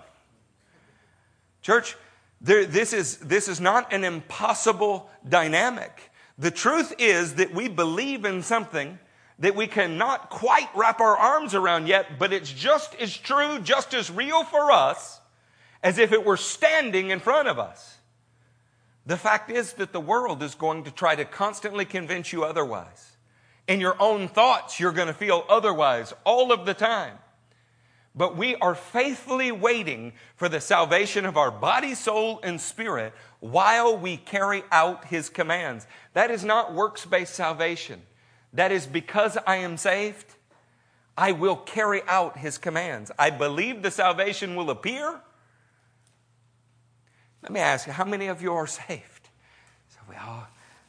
Church, 1.61 1.95
there, 2.41 2.65
this, 2.65 2.93
is, 2.93 3.17
this 3.17 3.47
is 3.47 3.59
not 3.59 3.93
an 3.93 4.03
impossible 4.03 5.09
dynamic. 5.27 6.08
The 6.39 6.51
truth 6.51 6.95
is 6.97 7.35
that 7.35 7.53
we 7.53 7.67
believe 7.67 8.25
in 8.25 8.41
something 8.41 8.97
that 9.39 9.55
we 9.55 9.67
cannot 9.67 10.29
quite 10.29 10.69
wrap 10.73 11.01
our 11.01 11.15
arms 11.15 11.53
around 11.53 11.87
yet, 11.87 12.17
but 12.17 12.33
it's 12.33 12.51
just 12.51 12.95
as 12.95 13.15
true, 13.15 13.59
just 13.59 13.93
as 13.93 14.09
real 14.09 14.43
for 14.43 14.71
us 14.71 15.19
as 15.83 15.97
if 15.97 16.11
it 16.11 16.25
were 16.25 16.37
standing 16.37 17.09
in 17.09 17.19
front 17.19 17.47
of 17.47 17.59
us. 17.59 17.97
The 19.05 19.17
fact 19.17 19.49
is 19.49 19.73
that 19.73 19.93
the 19.93 19.99
world 19.99 20.43
is 20.43 20.55
going 20.55 20.83
to 20.83 20.91
try 20.91 21.15
to 21.15 21.25
constantly 21.25 21.85
convince 21.85 22.33
you 22.33 22.43
otherwise. 22.43 23.17
In 23.67 23.79
your 23.79 23.95
own 24.01 24.27
thoughts, 24.27 24.79
you're 24.79 24.91
going 24.91 25.07
to 25.07 25.13
feel 25.13 25.45
otherwise 25.49 26.13
all 26.25 26.51
of 26.51 26.65
the 26.65 26.73
time. 26.73 27.17
But 28.15 28.35
we 28.35 28.55
are 28.55 28.75
faithfully 28.75 29.51
waiting 29.51 30.13
for 30.35 30.49
the 30.49 30.59
salvation 30.59 31.25
of 31.25 31.37
our 31.37 31.51
body, 31.51 31.93
soul, 31.93 32.39
and 32.43 32.59
spirit 32.59 33.13
while 33.39 33.97
we 33.97 34.17
carry 34.17 34.63
out 34.71 35.05
His 35.05 35.29
commands. 35.29 35.87
That 36.13 36.31
is 36.31 36.43
not 36.43 36.73
works 36.73 37.05
based 37.05 37.35
salvation. 37.35 38.01
That 38.53 38.71
is 38.71 38.87
because 38.87 39.37
I 39.45 39.57
am 39.57 39.77
saved, 39.77 40.25
I 41.15 41.33
will 41.33 41.55
carry 41.55 42.01
out 42.07 42.37
His 42.37 42.57
commands. 42.57 43.11
I 43.19 43.29
believe 43.29 43.83
the 43.83 43.91
salvation 43.91 44.55
will 44.55 44.69
appear, 44.69 45.21
let 47.41 47.51
me 47.51 47.59
ask 47.59 47.87
you, 47.87 47.93
how 47.93 48.05
many 48.05 48.27
of 48.27 48.41
you 48.41 48.53
are 48.53 48.67
saved? 48.67 49.29
So, 49.89 49.99
we 50.09 50.15
well, 50.15 50.47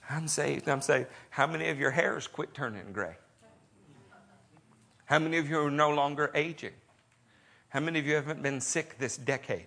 I'm 0.08 0.26
saved, 0.26 0.68
I'm 0.68 0.80
saved. 0.80 1.08
How 1.30 1.46
many 1.46 1.68
of 1.68 1.78
your 1.78 1.90
hairs 1.90 2.26
quit 2.26 2.54
turning 2.54 2.92
gray? 2.92 3.16
How 5.04 5.18
many 5.18 5.38
of 5.38 5.48
you 5.48 5.60
are 5.60 5.70
no 5.70 5.90
longer 5.90 6.30
aging? 6.34 6.72
How 7.70 7.80
many 7.80 7.98
of 7.98 8.06
you 8.06 8.14
haven't 8.14 8.42
been 8.42 8.60
sick 8.60 8.98
this 8.98 9.16
decade? 9.16 9.66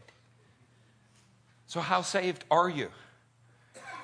So, 1.67 1.79
how 1.79 2.01
saved 2.01 2.43
are 2.51 2.69
you? 2.69 2.89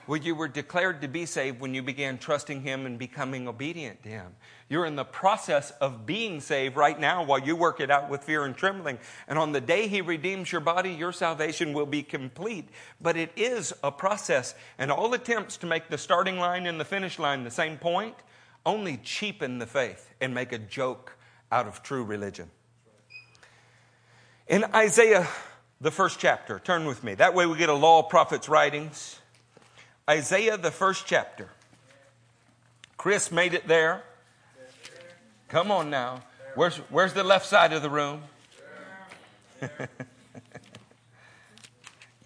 Well, 0.07 0.19
you 0.19 0.33
were 0.33 0.47
declared 0.47 1.01
to 1.01 1.07
be 1.07 1.27
saved 1.27 1.59
when 1.59 1.75
you 1.75 1.83
began 1.83 2.17
trusting 2.17 2.61
Him 2.61 2.87
and 2.87 2.97
becoming 2.97 3.47
obedient 3.47 4.01
to 4.01 4.09
Him. 4.09 4.35
You're 4.67 4.87
in 4.87 4.95
the 4.95 5.03
process 5.03 5.69
of 5.81 6.07
being 6.07 6.41
saved 6.41 6.75
right 6.75 6.99
now 6.99 7.23
while 7.23 7.39
you 7.39 7.55
work 7.55 7.79
it 7.79 7.91
out 7.91 8.09
with 8.09 8.23
fear 8.23 8.45
and 8.45 8.57
trembling. 8.57 8.97
And 9.27 9.37
on 9.37 9.51
the 9.51 9.61
day 9.61 9.87
He 9.87 10.01
redeems 10.01 10.51
your 10.51 10.61
body, 10.61 10.91
your 10.91 11.11
salvation 11.11 11.73
will 11.73 11.85
be 11.85 12.01
complete. 12.01 12.69
But 12.99 13.17
it 13.17 13.31
is 13.35 13.71
a 13.83 13.91
process. 13.91 14.55
And 14.79 14.91
all 14.91 15.13
attempts 15.13 15.57
to 15.57 15.67
make 15.67 15.89
the 15.89 15.97
starting 15.99 16.39
line 16.39 16.65
and 16.65 16.79
the 16.79 16.85
finish 16.85 17.19
line 17.19 17.43
the 17.43 17.51
same 17.51 17.77
point 17.77 18.15
only 18.65 18.97
cheapen 18.97 19.59
the 19.59 19.67
faith 19.67 20.11
and 20.19 20.33
make 20.33 20.53
a 20.53 20.57
joke 20.57 21.17
out 21.51 21.67
of 21.67 21.83
true 21.83 22.03
religion. 22.03 22.49
In 24.49 24.65
Isaiah, 24.73 25.27
the 25.79 25.91
first 25.91 26.19
chapter, 26.19 26.57
turn 26.57 26.85
with 26.85 27.03
me. 27.03 27.13
That 27.13 27.35
way 27.35 27.45
we 27.45 27.55
get 27.55 27.69
a 27.69 27.73
law 27.73 27.99
of 27.99 28.09
prophets 28.09 28.49
writings. 28.49 29.19
Isaiah, 30.09 30.57
the 30.57 30.71
first 30.71 31.05
chapter. 31.05 31.49
Chris 32.97 33.31
made 33.31 33.53
it 33.53 33.67
there. 33.67 34.01
Come 35.49 35.69
on 35.69 35.91
now. 35.91 36.23
Where's, 36.55 36.77
where's 36.89 37.13
the 37.13 37.23
left 37.23 37.45
side 37.45 37.73
of 37.73 37.83
the 37.83 37.91
room? 37.91 38.23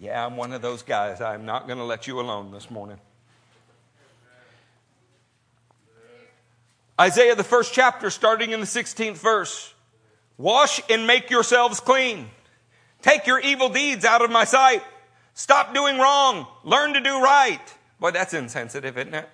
yeah, 0.00 0.24
I'm 0.24 0.38
one 0.38 0.54
of 0.54 0.62
those 0.62 0.82
guys. 0.82 1.20
I'm 1.20 1.44
not 1.44 1.66
going 1.66 1.78
to 1.78 1.84
let 1.84 2.06
you 2.06 2.20
alone 2.20 2.52
this 2.52 2.70
morning. 2.70 2.96
Isaiah, 6.98 7.34
the 7.34 7.44
first 7.44 7.74
chapter, 7.74 8.08
starting 8.08 8.52
in 8.52 8.60
the 8.60 8.66
16th 8.66 9.16
verse. 9.16 9.73
Wash 10.36 10.80
and 10.90 11.06
make 11.06 11.30
yourselves 11.30 11.80
clean. 11.80 12.30
Take 13.02 13.26
your 13.26 13.38
evil 13.40 13.68
deeds 13.68 14.04
out 14.04 14.22
of 14.22 14.30
my 14.30 14.44
sight. 14.44 14.82
Stop 15.34 15.74
doing 15.74 15.98
wrong. 15.98 16.46
Learn 16.64 16.94
to 16.94 17.00
do 17.00 17.20
right. 17.20 17.60
Boy, 18.00 18.10
that's 18.10 18.34
insensitive, 18.34 18.96
isn't 18.98 19.14
it? 19.14 19.28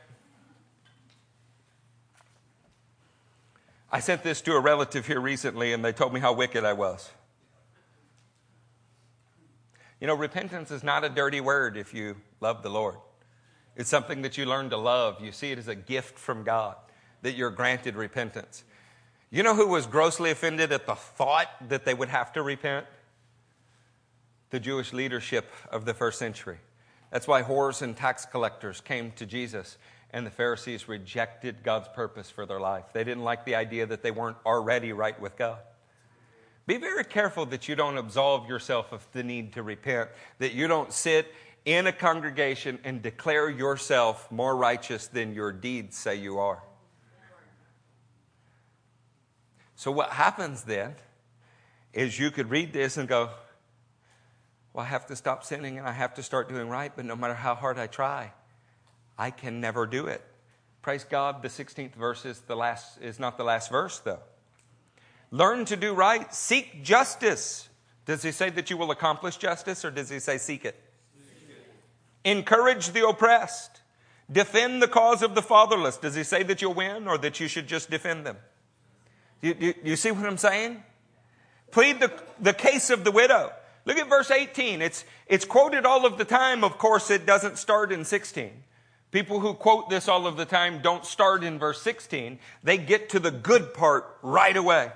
I 3.93 4.01
sent 4.01 4.23
this 4.23 4.41
to 4.43 4.53
a 4.53 4.61
relative 4.61 5.07
here 5.07 5.21
recently, 5.21 5.73
and 5.73 5.85
they 5.85 5.93
told 5.93 6.13
me 6.13 6.21
how 6.21 6.33
wicked 6.33 6.65
I 6.65 6.75
was. 6.75 7.11
You 10.01 10.07
know, 10.07 10.15
repentance 10.15 10.71
is 10.71 10.83
not 10.83 11.05
a 11.05 11.09
dirty 11.09 11.41
word 11.41 11.77
if 11.77 11.93
you 11.93 12.17
love 12.41 12.63
the 12.63 12.71
Lord. 12.71 12.97
It's 13.77 13.91
something 13.91 14.23
that 14.23 14.39
you 14.39 14.47
learn 14.47 14.71
to 14.71 14.77
love. 14.77 15.21
You 15.21 15.33
see 15.33 15.53
it 15.53 15.59
as 15.59 15.69
a 15.69 15.75
gift 15.75 16.19
from 16.19 16.45
God 16.45 16.77
that 17.23 17.33
you're 17.33 17.51
granted 17.51 17.97
repentance. 17.97 18.65
You 19.31 19.43
know 19.43 19.55
who 19.55 19.69
was 19.69 19.87
grossly 19.87 20.31
offended 20.31 20.73
at 20.73 20.87
the 20.87 20.95
thought 20.95 21.49
that 21.69 21.85
they 21.85 21.95
would 21.95 22.09
have 22.09 22.33
to 22.33 22.43
repent? 22.43 22.87
the 24.51 24.61
Jewish 24.61 24.93
leadership 24.93 25.51
of 25.71 25.85
the 25.85 25.95
first 25.95 26.19
century. 26.19 26.59
That's 27.11 27.27
why 27.27 27.43
whores 27.43 27.83
and 27.83 27.97
tax 27.97 28.27
collectors 28.27 28.81
came 28.81 29.13
to 29.13 29.27
Jesus, 29.27 29.79
and 30.13 30.27
the 30.27 30.31
Pharisees 30.31 30.89
rejected 30.89 31.63
God's 31.63 31.89
purpose 31.89 32.31
for 32.31 32.47
their 32.47 32.61
life. 32.61 32.87
They 32.93 33.05
didn't 33.05 33.25
like 33.25 33.45
the 33.45 33.55
idea 33.55 33.87
that 33.87 34.03
they 34.03 34.11
weren't 34.11 34.37
already 34.45 34.93
right 34.93 35.19
with 35.21 35.37
God. 35.37 35.59
Be 36.67 36.77
very 36.77 37.05
careful 37.05 37.47
that 37.47 37.69
you 37.69 37.75
don't 37.75 37.99
absolve 37.99 38.49
yourself 38.49 38.93
of 38.93 39.07
the 39.13 39.25
need 39.25 39.55
to 39.55 39.63
repent, 39.63 40.11
that 40.39 40.53
you 40.53 40.69
don't 40.69 40.93
sit 40.93 41.33
in 41.65 41.87
a 41.87 41.93
congregation 41.93 42.79
and 42.85 43.03
declare 43.03 43.49
yourself 43.49 44.31
more 44.31 44.57
righteous 44.57 45.07
than 45.07 45.35
your 45.35 45.53
deeds 45.53 45.97
say 45.97 46.17
you 46.17 46.39
are. 46.39 46.63
So, 49.81 49.91
what 49.91 50.11
happens 50.11 50.65
then 50.65 50.95
is 51.95 52.19
you 52.19 52.31
could 52.31 52.51
read 52.51 52.75
this 52.75 52.99
and 52.99 53.09
go, 53.09 53.31
Well, 54.75 54.85
I 54.85 54.89
have 54.89 55.07
to 55.07 55.17
stop 55.17 55.43
sinning 55.43 55.79
and 55.79 55.89
I 55.89 55.93
have 55.93 56.13
to 56.17 56.23
start 56.23 56.51
doing 56.51 56.69
right, 56.69 56.93
but 56.95 57.07
no 57.07 57.17
matter 57.17 57.33
how 57.33 57.55
hard 57.55 57.79
I 57.79 57.87
try, 57.87 58.33
I 59.17 59.31
can 59.31 59.59
never 59.59 59.87
do 59.87 60.05
it. 60.05 60.23
Praise 60.83 61.05
God, 61.05 61.41
the 61.41 61.49
16th 61.49 61.95
verse 61.95 62.27
is, 62.27 62.41
the 62.41 62.57
last, 62.57 63.01
is 63.01 63.19
not 63.19 63.39
the 63.39 63.45
last 63.45 63.71
verse, 63.71 64.01
though. 64.01 64.19
Learn 65.31 65.65
to 65.65 65.77
do 65.77 65.95
right, 65.95 66.31
seek 66.35 66.85
justice. 66.85 67.71
Does 68.05 68.23
he 68.23 68.33
say 68.33 68.51
that 68.51 68.69
you 68.69 68.77
will 68.77 68.91
accomplish 68.91 69.39
justice 69.39 69.83
or 69.83 69.91
does 69.91 70.11
he 70.11 70.19
say 70.19 70.37
seek 70.37 70.67
it? 70.67 70.79
Seek 71.25 71.49
it? 71.49 72.29
Encourage 72.31 72.91
the 72.91 73.09
oppressed. 73.09 73.81
Defend 74.31 74.83
the 74.83 74.89
cause 74.89 75.23
of 75.23 75.35
the 75.35 75.41
fatherless. 75.41 75.97
Does 75.97 76.17
he 76.17 76.23
say 76.23 76.43
that 76.43 76.61
you'll 76.61 76.75
win 76.75 77.09
or 77.09 77.17
that 77.17 77.41
you 77.41 77.49
should 77.49 77.67
just 77.67 77.89
defend 77.89 78.27
them? 78.27 78.37
You, 79.41 79.57
you, 79.59 79.75
you 79.85 79.97
see 79.97 80.11
what 80.11 80.27
I'm 80.27 80.37
saying? 80.37 80.83
Plead 81.71 82.01
the, 82.01 82.13
the 82.41 82.53
case 82.53 82.91
of 82.91 83.05
the 83.05 83.11
widow. 83.11 83.53
Look 83.85 83.97
at 83.97 84.09
verse 84.09 84.31
18. 84.31 84.83
It's, 84.83 85.05
it's 85.27 85.45
quoted 85.45 85.87
all 85.87 86.05
of 86.05 86.19
the 86.19 86.25
time. 86.25 86.65
Of 86.65 86.79
course, 86.79 87.11
it 87.11 87.27
doesn't 87.27 87.59
start 87.59 87.93
in 87.93 88.05
16. 88.05 88.51
People 89.11 89.41
who 89.41 89.55
quote 89.55 89.91
this 89.91 90.09
all 90.09 90.27
of 90.27 90.37
the 90.37 90.45
time 90.45 90.81
don't 90.83 91.05
start 91.05 91.43
in 91.43 91.59
verse 91.59 91.81
16. 91.83 92.39
They 92.63 92.79
get 92.79 93.09
to 93.11 93.19
the 93.19 93.31
good 93.31 93.75
part 93.75 94.19
right 94.23 94.57
away. 94.57 94.93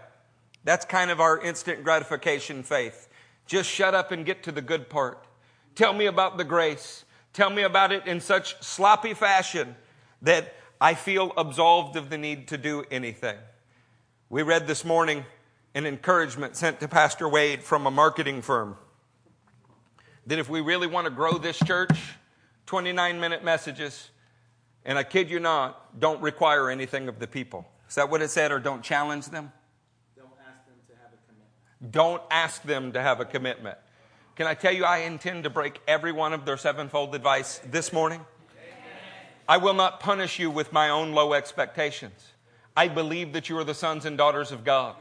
That's 0.62 0.84
kind 0.84 1.10
of 1.10 1.20
our 1.20 1.40
instant 1.40 1.82
gratification 1.82 2.62
faith. 2.62 3.08
Just 3.46 3.68
shut 3.68 3.94
up 3.94 4.12
and 4.12 4.24
get 4.24 4.42
to 4.44 4.52
the 4.52 4.62
good 4.62 4.88
part. 4.88 5.26
Tell 5.74 5.92
me 5.92 6.06
about 6.06 6.38
the 6.38 6.44
grace. 6.44 7.04
Tell 7.32 7.50
me 7.50 7.62
about 7.62 7.92
it 7.92 8.06
in 8.06 8.20
such 8.20 8.62
sloppy 8.62 9.14
fashion 9.14 9.74
that 10.22 10.54
I 10.80 10.94
feel 10.94 11.32
absolved 11.36 11.96
of 11.96 12.10
the 12.10 12.18
need 12.18 12.48
to 12.48 12.56
do 12.56 12.84
anything. 12.90 13.36
We 14.30 14.42
read 14.42 14.66
this 14.66 14.86
morning 14.86 15.26
an 15.74 15.84
encouragement 15.84 16.56
sent 16.56 16.80
to 16.80 16.88
Pastor 16.88 17.28
Wade 17.28 17.62
from 17.62 17.86
a 17.86 17.90
marketing 17.90 18.40
firm 18.40 18.76
that 20.26 20.38
if 20.38 20.48
we 20.48 20.62
really 20.62 20.86
want 20.86 21.04
to 21.04 21.10
grow 21.10 21.36
this 21.36 21.58
church, 21.58 21.98
29 22.64 23.20
minute 23.20 23.44
messages, 23.44 24.10
and 24.84 24.96
I 24.96 25.02
kid 25.02 25.28
you 25.28 25.40
not, 25.40 26.00
don't 26.00 26.22
require 26.22 26.70
anything 26.70 27.06
of 27.08 27.18
the 27.18 27.26
people. 27.26 27.68
Is 27.86 27.96
that 27.96 28.08
what 28.08 28.22
it 28.22 28.30
said, 28.30 28.50
or 28.50 28.58
don't 28.58 28.82
challenge 28.82 29.26
them? 29.26 29.52
Don't 30.16 30.30
ask 30.40 30.64
them 30.66 30.76
to 30.88 30.94
have 31.02 31.12
a 31.12 31.28
commitment. 31.28 31.92
Don't 31.92 32.22
ask 32.30 32.62
them 32.62 32.92
to 32.92 33.02
have 33.02 33.20
a 33.20 33.24
commitment. 33.26 33.78
Can 34.36 34.46
I 34.46 34.54
tell 34.54 34.72
you, 34.72 34.86
I 34.86 34.98
intend 34.98 35.44
to 35.44 35.50
break 35.50 35.80
every 35.86 36.12
one 36.12 36.32
of 36.32 36.46
their 36.46 36.56
sevenfold 36.56 37.14
advice 37.14 37.60
this 37.70 37.92
morning? 37.92 38.24
I 39.46 39.58
will 39.58 39.74
not 39.74 40.00
punish 40.00 40.38
you 40.38 40.50
with 40.50 40.72
my 40.72 40.88
own 40.88 41.12
low 41.12 41.34
expectations. 41.34 42.33
I 42.76 42.88
believe 42.88 43.34
that 43.34 43.48
you 43.48 43.56
are 43.58 43.64
the 43.64 43.74
sons 43.74 44.04
and 44.04 44.18
daughters 44.18 44.50
of 44.50 44.64
God. 44.64 44.96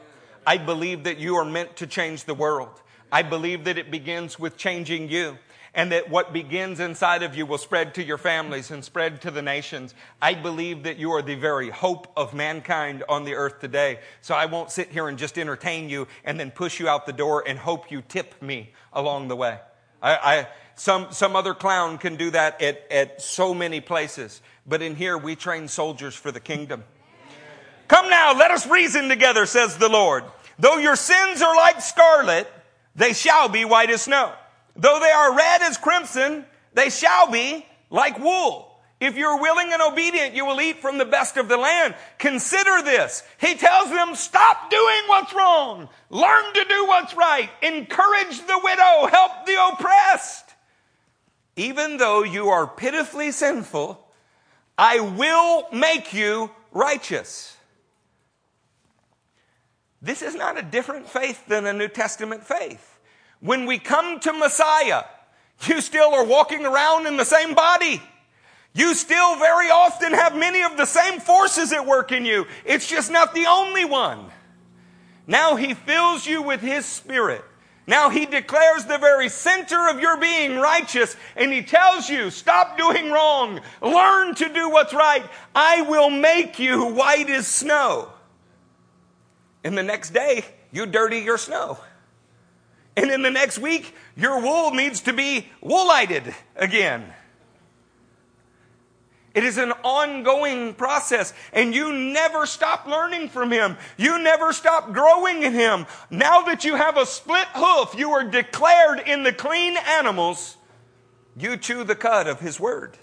I 0.45 0.57
believe 0.57 1.05
that 1.05 1.17
you 1.17 1.37
are 1.37 1.45
meant 1.45 1.77
to 1.77 1.87
change 1.87 2.25
the 2.25 2.35
world. 2.35 2.81
I 3.11 3.23
believe 3.23 3.63
that 3.63 3.79
it 3.79 3.89
begins 3.89 4.37
with 4.37 4.57
changing 4.57 5.09
you 5.09 5.39
and 5.73 5.91
that 5.91 6.07
what 6.07 6.33
begins 6.33 6.79
inside 6.79 7.23
of 7.23 7.35
you 7.35 7.47
will 7.47 7.57
spread 7.57 7.95
to 7.95 8.03
your 8.03 8.19
families 8.19 8.69
and 8.69 8.85
spread 8.85 9.21
to 9.21 9.31
the 9.31 9.41
nations. 9.41 9.95
I 10.21 10.35
believe 10.35 10.83
that 10.83 10.97
you 10.97 11.11
are 11.13 11.23
the 11.23 11.33
very 11.33 11.71
hope 11.71 12.11
of 12.15 12.35
mankind 12.35 13.03
on 13.09 13.23
the 13.23 13.33
earth 13.33 13.59
today. 13.59 13.99
So 14.21 14.35
I 14.35 14.45
won't 14.45 14.69
sit 14.69 14.89
here 14.89 15.07
and 15.07 15.17
just 15.17 15.39
entertain 15.39 15.89
you 15.89 16.07
and 16.23 16.39
then 16.39 16.51
push 16.51 16.79
you 16.79 16.87
out 16.87 17.07
the 17.07 17.13
door 17.13 17.43
and 17.47 17.57
hope 17.57 17.89
you 17.89 18.03
tip 18.07 18.39
me 18.39 18.71
along 18.91 19.29
the 19.29 19.35
way. 19.35 19.59
I, 19.99 20.15
I 20.15 20.47
some, 20.75 21.07
some 21.11 21.35
other 21.35 21.55
clown 21.55 21.97
can 21.97 22.17
do 22.17 22.29
that 22.31 22.61
at, 22.61 22.91
at 22.91 23.21
so 23.21 23.55
many 23.55 23.81
places. 23.81 24.41
But 24.67 24.83
in 24.83 24.95
here, 24.95 25.17
we 25.17 25.35
train 25.35 25.67
soldiers 25.67 26.13
for 26.13 26.31
the 26.31 26.39
kingdom. 26.39 26.83
Come 27.87 28.09
now, 28.09 28.33
let 28.33 28.51
us 28.51 28.67
reason 28.67 29.09
together, 29.09 29.45
says 29.45 29.77
the 29.77 29.89
Lord. 29.89 30.23
Though 30.59 30.77
your 30.77 30.95
sins 30.95 31.41
are 31.41 31.55
like 31.55 31.81
scarlet, 31.81 32.51
they 32.95 33.13
shall 33.13 33.49
be 33.49 33.65
white 33.65 33.89
as 33.89 34.03
snow. 34.03 34.31
Though 34.75 34.99
they 34.99 35.09
are 35.09 35.35
red 35.35 35.61
as 35.61 35.77
crimson, 35.77 36.45
they 36.73 36.89
shall 36.89 37.31
be 37.31 37.65
like 37.89 38.19
wool. 38.19 38.69
If 38.99 39.17
you're 39.17 39.41
willing 39.41 39.73
and 39.73 39.81
obedient, 39.81 40.33
you 40.33 40.45
will 40.45 40.61
eat 40.61 40.79
from 40.79 40.97
the 40.97 41.05
best 41.05 41.35
of 41.35 41.49
the 41.49 41.57
land. 41.57 41.93
Consider 42.19 42.81
this. 42.83 43.21
He 43.37 43.55
tells 43.55 43.89
them, 43.89 44.15
stop 44.15 44.69
doing 44.69 45.01
what's 45.07 45.33
wrong. 45.33 45.89
Learn 46.09 46.53
to 46.53 46.63
do 46.63 46.85
what's 46.85 47.13
right. 47.13 47.49
Encourage 47.61 48.37
the 48.39 48.61
widow. 48.63 49.07
Help 49.07 49.45
the 49.45 49.71
oppressed. 49.73 50.45
Even 51.57 51.97
though 51.97 52.23
you 52.23 52.47
are 52.49 52.65
pitifully 52.65 53.31
sinful, 53.31 53.99
I 54.77 55.01
will 55.01 55.67
make 55.73 56.13
you 56.13 56.49
righteous. 56.71 57.57
This 60.03 60.21
is 60.21 60.35
not 60.35 60.59
a 60.59 60.61
different 60.61 61.07
faith 61.07 61.47
than 61.47 61.65
a 61.65 61.71
New 61.71 61.87
Testament 61.87 62.43
faith. 62.43 62.99
When 63.39 63.65
we 63.65 63.79
come 63.79 64.19
to 64.19 64.33
Messiah, 64.33 65.05
you 65.65 65.79
still 65.79 66.13
are 66.13 66.25
walking 66.25 66.65
around 66.65 67.07
in 67.07 67.15
the 67.15 67.23
same 67.23 67.55
body. 67.55 68.01
You 68.73 68.95
still 68.95 69.37
very 69.37 69.69
often 69.69 70.11
have 70.11 70.35
many 70.35 70.61
of 70.61 70.75
the 70.75 70.85
same 70.85 71.21
forces 71.21 71.71
at 71.71 71.87
work 71.87 72.11
in 72.11 72.25
you. 72.25 72.47
It's 72.65 72.87
just 72.87 73.11
not 73.11 73.33
the 73.33 73.45
only 73.45 73.85
one. 73.85 74.25
Now 75.25 75.55
he 75.55 75.73
fills 75.73 76.27
you 76.27 76.41
with 76.41 76.59
his 76.59 76.85
spirit. 76.85 77.45
Now 77.87 78.09
he 78.09 78.25
declares 78.25 78.83
the 78.83 78.97
very 78.97 79.29
center 79.29 79.87
of 79.87 80.01
your 80.01 80.17
being 80.17 80.57
righteous 80.57 81.15
and 81.37 81.53
he 81.53 81.61
tells 81.61 82.09
you, 82.09 82.29
stop 82.29 82.77
doing 82.77 83.09
wrong. 83.09 83.61
Learn 83.81 84.35
to 84.35 84.49
do 84.49 84.69
what's 84.69 84.93
right. 84.93 85.23
I 85.55 85.81
will 85.83 86.09
make 86.09 86.59
you 86.59 86.87
white 86.87 87.29
as 87.29 87.47
snow. 87.47 88.09
And 89.63 89.77
the 89.77 89.83
next 89.83 90.13
day, 90.13 90.45
you 90.71 90.85
dirty 90.85 91.19
your 91.19 91.37
snow. 91.37 91.77
And 92.95 93.09
in 93.09 93.21
the 93.21 93.31
next 93.31 93.57
week, 93.57 93.95
your 94.15 94.41
wool 94.41 94.71
needs 94.71 95.01
to 95.01 95.13
be 95.13 95.47
woolited 95.61 96.35
again. 96.55 97.11
It 99.33 99.43
is 99.43 99.57
an 99.57 99.71
ongoing 99.83 100.75
process, 100.75 101.33
and 101.53 101.73
you 101.73 101.91
never 101.91 102.45
stop 102.45 102.85
learning 102.85 103.29
from 103.29 103.51
Him. 103.51 103.77
You 103.97 104.21
never 104.21 104.53
stop 104.53 104.93
growing 104.93 105.41
in 105.41 105.53
Him. 105.53 105.87
Now 106.11 106.43
that 106.43 106.63
you 106.63 106.75
have 106.75 106.97
a 106.97 107.05
split 107.05 107.47
hoof, 107.55 107.95
you 107.97 108.11
are 108.11 108.23
declared 108.23 108.99
in 109.07 109.23
the 109.23 109.33
clean 109.33 109.75
animals. 109.75 110.57
You 111.35 111.57
chew 111.57 111.83
the 111.83 111.95
cud 111.95 112.27
of 112.27 112.41
His 112.41 112.59
Word. 112.59 112.95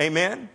Amen? 0.00 0.50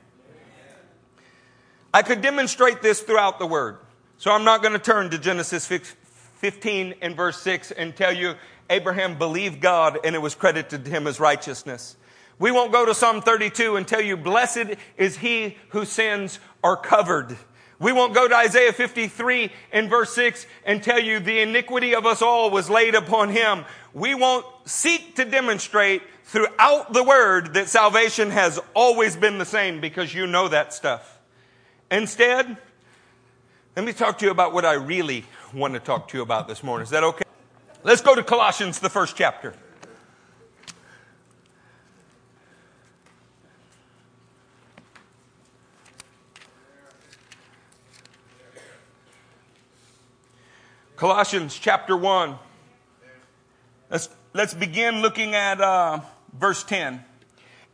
I 1.94 2.04
could 2.04 2.22
demonstrate 2.22 2.82
this 2.82 3.02
throughout 3.02 3.38
the 3.38 3.48
Word. 3.48 3.80
So 4.22 4.30
I'm 4.30 4.44
not 4.44 4.62
going 4.62 4.74
to 4.74 4.80
turn 4.80 5.10
to 5.10 5.18
Genesis 5.18 5.66
15 5.66 6.94
and 7.02 7.16
verse 7.16 7.42
6 7.42 7.72
and 7.72 7.96
tell 7.96 8.16
you 8.16 8.36
Abraham 8.70 9.18
believed 9.18 9.62
God 9.62 9.98
and 10.04 10.14
it 10.14 10.20
was 10.20 10.36
credited 10.36 10.86
to 10.86 10.92
him 10.92 11.08
as 11.08 11.20
righteousness. 11.20 11.98
We 12.38 12.52
won't 12.52 12.72
go 12.72 12.86
to 12.86 12.94
Psalm 12.94 13.24
32 13.24 13.78
and 13.78 13.88
tell 13.88 14.00
you, 14.00 14.16
blessed 14.16 14.76
is 14.96 15.18
he 15.18 15.58
whose 15.70 15.90
sins 15.90 16.40
are 16.64 16.78
covered. 16.78 17.36
We 17.80 17.94
won't 17.94 18.14
go 18.14 18.28
to 18.28 18.36
Isaiah 18.36 18.74
53 18.74 19.52
and 19.72 19.90
verse 19.90 20.14
6 20.14 20.46
and 20.68 20.84
tell 20.84 21.00
you 21.00 21.20
the 21.20 21.40
iniquity 21.40 21.96
of 21.96 22.06
us 22.06 22.22
all 22.22 22.52
was 22.52 22.70
laid 22.70 22.94
upon 22.94 23.30
him. 23.30 23.66
We 23.92 24.14
won't 24.14 24.46
seek 24.66 25.16
to 25.16 25.26
demonstrate 25.26 26.04
throughout 26.26 26.94
the 26.94 27.04
word 27.04 27.56
that 27.56 27.70
salvation 27.70 28.30
has 28.30 28.60
always 28.76 29.16
been 29.16 29.40
the 29.40 29.46
same 29.46 29.82
because 29.82 30.14
you 30.14 30.28
know 30.28 30.48
that 30.48 30.76
stuff. 30.76 31.18
Instead, 31.90 32.58
let 33.76 33.86
me 33.86 33.94
talk 33.94 34.18
to 34.18 34.26
you 34.26 34.32
about 34.32 34.54
what 34.54 34.66
I 34.66 34.74
really 34.74 35.24
want 35.54 35.76
to 35.76 35.80
talk 35.80 36.10
to 36.10 36.18
you 36.18 36.24
about 36.24 36.48
this 36.48 36.62
morning. 36.62 36.84
Is 36.84 36.90
that 36.90 37.04
okay? 37.06 37.24
Let's 37.84 38.02
go 38.02 38.14
to 38.14 38.22
Colossians, 38.22 38.80
the 38.80 38.90
first 38.90 39.16
chapter. 39.16 39.54
Colossians 50.98 51.58
chapter 51.58 51.96
1. 51.96 52.38
Let's, 53.90 54.10
let's 54.34 54.54
begin 54.54 55.02
looking 55.02 55.34
at 55.34 55.62
uh, 55.62 56.02
verse 56.38 56.64
10. 56.64 57.04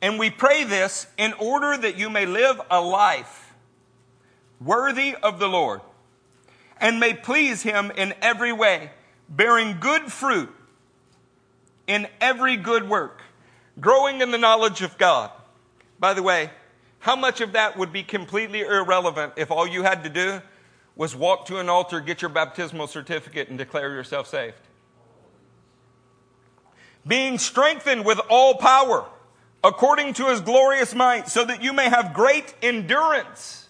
And 0.02 0.20
we 0.20 0.30
pray 0.30 0.64
this 0.64 1.08
in 1.18 1.34
order 1.34 1.76
that 1.76 1.98
you 1.98 2.10
may 2.10 2.28
live 2.28 2.62
a 2.70 2.80
life 2.80 3.56
worthy 4.62 5.16
of 5.16 5.40
the 5.40 5.48
Lord 5.48 5.82
and 6.80 7.00
may 7.00 7.14
please 7.14 7.64
him 7.64 7.92
in 7.92 8.14
every 8.22 8.54
way 8.54 8.92
bearing 9.30 9.78
good 9.80 10.12
fruit 10.12 10.54
in 11.86 12.08
every 12.20 12.58
good 12.58 12.90
work, 12.90 13.22
growing 13.80 14.22
in 14.22 14.32
the 14.32 14.38
knowledge 14.38 14.82
of 14.82 14.98
God. 14.98 15.32
By 16.00 16.14
the 16.14 16.24
way, 16.24 16.50
how 17.00 17.16
much 17.16 17.42
of 17.42 17.54
that 17.54 17.78
would 17.78 17.94
be 17.94 18.04
completely 18.04 18.62
irrelevant 18.62 19.34
if 19.38 19.52
all 19.52 19.68
you 19.68 19.84
had 19.84 20.04
to 20.04 20.10
do 20.10 20.42
was 20.96 21.16
walk 21.16 21.46
to 21.46 21.60
an 21.60 21.70
altar, 21.70 22.02
get 22.02 22.22
your 22.22 22.30
baptismal 22.30 22.88
certificate, 22.88 23.50
and 23.50 23.58
declare 23.58 23.94
yourself 23.94 24.28
saved? 24.28 24.56
being 27.08 27.38
strengthened 27.38 28.06
with 28.06 28.20
all 28.30 28.56
power 28.56 29.08
according 29.64 30.14
to 30.14 30.28
his 30.28 30.42
glorious 30.42 30.94
might, 30.94 31.28
so 31.28 31.44
that 31.44 31.64
you 31.64 31.74
may 31.74 31.90
have 31.90 32.14
great 32.14 32.54
endurance 32.62 33.68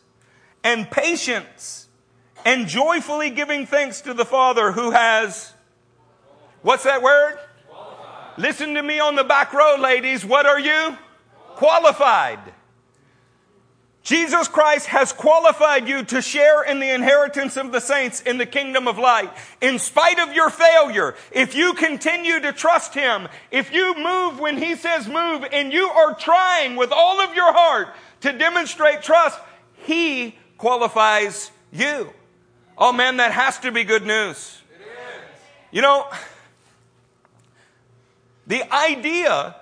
and 0.64 0.90
patience 0.92 1.87
and 2.48 2.66
joyfully 2.70 3.30
giving 3.30 3.66
thanks 3.66 4.00
to 4.00 4.14
the 4.14 4.24
Father 4.24 4.72
who 4.72 4.92
has, 4.92 5.52
what's 6.62 6.86
that 6.86 7.02
word? 7.02 7.38
Qualified. 7.68 8.38
Listen 8.38 8.74
to 8.76 8.82
me 8.82 9.02
on 9.02 9.18
the 9.18 9.26
back 9.26 9.52
row, 9.52 9.76
ladies. 9.78 10.24
What 10.24 10.46
are 10.46 10.58
you? 10.58 10.98
Qualified. 11.56 12.40
Jesus 14.02 14.48
Christ 14.48 14.86
has 14.86 15.12
qualified 15.12 15.90
you 15.90 16.06
to 16.06 16.22
share 16.22 16.64
in 16.64 16.80
the 16.80 16.90
inheritance 16.90 17.58
of 17.58 17.74
the 17.74 17.82
saints 17.82 18.22
in 18.22 18.38
the 18.38 18.46
kingdom 18.46 18.88
of 18.88 18.98
light. 18.98 19.30
In 19.60 19.78
spite 19.78 20.18
of 20.18 20.34
your 20.34 20.50
failure, 20.50 21.16
if 21.34 21.54
you 21.54 21.74
continue 21.74 22.40
to 22.40 22.54
trust 22.54 22.94
Him, 22.94 23.28
if 23.52 23.74
you 23.74 23.94
move 23.98 24.40
when 24.40 24.58
He 24.58 24.78
says 24.78 25.10
move, 25.10 25.44
and 25.52 25.74
you 25.74 25.90
are 25.90 26.16
trying 26.16 26.78
with 26.78 26.94
all 26.94 27.20
of 27.20 27.36
your 27.36 27.52
heart 27.52 27.90
to 28.22 28.32
demonstrate 28.32 29.02
trust, 29.02 29.38
He 29.84 30.38
qualifies 30.58 31.52
you. 31.74 32.14
Oh 32.78 32.94
man, 32.94 33.18
that 33.18 33.32
has 33.32 33.58
to 33.60 33.72
be 33.72 33.84
good 33.84 34.06
news. 34.06 34.62
You 35.72 35.82
know, 35.82 36.08
the 38.46 38.72
idea 38.74 39.56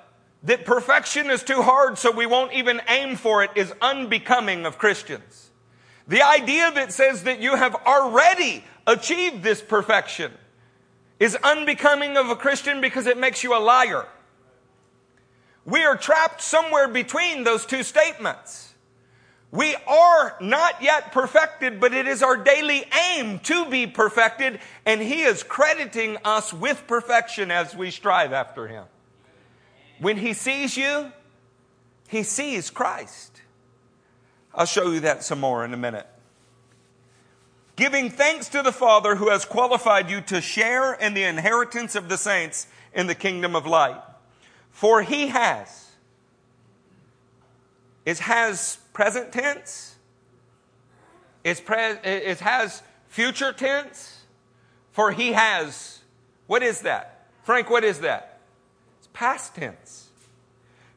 that 0.44 0.66
perfection 0.66 1.32
is 1.32 1.42
too 1.42 1.62
hard, 1.64 1.98
so 1.98 2.12
we 2.12 2.26
won't 2.26 2.54
even 2.54 2.82
aim 2.88 3.16
for 3.16 3.44
it, 3.44 3.52
is 3.56 3.74
unbecoming 3.82 4.66
of 4.66 4.78
Christians. 4.78 5.50
The 6.08 6.22
idea 6.22 6.72
that 6.72 6.94
says 6.94 7.24
that 7.24 7.40
you 7.40 7.56
have 7.56 7.74
already 7.74 8.64
achieved 8.86 9.42
this 9.42 9.62
perfection 9.62 10.32
is 11.20 11.36
unbecoming 11.44 12.18
of 12.18 12.30
a 12.30 12.36
Christian 12.36 12.80
because 12.80 13.08
it 13.08 13.18
makes 13.18 13.44
you 13.44 13.58
a 13.58 13.60
liar. 13.60 14.06
We 15.66 15.84
are 15.84 15.98
trapped 15.98 16.42
somewhere 16.42 16.88
between 16.88 17.44
those 17.44 17.66
two 17.66 17.82
statements. 17.82 18.75
We 19.56 19.76
are 19.88 20.36
not 20.42 20.82
yet 20.82 21.12
perfected, 21.14 21.80
but 21.80 21.94
it 21.94 22.08
is 22.08 22.22
our 22.22 22.36
daily 22.36 22.84
aim 23.14 23.40
to 23.40 23.66
be 23.70 23.88
perfected, 23.88 24.60
and 24.86 25.02
He 25.02 25.22
is 25.22 25.44
crediting 25.44 26.18
us 26.26 26.54
with 26.54 26.84
perfection 26.88 27.52
as 27.52 27.76
we 27.76 27.90
strive 27.90 28.34
after 28.34 28.68
Him. 28.68 28.86
When 30.00 30.18
he 30.18 30.34
sees 30.34 30.76
you, 30.76 31.12
he 32.08 32.24
sees 32.24 32.70
Christ. 32.70 33.42
I'll 34.54 34.66
show 34.66 34.92
you 34.92 35.02
that 35.02 35.24
some 35.24 35.40
more 35.40 35.64
in 35.66 35.74
a 35.74 35.78
minute. 35.78 36.08
Giving 37.76 38.10
thanks 38.10 38.48
to 38.50 38.62
the 38.62 38.72
Father 38.72 39.16
who 39.16 39.30
has 39.30 39.44
qualified 39.44 40.10
you 40.10 40.22
to 40.22 40.40
share 40.42 40.94
in 40.94 41.14
the 41.14 41.24
inheritance 41.24 41.96
of 41.96 42.08
the 42.08 42.18
saints 42.18 42.68
in 42.94 43.08
the 43.08 43.16
kingdom 43.16 43.56
of 43.56 43.66
light. 43.66 44.02
For 44.72 45.02
he 45.02 45.28
has. 45.28 45.92
It 48.06 48.20
has 48.20 48.78
present 48.96 49.32
tense. 49.32 49.96
It, 51.44 51.62
pre- 51.64 52.00
it 52.04 52.40
has 52.40 52.82
future 53.10 53.54
tense. 53.54 54.24
For 54.92 55.12
he 55.12 55.34
has. 55.34 56.00
What 56.48 56.64
is 56.64 56.82
that? 56.82 57.28
Frank, 57.44 57.70
what 57.70 57.84
is 57.84 58.00
that? 58.00 58.40
It's 58.98 59.10
past 59.14 59.54
tense. 59.54 60.08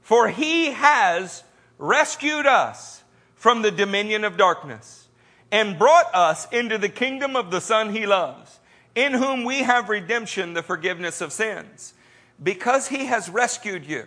For 0.00 0.28
he 0.28 0.66
has 0.66 1.42
rescued 1.76 2.46
us 2.46 3.02
from 3.34 3.62
the 3.62 3.70
dominion 3.70 4.24
of 4.24 4.36
darkness 4.36 5.08
and 5.50 5.78
brought 5.78 6.14
us 6.14 6.46
into 6.52 6.78
the 6.78 6.88
kingdom 6.88 7.34
of 7.34 7.50
the 7.50 7.60
Son 7.60 7.92
he 7.92 8.06
loves, 8.06 8.60
in 8.94 9.12
whom 9.12 9.44
we 9.44 9.62
have 9.62 9.88
redemption, 9.88 10.54
the 10.54 10.62
forgiveness 10.62 11.20
of 11.20 11.32
sins. 11.32 11.94
Because 12.40 12.88
he 12.88 13.06
has 13.06 13.28
rescued 13.28 13.84
you, 13.84 14.04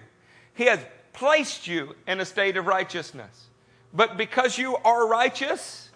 he 0.53 0.65
has 0.65 0.79
placed 1.11 1.67
you 1.67 1.95
in 2.07 2.21
a 2.21 2.25
state 2.25 2.55
of 2.55 2.65
righteousness. 2.65 3.47
But 3.93 4.17
because 4.17 4.57
you 4.57 4.77
are 4.77 5.07
righteous, 5.07 5.89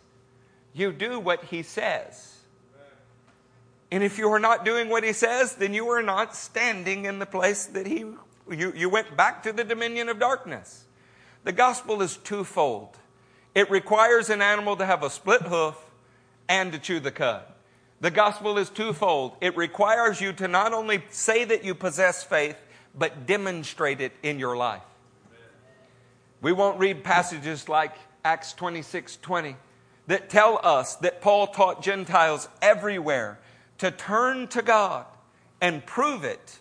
you 0.74 0.92
do 0.92 1.20
what 1.20 1.46
he 1.46 1.64
says. 1.64 2.36
And 3.92 4.04
if 4.04 4.18
you 4.18 4.30
are 4.34 4.40
not 4.40 4.66
doing 4.66 4.90
what 4.90 5.04
he 5.04 5.14
says, 5.14 5.56
then 5.56 5.74
you 5.74 5.88
are 5.90 6.02
not 6.02 6.36
standing 6.36 7.06
in 7.06 7.20
the 7.20 7.26
place 7.26 7.66
that 7.68 7.86
he, 7.86 8.00
you, 8.50 8.74
you 8.76 8.90
went 8.90 9.16
back 9.16 9.44
to 9.44 9.54
the 9.54 9.64
dominion 9.64 10.10
of 10.10 10.20
darkness. 10.20 10.86
The 11.44 11.54
gospel 11.54 12.02
is 12.02 12.18
twofold. 12.18 12.98
It 13.54 13.70
requires 13.70 14.30
an 14.30 14.42
animal 14.42 14.76
to 14.78 14.86
have 14.86 15.04
a 15.04 15.10
split 15.10 15.44
hoof 15.44 15.78
and 16.50 16.74
to 16.74 16.80
chew 16.80 17.00
the 17.00 17.12
cud. 17.12 17.44
The 18.02 18.12
gospel 18.12 18.58
is 18.58 18.70
twofold. 18.70 19.38
It 19.40 19.56
requires 19.56 20.20
you 20.20 20.34
to 20.34 20.48
not 20.48 20.74
only 20.74 21.04
say 21.10 21.46
that 21.46 21.64
you 21.64 21.74
possess 21.74 22.24
faith, 22.24 22.58
but 22.94 23.26
demonstrate 23.26 24.02
it 24.02 24.12
in 24.24 24.40
your 24.40 24.58
life. 24.58 24.84
We 26.46 26.52
won't 26.52 26.78
read 26.78 27.04
passages 27.04 27.68
like 27.68 27.96
Acts 28.24 28.54
26 28.54 29.18
20 29.18 29.56
that 30.06 30.30
tell 30.30 30.60
us 30.62 30.96
that 30.98 31.20
Paul 31.20 31.48
taught 31.48 31.82
Gentiles 31.82 32.48
everywhere 32.62 33.40
to 33.80 33.90
turn 33.90 34.48
to 34.50 34.62
God 34.62 35.08
and 35.60 35.84
prove 35.84 36.24
it 36.24 36.60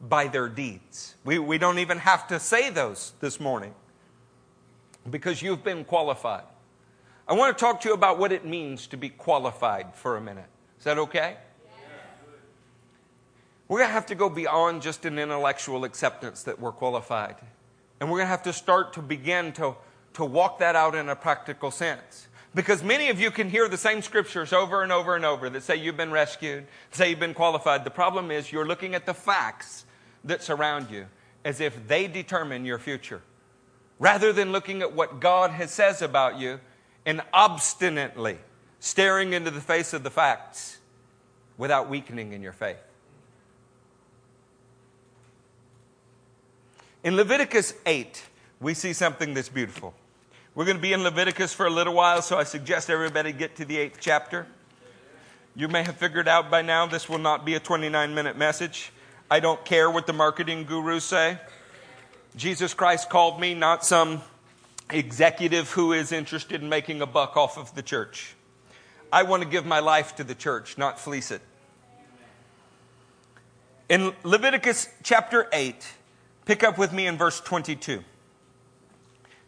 by 0.00 0.28
their 0.28 0.48
deeds. 0.48 1.16
We, 1.22 1.38
we 1.38 1.58
don't 1.58 1.80
even 1.80 1.98
have 1.98 2.26
to 2.28 2.40
say 2.40 2.70
those 2.70 3.12
this 3.20 3.38
morning 3.38 3.74
because 5.10 5.42
you've 5.42 5.62
been 5.62 5.84
qualified. 5.84 6.44
I 7.28 7.34
want 7.34 7.58
to 7.58 7.60
talk 7.62 7.82
to 7.82 7.90
you 7.90 7.94
about 7.94 8.18
what 8.18 8.32
it 8.32 8.46
means 8.46 8.86
to 8.86 8.96
be 8.96 9.10
qualified 9.10 9.94
for 9.94 10.16
a 10.16 10.20
minute. 10.22 10.48
Is 10.78 10.84
that 10.84 10.96
okay? 10.96 11.36
We're 13.68 13.80
going 13.80 13.90
to 13.90 13.92
have 13.92 14.06
to 14.06 14.14
go 14.14 14.30
beyond 14.30 14.80
just 14.80 15.04
an 15.04 15.18
intellectual 15.18 15.84
acceptance 15.84 16.42
that 16.44 16.58
we're 16.58 16.72
qualified. 16.72 17.36
And 18.00 18.10
we're 18.10 18.18
going 18.18 18.26
to 18.26 18.30
have 18.30 18.42
to 18.44 18.52
start 18.52 18.92
to 18.94 19.02
begin 19.02 19.52
to, 19.52 19.76
to 20.14 20.24
walk 20.24 20.58
that 20.58 20.76
out 20.76 20.94
in 20.94 21.08
a 21.08 21.16
practical 21.16 21.70
sense. 21.70 22.28
Because 22.54 22.82
many 22.82 23.10
of 23.10 23.20
you 23.20 23.30
can 23.30 23.50
hear 23.50 23.68
the 23.68 23.76
same 23.76 24.00
scriptures 24.00 24.52
over 24.52 24.82
and 24.82 24.90
over 24.90 25.14
and 25.14 25.24
over 25.24 25.50
that 25.50 25.62
say 25.62 25.76
you've 25.76 25.96
been 25.96 26.10
rescued, 26.10 26.66
say 26.90 27.10
you've 27.10 27.20
been 27.20 27.34
qualified. 27.34 27.84
The 27.84 27.90
problem 27.90 28.30
is 28.30 28.50
you're 28.50 28.66
looking 28.66 28.94
at 28.94 29.04
the 29.04 29.12
facts 29.12 29.84
that 30.24 30.42
surround 30.42 30.90
you 30.90 31.06
as 31.44 31.60
if 31.60 31.86
they 31.86 32.06
determine 32.06 32.64
your 32.64 32.78
future. 32.78 33.20
Rather 33.98 34.32
than 34.32 34.52
looking 34.52 34.82
at 34.82 34.92
what 34.92 35.20
God 35.20 35.50
has 35.50 35.70
says 35.70 36.00
about 36.02 36.38
you 36.38 36.60
and 37.04 37.20
obstinately 37.32 38.38
staring 38.80 39.32
into 39.32 39.50
the 39.50 39.60
face 39.60 39.92
of 39.92 40.02
the 40.02 40.10
facts 40.10 40.78
without 41.58 41.88
weakening 41.88 42.32
in 42.32 42.42
your 42.42 42.52
faith. 42.52 42.85
In 47.06 47.14
Leviticus 47.14 47.72
8, 47.86 48.20
we 48.58 48.74
see 48.74 48.92
something 48.92 49.32
that's 49.32 49.48
beautiful. 49.48 49.94
We're 50.56 50.64
going 50.64 50.76
to 50.76 50.82
be 50.82 50.92
in 50.92 51.04
Leviticus 51.04 51.52
for 51.52 51.64
a 51.64 51.70
little 51.70 51.94
while, 51.94 52.20
so 52.20 52.36
I 52.36 52.42
suggest 52.42 52.90
everybody 52.90 53.30
get 53.30 53.54
to 53.58 53.64
the 53.64 53.76
eighth 53.76 53.98
chapter. 54.00 54.44
You 55.54 55.68
may 55.68 55.84
have 55.84 55.98
figured 55.98 56.26
out 56.26 56.50
by 56.50 56.62
now 56.62 56.84
this 56.86 57.08
will 57.08 57.20
not 57.20 57.44
be 57.44 57.54
a 57.54 57.60
29 57.60 58.12
minute 58.12 58.36
message. 58.36 58.90
I 59.30 59.38
don't 59.38 59.64
care 59.64 59.88
what 59.88 60.08
the 60.08 60.12
marketing 60.12 60.64
gurus 60.64 61.04
say. 61.04 61.38
Jesus 62.34 62.74
Christ 62.74 63.08
called 63.08 63.38
me, 63.40 63.54
not 63.54 63.84
some 63.84 64.20
executive 64.90 65.70
who 65.70 65.92
is 65.92 66.10
interested 66.10 66.60
in 66.60 66.68
making 66.68 67.02
a 67.02 67.06
buck 67.06 67.36
off 67.36 67.56
of 67.56 67.72
the 67.76 67.82
church. 67.82 68.34
I 69.12 69.22
want 69.22 69.44
to 69.44 69.48
give 69.48 69.64
my 69.64 69.78
life 69.78 70.16
to 70.16 70.24
the 70.24 70.34
church, 70.34 70.76
not 70.76 70.98
fleece 70.98 71.30
it. 71.30 71.40
In 73.88 74.12
Leviticus 74.24 74.88
chapter 75.04 75.46
8, 75.52 75.86
pick 76.46 76.64
up 76.64 76.78
with 76.78 76.92
me 76.92 77.06
in 77.06 77.18
verse 77.18 77.40
22. 77.40 78.02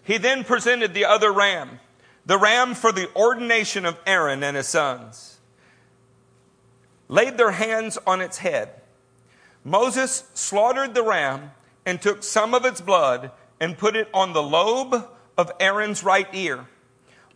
He 0.02 0.18
then 0.18 0.44
presented 0.44 0.92
the 0.92 1.06
other 1.06 1.32
ram, 1.32 1.80
the 2.26 2.36
ram 2.36 2.74
for 2.74 2.92
the 2.92 3.08
ordination 3.16 3.86
of 3.86 3.98
Aaron 4.06 4.42
and 4.42 4.56
his 4.56 4.68
sons, 4.68 5.38
laid 7.08 7.38
their 7.38 7.52
hands 7.52 7.96
on 8.06 8.20
its 8.20 8.38
head. 8.38 8.70
Moses 9.64 10.24
slaughtered 10.34 10.94
the 10.94 11.02
ram 11.02 11.52
and 11.86 12.02
took 12.02 12.22
some 12.22 12.52
of 12.52 12.64
its 12.64 12.80
blood 12.80 13.30
and 13.60 13.78
put 13.78 13.96
it 13.96 14.08
on 14.12 14.32
the 14.32 14.42
lobe 14.42 15.08
of 15.36 15.52
Aaron's 15.60 16.02
right 16.02 16.28
ear, 16.32 16.66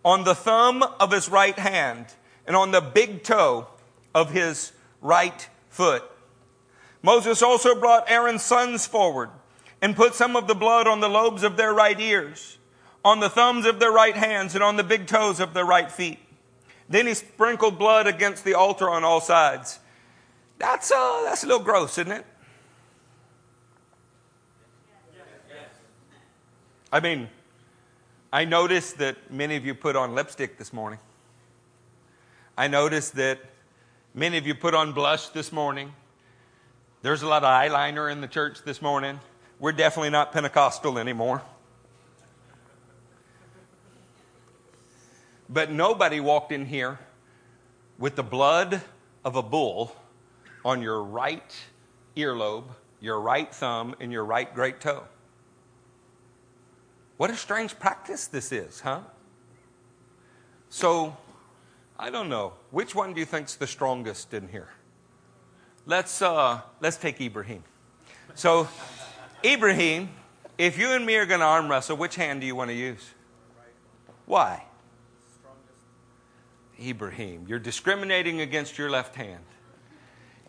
on 0.05 0.25
the 0.25 0.35
thumb 0.35 0.83
of 0.99 1.13
his 1.13 1.29
right 1.29 1.59
hand, 1.59 2.07
and 2.47 2.57
on 2.57 2.73
the 2.73 2.81
big 2.81 3.23
toe 3.23 3.69
of 4.15 4.31
his 4.31 4.73
right 5.01 5.49
foot. 5.69 6.03
Moses 7.03 7.43
also 7.43 7.79
brought 7.79 8.11
Aaron's 8.11 8.43
sons 8.43 8.87
forward 8.87 9.31
and 9.83 9.95
put 9.95 10.15
some 10.15 10.37
of 10.37 10.47
the 10.47 10.55
blood 10.55 10.87
on 10.87 11.01
the 11.01 11.09
lobes 11.09 11.43
of 11.43 11.59
their 11.59 11.75
right 11.75 12.01
ears 12.01 12.59
on 13.05 13.21
the 13.21 13.29
thumbs 13.29 13.67
of 13.67 13.81
their 13.81 13.91
right 13.91 14.17
hands 14.17 14.55
and 14.55 14.63
on 14.63 14.77
the 14.77 14.85
big 14.85 15.07
toes 15.07 15.41
of 15.41 15.55
their 15.55 15.65
right 15.65 15.91
feet. 15.91 16.19
Then 16.89 17.07
he 17.07 17.15
sprinkled 17.15 17.79
blood 17.79 18.07
against 18.07 18.45
the 18.45 18.55
altar 18.55 18.89
on 18.89 19.03
all 19.05 19.21
sides. 19.21 19.79
That's, 20.59 20.91
uh, 20.93 21.23
that's 21.25 21.43
a 21.43 21.47
little 21.47 21.63
gross, 21.63 21.99
isn't 21.99 22.13
it? 22.13 22.27
I 26.93 27.01
mean, 27.01 27.29
I 28.33 28.45
noticed 28.45 28.99
that 28.99 29.31
many 29.31 29.57
of 29.57 29.65
you 29.65 29.75
put 29.75 29.97
on 29.97 30.15
lipstick 30.15 30.59
this 30.59 30.73
morning. 30.73 30.99
I 32.57 32.69
noticed 32.69 33.15
that 33.17 33.41
many 34.15 34.37
of 34.37 34.47
you 34.47 34.55
put 34.55 34.75
on 34.75 34.93
blush 34.93 35.29
this 35.29 35.53
morning. 35.53 35.93
There's 37.01 37.23
a 37.23 37.27
lot 37.27 37.45
of 37.45 37.49
eyeliner 37.49 38.13
in 38.13 38.21
the 38.21 38.29
church 38.29 38.63
this 38.63 38.83
morning. 38.83 39.19
We're 39.63 39.71
definitely 39.71 40.11
not 40.11 40.33
Pentecostal 40.33 40.99
anymore. 40.99 41.41
But 45.49 45.71
nobody 45.71 46.19
walked 46.19 46.51
in 46.51 46.67
here 46.67 46.99
with 47.97 48.17
the 48.17 48.25
blood 48.25 48.83
of 49.25 49.37
a 49.37 49.43
bull 49.43 49.95
on 50.65 50.83
your 50.83 51.01
right 51.01 51.55
earlobe, 52.17 52.65
your 53.01 53.21
right 53.21 53.55
thumb, 53.55 53.95
and 54.01 54.11
your 54.11 54.25
right 54.25 54.53
great 54.53 54.81
toe. 54.81 55.05
What 57.17 57.31
a 57.31 57.37
strange 57.37 57.79
practice 57.79 58.27
this 58.27 58.51
is, 58.51 58.81
huh? 58.81 59.03
So, 60.71 61.17
I 61.97 62.11
don't 62.11 62.29
know. 62.29 62.55
Which 62.73 62.97
one 62.97 63.15
do 63.15 63.21
you 63.21 63.27
think's 63.27 63.55
the 63.55 63.69
strongest 63.69 64.35
in 64.35 64.49
here? 64.49 64.71
Let's, 65.87 66.21
uh, 66.21 66.63
let's 66.81 66.97
take 66.97 67.21
Ibrahim. 67.21 67.63
So, 68.35 68.67
Ibrahim, 69.45 70.11
if 70.59 70.79
you 70.79 70.93
and 70.93 71.05
me 71.05 71.17
are 71.17 71.27
going 71.27 71.41
to 71.41 71.47
arm 71.47 71.71
wrestle, 71.71 71.97
which 71.97 72.17
hand 72.17 72.41
do 72.41 72.47
you 72.47 72.55
want 72.55 72.71
to 72.71 72.77
use? 72.77 73.11
Why? 74.27 74.65
Ibrahim, 76.81 77.47
you're 77.49 77.59
discriminating 77.59 78.41
against 78.41 78.79
your 78.79 78.91
left 78.91 79.15
hand. 79.15 79.45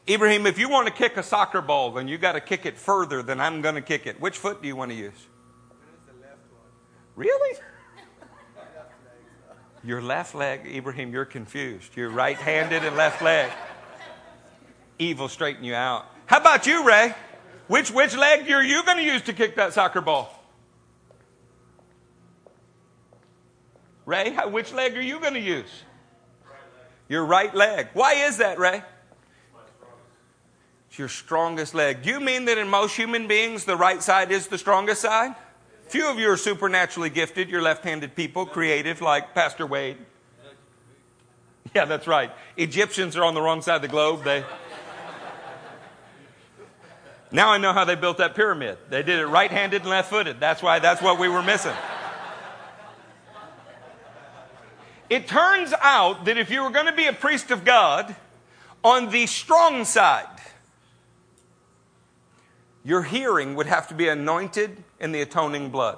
Ibrahim, 0.08 0.46
if 0.46 0.60
you 0.60 0.70
want 0.70 0.88
to 0.88 0.94
kick 0.94 1.18
a 1.18 1.24
soccer 1.24 1.62
ball, 1.62 1.92
then 1.92 2.08
you 2.08 2.18
got 2.18 2.34
to 2.34 2.42
kick 2.42 2.66
it 2.66 2.78
further 2.78 3.24
than 3.24 3.40
I'm 3.40 3.62
going 3.62 3.76
to 3.76 3.82
kick 3.82 4.06
it. 4.06 4.20
Which 4.20 4.38
foot 4.38 4.62
do 4.62 4.68
you 4.68 4.76
want 4.76 4.92
to 4.92 4.98
use? 4.98 5.28
Really? 7.16 7.60
Your 9.84 10.02
left 10.02 10.34
leg, 10.34 10.66
Ibrahim, 10.66 11.12
you're 11.12 11.26
confused. 11.26 11.96
You're 11.96 12.10
right 12.10 12.38
handed 12.38 12.84
and 12.84 12.96
left 12.96 13.22
leg 13.22 13.52
evil 15.00 15.28
straighten 15.28 15.64
you 15.64 15.76
out. 15.76 16.06
How 16.26 16.38
about 16.38 16.66
you, 16.66 16.86
Ray? 16.86 17.14
Which, 17.68 17.92
which 17.92 18.16
leg 18.16 18.50
are 18.52 18.64
you 18.64 18.84
going 18.84 18.98
to 18.98 19.04
use 19.04 19.22
to 19.24 19.34
kick 19.34 19.56
that 19.56 19.74
soccer 19.74 20.02
ball? 20.02 20.40
Ray, 24.06 24.32
which 24.48 24.74
leg 24.74 24.98
are 24.98 25.02
you 25.02 25.20
going 25.20 25.34
to 25.34 25.40
use? 25.40 25.84
Your 27.08 27.26
right 27.26 27.54
leg. 27.54 27.88
Why 27.94 28.26
is 28.26 28.38
that, 28.38 28.60
Ray? 28.60 28.84
It's 30.90 31.00
your 31.00 31.10
strongest 31.10 31.74
leg. 31.74 32.04
Do 32.04 32.10
you 32.10 32.20
mean 32.20 32.46
that 32.46 32.58
in 32.58 32.68
most 32.68 32.96
human 32.96 33.28
beings, 33.28 33.66
the 33.66 33.78
right 33.78 34.04
side 34.04 34.32
is 34.32 34.48
the 34.48 34.58
strongest 34.58 35.02
side? 35.02 35.36
Few 35.88 36.08
of 36.10 36.20
you 36.20 36.30
are 36.30 36.38
supernaturally 36.38 37.10
gifted. 37.10 37.50
You're 37.50 37.62
left 37.62 37.84
handed 37.84 38.16
people, 38.16 38.46
creative, 38.46 39.02
like 39.02 39.34
Pastor 39.34 39.66
Wade. 39.66 39.98
Yeah, 41.74 41.86
that's 41.86 42.08
right. 42.08 42.32
Egyptians 42.58 43.16
are 43.16 43.24
on 43.24 43.34
the 43.34 43.42
wrong 43.42 43.62
side 43.62 43.78
of 43.78 43.82
the 43.82 43.88
globe. 43.88 44.24
They. 44.24 44.44
Now 47.34 47.50
I 47.50 47.58
know 47.58 47.74
how 47.74 47.84
they 47.84 47.96
built 47.96 48.20
that 48.20 48.36
pyramid. 48.36 48.78
They 48.92 49.02
did 49.02 49.20
it 49.20 49.26
right 49.26 49.50
handed 49.50 49.82
and 49.82 49.90
left 49.90 50.12
footed. 50.12 50.40
That's 50.40 50.62
why 50.62 50.78
that's 50.78 51.02
what 51.02 51.20
we 51.20 51.28
were 51.28 51.42
missing. 51.42 51.74
It 55.10 55.28
turns 55.28 55.74
out 55.82 56.26
that 56.26 56.38
if 56.38 56.52
you 56.52 56.64
were 56.64 56.70
going 56.70 56.86
to 56.86 56.94
be 56.94 57.08
a 57.08 57.14
priest 57.14 57.50
of 57.50 57.66
God 57.66 58.16
on 58.84 59.10
the 59.10 59.26
strong 59.26 59.84
side, 59.84 60.28
your 62.86 63.02
hearing 63.02 63.56
would 63.56 63.68
have 63.68 63.88
to 63.88 63.96
be 63.96 64.08
anointed 64.08 64.84
in 65.00 65.12
the 65.12 65.22
atoning 65.22 65.72
blood. 65.72 65.98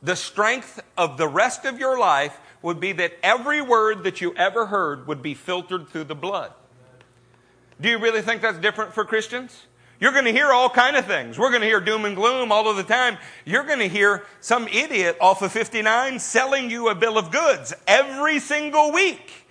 The 0.00 0.14
strength 0.14 0.80
of 0.96 1.18
the 1.18 1.26
rest 1.26 1.64
of 1.64 1.80
your 1.80 1.98
life 1.98 2.38
would 2.62 2.78
be 2.78 2.92
that 2.92 3.14
every 3.22 3.60
word 3.60 4.04
that 4.04 4.20
you 4.20 4.32
ever 4.36 4.66
heard 4.66 5.08
would 5.08 5.22
be 5.22 5.34
filtered 5.34 5.88
through 5.88 6.04
the 6.04 6.14
blood. 6.14 6.52
Do 7.80 7.88
you 7.88 7.98
really 7.98 8.22
think 8.22 8.42
that's 8.42 8.58
different 8.58 8.92
for 8.94 9.04
Christians? 9.04 9.66
You're 10.00 10.12
going 10.12 10.26
to 10.26 10.32
hear 10.32 10.52
all 10.52 10.70
kind 10.70 10.96
of 10.96 11.06
things. 11.06 11.38
We're 11.38 11.50
going 11.50 11.62
to 11.62 11.66
hear 11.66 11.80
doom 11.80 12.04
and 12.04 12.14
gloom 12.14 12.52
all 12.52 12.68
of 12.70 12.76
the 12.76 12.84
time. 12.84 13.18
You're 13.44 13.64
going 13.64 13.80
to 13.80 13.88
hear 13.88 14.24
some 14.40 14.68
idiot 14.68 15.16
off 15.20 15.42
of 15.42 15.50
59 15.50 16.20
selling 16.20 16.70
you 16.70 16.88
a 16.88 16.94
bill 16.94 17.18
of 17.18 17.32
goods 17.32 17.74
every 17.86 18.38
single 18.38 18.92
week. 18.92 19.46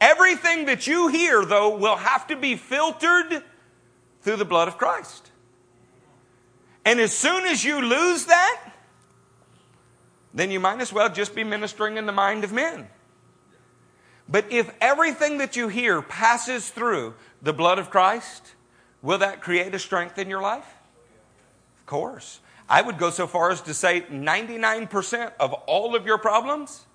Everything 0.00 0.64
that 0.66 0.86
you 0.86 1.08
hear, 1.08 1.44
though, 1.44 1.76
will 1.76 1.96
have 1.96 2.26
to 2.28 2.36
be 2.36 2.56
filtered 2.56 3.42
through 4.22 4.36
the 4.36 4.46
blood 4.46 4.68
of 4.68 4.78
Christ. 4.78 5.30
And 6.86 6.98
as 6.98 7.12
soon 7.12 7.44
as 7.44 7.62
you 7.62 7.82
lose 7.82 8.24
that, 8.24 8.72
then 10.32 10.50
you 10.50 10.60
might 10.60 10.80
as 10.80 10.92
well 10.92 11.10
just 11.10 11.34
be 11.34 11.44
ministering 11.44 11.98
in 11.98 12.06
the 12.06 12.12
mind 12.12 12.44
of 12.44 12.52
men. 12.52 12.88
But 14.28 14.50
if 14.50 14.72
everything 14.80 15.38
that 15.38 15.56
you 15.56 15.68
hear 15.68 16.00
passes 16.00 16.70
through 16.70 17.14
the 17.42 17.52
blood 17.52 17.78
of 17.78 17.90
Christ, 17.90 18.54
Will 19.02 19.18
that 19.18 19.40
create 19.40 19.74
a 19.74 19.78
strength 19.78 20.18
in 20.18 20.28
your 20.28 20.42
life? 20.42 20.66
Of 21.78 21.86
course. 21.86 22.40
I 22.68 22.82
would 22.82 22.98
go 22.98 23.10
so 23.10 23.26
far 23.26 23.50
as 23.50 23.62
to 23.62 23.74
say 23.74 24.02
99% 24.02 25.32
of 25.40 25.52
all 25.52 25.96
of 25.96 26.06
your 26.06 26.18
problems 26.18 26.86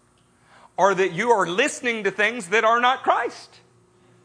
are 0.77 0.95
that 0.95 1.13
you 1.13 1.31
are 1.31 1.47
listening 1.47 2.03
to 2.03 2.11
things 2.11 2.49
that 2.49 2.63
are 2.63 2.79
not 2.79 3.03
Christ. 3.03 3.59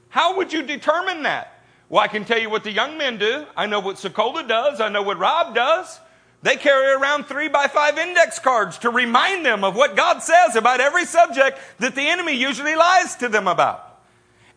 How 0.08 0.36
would 0.36 0.52
you 0.52 0.62
determine 0.62 1.24
that? 1.24 1.62
Well, 1.88 2.02
I 2.02 2.08
can 2.08 2.24
tell 2.24 2.38
you 2.38 2.50
what 2.50 2.62
the 2.62 2.70
young 2.70 2.98
men 2.98 3.18
do. 3.18 3.46
I 3.56 3.66
know 3.66 3.80
what 3.80 3.96
Sokola 3.96 4.46
does. 4.46 4.80
I 4.80 4.88
know 4.88 5.02
what 5.02 5.18
Rob 5.18 5.54
does. 5.54 5.98
They 6.42 6.56
carry 6.56 6.92
around 6.94 7.24
three 7.24 7.48
by 7.48 7.66
five 7.66 7.98
index 7.98 8.38
cards 8.38 8.78
to 8.78 8.90
remind 8.90 9.44
them 9.44 9.64
of 9.64 9.76
what 9.76 9.96
God 9.96 10.22
says 10.22 10.56
about 10.56 10.80
every 10.80 11.04
subject 11.04 11.58
that 11.78 11.94
the 11.94 12.08
enemy 12.08 12.32
usually 12.32 12.76
lies 12.76 13.16
to 13.16 13.28
them 13.28 13.46
about. 13.46 14.00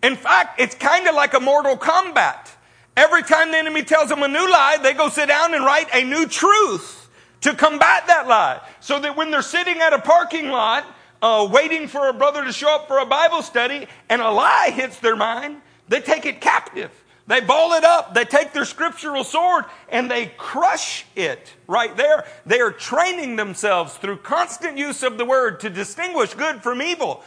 In 0.01 0.15
fact, 0.15 0.59
it's 0.61 0.75
kind 0.75 1.07
of 1.07 1.15
like 1.15 1.33
a 1.33 1.39
mortal 1.39 1.75
combat. 1.75 2.52
Every 2.95 3.23
time 3.23 3.51
the 3.51 3.57
enemy 3.57 3.83
tells 3.83 4.09
them 4.09 4.21
a 4.21 4.27
new 4.27 4.51
lie, 4.51 4.77
they 4.81 4.93
go 4.93 5.09
sit 5.09 5.27
down 5.27 5.53
and 5.53 5.65
write 5.65 5.87
a 5.93 6.03
new 6.03 6.27
truth 6.27 7.09
to 7.41 7.53
combat 7.55 8.07
that 8.07 8.27
lie. 8.27 8.61
So 8.79 8.99
that 8.99 9.15
when 9.15 9.31
they're 9.31 9.41
sitting 9.41 9.79
at 9.79 9.93
a 9.93 9.99
parking 9.99 10.49
lot, 10.49 10.85
uh, 11.21 11.47
waiting 11.51 11.87
for 11.87 12.09
a 12.09 12.13
brother 12.13 12.43
to 12.43 12.51
show 12.51 12.75
up 12.75 12.87
for 12.87 12.99
a 12.99 13.05
Bible 13.05 13.41
study, 13.41 13.87
and 14.09 14.21
a 14.21 14.29
lie 14.29 14.71
hits 14.75 14.99
their 14.99 15.15
mind, 15.15 15.61
they 15.87 16.01
take 16.01 16.25
it 16.25 16.41
captive. 16.41 16.91
They 17.25 17.39
ball 17.39 17.73
it 17.73 17.83
up. 17.83 18.13
They 18.13 18.25
take 18.25 18.51
their 18.51 18.65
scriptural 18.65 19.23
sword 19.23 19.65
and 19.89 20.11
they 20.11 20.33
crush 20.37 21.05
it 21.15 21.53
right 21.67 21.95
there. 21.95 22.25
They 22.45 22.59
are 22.59 22.71
training 22.71 23.37
themselves 23.37 23.93
through 23.95 24.17
constant 24.17 24.77
use 24.77 25.03
of 25.03 25.17
the 25.17 25.23
word 25.25 25.61
to 25.61 25.69
distinguish 25.69 26.33
good 26.33 26.61
from 26.61 26.81
evil. 26.81 27.23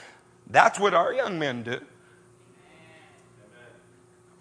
That's 0.49 0.79
what 0.79 0.93
our 0.93 1.15
young 1.15 1.39
men 1.39 1.63
do. 1.63 1.81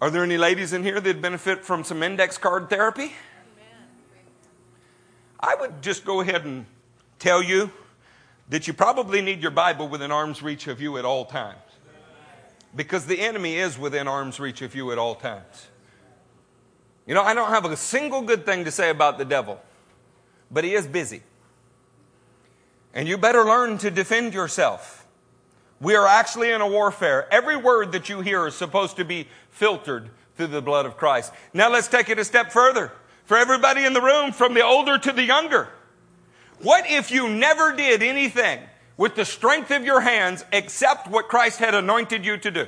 Are 0.00 0.10
there 0.10 0.22
any 0.22 0.36
ladies 0.36 0.74
in 0.74 0.82
here 0.82 1.00
that 1.00 1.22
benefit 1.22 1.64
from 1.64 1.82
some 1.82 2.02
index 2.02 2.36
card 2.36 2.68
therapy? 2.68 3.12
I 5.40 5.54
would 5.54 5.80
just 5.80 6.04
go 6.04 6.20
ahead 6.20 6.44
and 6.44 6.66
tell 7.18 7.42
you 7.42 7.70
that 8.50 8.66
you 8.66 8.74
probably 8.74 9.22
need 9.22 9.40
your 9.40 9.50
Bible 9.50 9.88
within 9.88 10.12
arm's 10.12 10.42
reach 10.42 10.66
of 10.66 10.82
you 10.82 10.98
at 10.98 11.06
all 11.06 11.24
times. 11.24 11.58
Because 12.74 13.06
the 13.06 13.20
enemy 13.20 13.56
is 13.56 13.78
within 13.78 14.06
arm's 14.06 14.38
reach 14.38 14.60
of 14.60 14.74
you 14.74 14.92
at 14.92 14.98
all 14.98 15.14
times. 15.14 15.68
You 17.06 17.14
know, 17.14 17.22
I 17.22 17.32
don't 17.32 17.48
have 17.48 17.64
a 17.64 17.76
single 17.76 18.20
good 18.20 18.44
thing 18.44 18.64
to 18.66 18.70
say 18.70 18.90
about 18.90 19.16
the 19.16 19.24
devil, 19.24 19.60
but 20.50 20.62
he 20.62 20.74
is 20.74 20.86
busy. 20.86 21.22
And 22.92 23.08
you 23.08 23.16
better 23.16 23.44
learn 23.44 23.78
to 23.78 23.90
defend 23.90 24.34
yourself. 24.34 25.05
We 25.80 25.94
are 25.94 26.06
actually 26.06 26.50
in 26.50 26.60
a 26.60 26.66
warfare. 26.66 27.28
Every 27.32 27.56
word 27.56 27.92
that 27.92 28.08
you 28.08 28.20
hear 28.20 28.46
is 28.46 28.54
supposed 28.54 28.96
to 28.96 29.04
be 29.04 29.28
filtered 29.50 30.10
through 30.36 30.48
the 30.48 30.62
blood 30.62 30.86
of 30.86 30.96
Christ. 30.96 31.32
Now 31.52 31.70
let's 31.70 31.88
take 31.88 32.08
it 32.08 32.18
a 32.18 32.24
step 32.24 32.52
further. 32.52 32.92
For 33.24 33.36
everybody 33.36 33.84
in 33.84 33.92
the 33.92 34.00
room, 34.00 34.32
from 34.32 34.54
the 34.54 34.62
older 34.62 34.98
to 34.98 35.12
the 35.12 35.24
younger. 35.24 35.68
What 36.60 36.84
if 36.88 37.10
you 37.10 37.28
never 37.28 37.74
did 37.74 38.02
anything 38.02 38.60
with 38.96 39.14
the 39.16 39.24
strength 39.24 39.70
of 39.70 39.84
your 39.84 40.00
hands 40.00 40.44
except 40.52 41.08
what 41.08 41.28
Christ 41.28 41.58
had 41.58 41.74
anointed 41.74 42.24
you 42.24 42.36
to 42.38 42.50
do? 42.50 42.66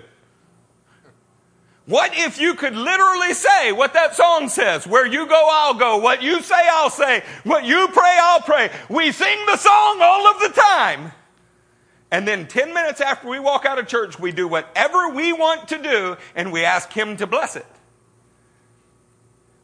What 1.86 2.10
if 2.14 2.38
you 2.38 2.54
could 2.54 2.76
literally 2.76 3.32
say 3.32 3.72
what 3.72 3.94
that 3.94 4.14
song 4.14 4.50
says? 4.50 4.86
Where 4.86 5.06
you 5.06 5.26
go, 5.26 5.48
I'll 5.50 5.72
go. 5.72 5.96
What 5.96 6.22
you 6.22 6.42
say, 6.42 6.68
I'll 6.70 6.90
say. 6.90 7.24
What 7.44 7.64
you 7.64 7.88
pray, 7.88 8.18
I'll 8.20 8.42
pray. 8.42 8.70
We 8.90 9.10
sing 9.10 9.38
the 9.46 9.56
song 9.56 9.98
all 10.02 10.26
of 10.26 10.40
the 10.40 10.60
time. 10.60 11.12
And 12.10 12.26
then 12.26 12.46
10 12.46 12.72
minutes 12.72 13.00
after 13.00 13.28
we 13.28 13.38
walk 13.38 13.66
out 13.66 13.78
of 13.78 13.86
church, 13.86 14.18
we 14.18 14.32
do 14.32 14.48
whatever 14.48 15.10
we 15.10 15.32
want 15.32 15.68
to 15.68 15.82
do 15.82 16.16
and 16.34 16.52
we 16.52 16.64
ask 16.64 16.92
Him 16.92 17.16
to 17.18 17.26
bless 17.26 17.54
it. 17.54 17.66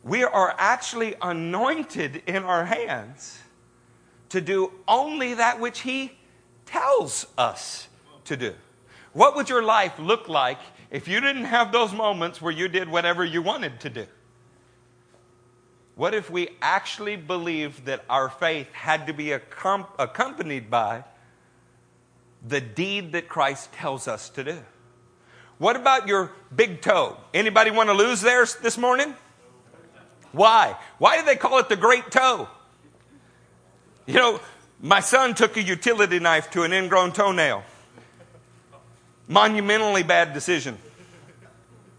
We 0.02 0.22
are 0.24 0.54
actually 0.58 1.14
anointed 1.22 2.22
in 2.26 2.44
our 2.44 2.66
hands 2.66 3.38
to 4.28 4.42
do 4.42 4.72
only 4.86 5.34
that 5.34 5.58
which 5.58 5.80
He 5.80 6.12
tells 6.66 7.26
us 7.38 7.88
to 8.24 8.36
do. 8.36 8.54
What 9.14 9.36
would 9.36 9.48
your 9.48 9.62
life 9.62 9.98
look 9.98 10.28
like 10.28 10.58
if 10.90 11.08
you 11.08 11.20
didn't 11.20 11.44
have 11.44 11.72
those 11.72 11.94
moments 11.94 12.42
where 12.42 12.52
you 12.52 12.68
did 12.68 12.88
whatever 12.88 13.24
you 13.24 13.40
wanted 13.40 13.80
to 13.80 13.90
do? 13.90 14.06
What 15.94 16.12
if 16.12 16.28
we 16.28 16.48
actually 16.60 17.16
believed 17.16 17.86
that 17.86 18.04
our 18.10 18.28
faith 18.28 18.70
had 18.72 19.06
to 19.06 19.14
be 19.14 19.32
accompanied 19.32 20.68
by 20.68 21.04
the 22.46 22.60
deed 22.60 23.12
that 23.12 23.28
Christ 23.28 23.72
tells 23.72 24.06
us 24.06 24.28
to 24.30 24.44
do. 24.44 24.58
What 25.58 25.76
about 25.76 26.08
your 26.08 26.32
big 26.54 26.82
toe? 26.82 27.16
Anybody 27.32 27.70
want 27.70 27.88
to 27.88 27.94
lose 27.94 28.20
theirs 28.20 28.56
this 28.56 28.76
morning? 28.76 29.14
Why? 30.32 30.76
Why 30.98 31.18
do 31.18 31.24
they 31.24 31.36
call 31.36 31.58
it 31.58 31.68
the 31.68 31.76
great 31.76 32.10
toe? 32.10 32.48
You 34.06 34.14
know, 34.14 34.40
my 34.80 35.00
son 35.00 35.34
took 35.34 35.56
a 35.56 35.62
utility 35.62 36.18
knife 36.18 36.50
to 36.50 36.64
an 36.64 36.72
ingrown 36.72 37.12
toenail. 37.12 37.64
Monumentally 39.28 40.02
bad 40.02 40.34
decision. 40.34 40.76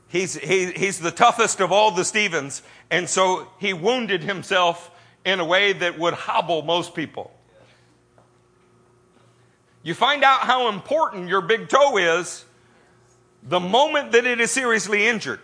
He's, 0.10 0.36
he, 0.36 0.72
he's 0.72 1.00
the 1.00 1.12
toughest 1.12 1.60
of 1.60 1.72
all 1.72 1.92
the 1.92 2.06
Stevens, 2.06 2.62
and 2.92 3.10
so 3.10 3.48
he 3.60 3.74
wounded 3.74 4.22
himself 4.24 4.92
in 5.26 5.40
a 5.40 5.46
way 5.46 5.74
that 5.74 5.98
would 5.98 6.14
hobble 6.14 6.62
most 6.62 6.94
people. 6.94 7.35
You 9.86 9.94
find 9.94 10.24
out 10.24 10.40
how 10.40 10.68
important 10.70 11.30
your 11.30 11.42
big 11.42 11.70
toe 11.70 11.98
is 11.98 12.44
the 13.44 13.60
moment 13.60 14.14
that 14.14 14.26
it 14.26 14.42
is 14.42 14.50
seriously 14.50 15.06
injured. 15.06 15.40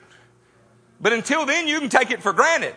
But 1.00 1.14
until 1.14 1.46
then, 1.46 1.68
you 1.68 1.80
can 1.80 1.90
take 1.90 2.10
it 2.10 2.24
for 2.24 2.34
granted. 2.34 2.76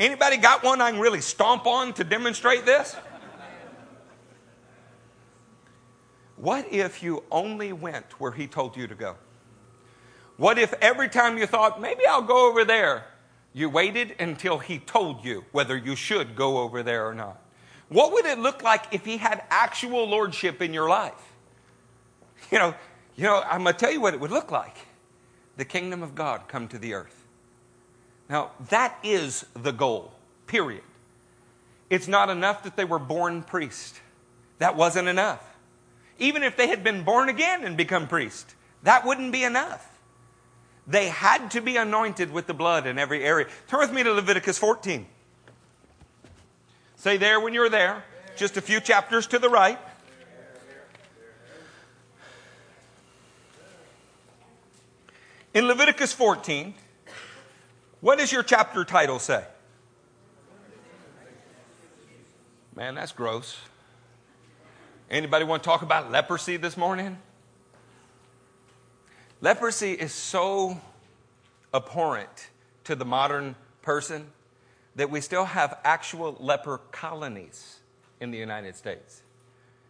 Anybody 0.00 0.36
got 0.36 0.64
one 0.64 0.80
I 0.80 0.90
can 0.90 0.98
really 0.98 1.20
stomp 1.20 1.64
on 1.64 1.92
to 1.92 2.02
demonstrate 2.02 2.66
this? 2.66 2.96
What 6.34 6.66
if 6.72 7.04
you 7.04 7.22
only 7.30 7.72
went 7.72 8.18
where 8.18 8.32
he 8.32 8.48
told 8.48 8.76
you 8.76 8.88
to 8.88 8.96
go? 8.96 9.14
What 10.36 10.58
if 10.58 10.74
every 10.80 11.08
time 11.08 11.38
you 11.38 11.46
thought, 11.46 11.80
maybe 11.80 12.04
I'll 12.04 12.20
go 12.20 12.50
over 12.50 12.64
there, 12.64 13.06
you 13.52 13.70
waited 13.70 14.16
until 14.18 14.58
he 14.58 14.80
told 14.80 15.24
you 15.24 15.44
whether 15.52 15.76
you 15.76 15.94
should 15.94 16.34
go 16.34 16.58
over 16.58 16.82
there 16.82 17.06
or 17.06 17.14
not? 17.14 17.40
What 17.88 18.12
would 18.12 18.26
it 18.26 18.38
look 18.38 18.62
like 18.62 18.86
if 18.92 19.04
he 19.04 19.16
had 19.16 19.42
actual 19.50 20.08
lordship 20.08 20.60
in 20.60 20.74
your 20.74 20.88
life? 20.88 21.14
You 22.50 22.58
know, 22.58 22.74
you 23.16 23.24
know, 23.24 23.42
I'm 23.42 23.62
going 23.62 23.74
to 23.74 23.78
tell 23.78 23.92
you 23.92 24.00
what 24.00 24.14
it 24.14 24.20
would 24.20 24.30
look 24.30 24.50
like. 24.50 24.76
The 25.56 25.64
kingdom 25.64 26.02
of 26.02 26.14
God 26.14 26.48
come 26.48 26.68
to 26.68 26.78
the 26.78 26.94
earth. 26.94 27.24
Now, 28.28 28.50
that 28.68 28.98
is 29.02 29.46
the 29.54 29.72
goal, 29.72 30.12
period. 30.46 30.82
It's 31.88 32.08
not 32.08 32.28
enough 32.28 32.64
that 32.64 32.76
they 32.76 32.84
were 32.84 32.98
born 32.98 33.42
priests. 33.42 34.00
That 34.58 34.76
wasn't 34.76 35.08
enough. 35.08 35.56
Even 36.18 36.42
if 36.42 36.56
they 36.56 36.66
had 36.66 36.82
been 36.82 37.04
born 37.04 37.28
again 37.28 37.64
and 37.64 37.76
become 37.76 38.08
priests, 38.08 38.54
that 38.82 39.06
wouldn't 39.06 39.32
be 39.32 39.44
enough. 39.44 39.88
They 40.86 41.08
had 41.08 41.50
to 41.52 41.60
be 41.60 41.76
anointed 41.76 42.32
with 42.32 42.46
the 42.46 42.54
blood 42.54 42.86
in 42.86 42.98
every 42.98 43.24
area. 43.24 43.46
Turn 43.66 43.80
with 43.80 43.92
me 43.92 44.02
to 44.02 44.12
Leviticus 44.12 44.58
14. 44.58 45.06
Say 46.96 47.18
there 47.18 47.38
when 47.38 47.52
you're 47.52 47.68
there, 47.68 48.02
just 48.36 48.56
a 48.56 48.62
few 48.62 48.80
chapters 48.80 49.26
to 49.28 49.38
the 49.38 49.50
right. 49.50 49.78
In 55.52 55.66
Leviticus 55.66 56.12
14, 56.12 56.74
what 58.00 58.18
does 58.18 58.32
your 58.32 58.42
chapter 58.42 58.84
title 58.84 59.18
say? 59.18 59.44
Man, 62.74 62.94
that's 62.94 63.12
gross. 63.12 63.56
Anybody 65.10 65.44
want 65.44 65.62
to 65.62 65.66
talk 65.66 65.82
about 65.82 66.10
leprosy 66.10 66.56
this 66.56 66.76
morning? 66.76 67.18
Leprosy 69.40 69.92
is 69.92 70.12
so 70.12 70.80
abhorrent 71.72 72.48
to 72.84 72.94
the 72.94 73.04
modern 73.04 73.54
person 73.82 74.30
that 74.96 75.10
we 75.10 75.20
still 75.20 75.44
have 75.44 75.78
actual 75.84 76.36
leper 76.40 76.78
colonies 76.90 77.76
in 78.20 78.30
the 78.30 78.38
United 78.38 78.76
States. 78.76 79.22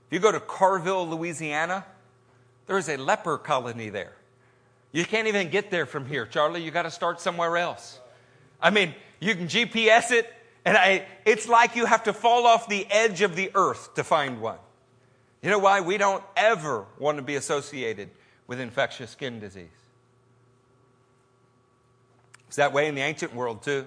If 0.09 0.13
you 0.13 0.21
go 0.21 0.33
to 0.33 0.41
Carville, 0.41 1.09
Louisiana, 1.09 1.85
there 2.67 2.79
is 2.79 2.89
a 2.89 2.97
leper 2.97 3.39
colony 3.39 3.89
there. 3.89 4.13
You 4.93 5.05
can't 5.05 5.29
even 5.29 5.51
get 5.51 5.71
there 5.71 5.87
from 5.87 6.07
here, 6.07 6.27
Charlie. 6.27 6.63
You 6.63 6.71
got 6.71 6.83
to 6.83 6.91
start 6.91 7.21
somewhere 7.21 7.57
else. 7.57 7.99
I 8.61 8.71
mean, 8.71 8.95
you 9.21 9.35
can 9.35 9.47
GPS 9.47 10.11
it, 10.11 10.33
and 10.65 10.77
I, 10.77 11.05
it's 11.25 11.49
like 11.49 11.77
you 11.77 11.87
have 11.87 12.05
to 12.05 12.13
fall 12.13 12.47
off 12.47 12.69
the 12.69 12.87
edge 12.91 13.23
of 13.23 13.37
the 13.37 13.51
earth 13.55 13.95
to 13.95 14.05
find 14.05 14.41
one. 14.41 14.59
You 15.43 15.51
know 15.51 15.59
why? 15.59 15.81
We 15.81 15.99
don't 15.99 16.25
ever 16.37 16.87
want 16.99 17.19
to 17.19 17.23
be 17.23 17.37
associated 17.37 18.11
with 18.47 18.59
infectious 18.59 19.11
skin 19.11 19.39
disease. 19.39 19.69
It's 22.49 22.57
that 22.57 22.73
way 22.73 22.89
in 22.89 22.95
the 22.95 23.03
ancient 23.03 23.35
world, 23.35 23.63
too. 23.63 23.87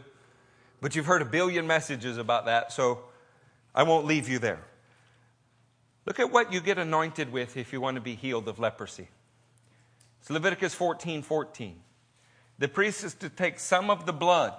But 0.82 0.96
you've 0.96 1.06
heard 1.06 1.22
a 1.22 1.26
billion 1.26 1.68
messages 1.68 2.18
about 2.18 2.46
that, 2.46 2.72
so 2.72 3.00
I 3.76 3.84
won't 3.84 4.06
leave 4.06 4.30
you 4.30 4.40
there. 4.40 4.64
Look 6.06 6.20
at 6.20 6.32
what 6.32 6.54
you 6.54 6.62
get 6.62 6.78
anointed 6.78 7.32
with 7.32 7.58
if 7.58 7.74
you 7.74 7.82
want 7.82 7.96
to 7.96 8.02
be 8.02 8.16
healed 8.16 8.48
of 8.48 8.60
leprosy. 8.60 9.10
It's 10.22 10.30
Leviticus 10.30 10.74
14 10.74 11.22
14. 11.22 11.80
The 12.58 12.68
priest 12.68 13.04
is 13.04 13.14
to 13.16 13.30
take 13.30 13.60
some 13.60 13.90
of 13.90 14.06
the 14.06 14.14
blood 14.14 14.54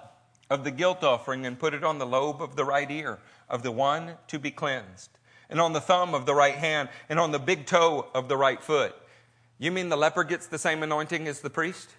of 0.49 0.63
the 0.63 0.71
guilt 0.71 1.03
offering 1.03 1.45
and 1.45 1.59
put 1.59 1.73
it 1.73 1.83
on 1.83 1.97
the 1.97 2.05
lobe 2.05 2.41
of 2.41 2.55
the 2.55 2.65
right 2.65 2.89
ear 2.89 3.19
of 3.49 3.63
the 3.63 3.71
one 3.71 4.15
to 4.27 4.39
be 4.39 4.51
cleansed 4.51 5.09
and 5.51 5.59
on 5.59 5.73
the 5.73 5.81
thumb 5.81 6.15
of 6.15 6.25
the 6.25 6.33
right 6.33 6.55
hand, 6.55 6.87
and 7.09 7.19
on 7.19 7.31
the 7.31 7.39
big 7.39 7.65
toe 7.65 8.07
of 8.15 8.29
the 8.29 8.37
right 8.37 8.63
foot. 8.63 8.95
You 9.59 9.69
mean 9.69 9.89
the 9.89 9.97
leper 9.97 10.23
gets 10.23 10.47
the 10.47 10.57
same 10.57 10.81
anointing 10.81 11.27
as 11.27 11.41
the 11.41 11.49
priest? 11.49 11.89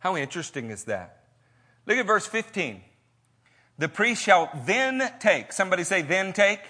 How 0.00 0.16
interesting 0.16 0.70
is 0.70 0.84
that? 0.84 1.19
Look 1.86 1.98
at 1.98 2.06
verse 2.06 2.26
15. 2.26 2.82
The 3.78 3.88
priest 3.88 4.22
shall 4.22 4.50
then 4.66 5.10
take, 5.20 5.52
somebody 5.52 5.84
say, 5.84 6.02
then 6.02 6.32
take? 6.32 6.60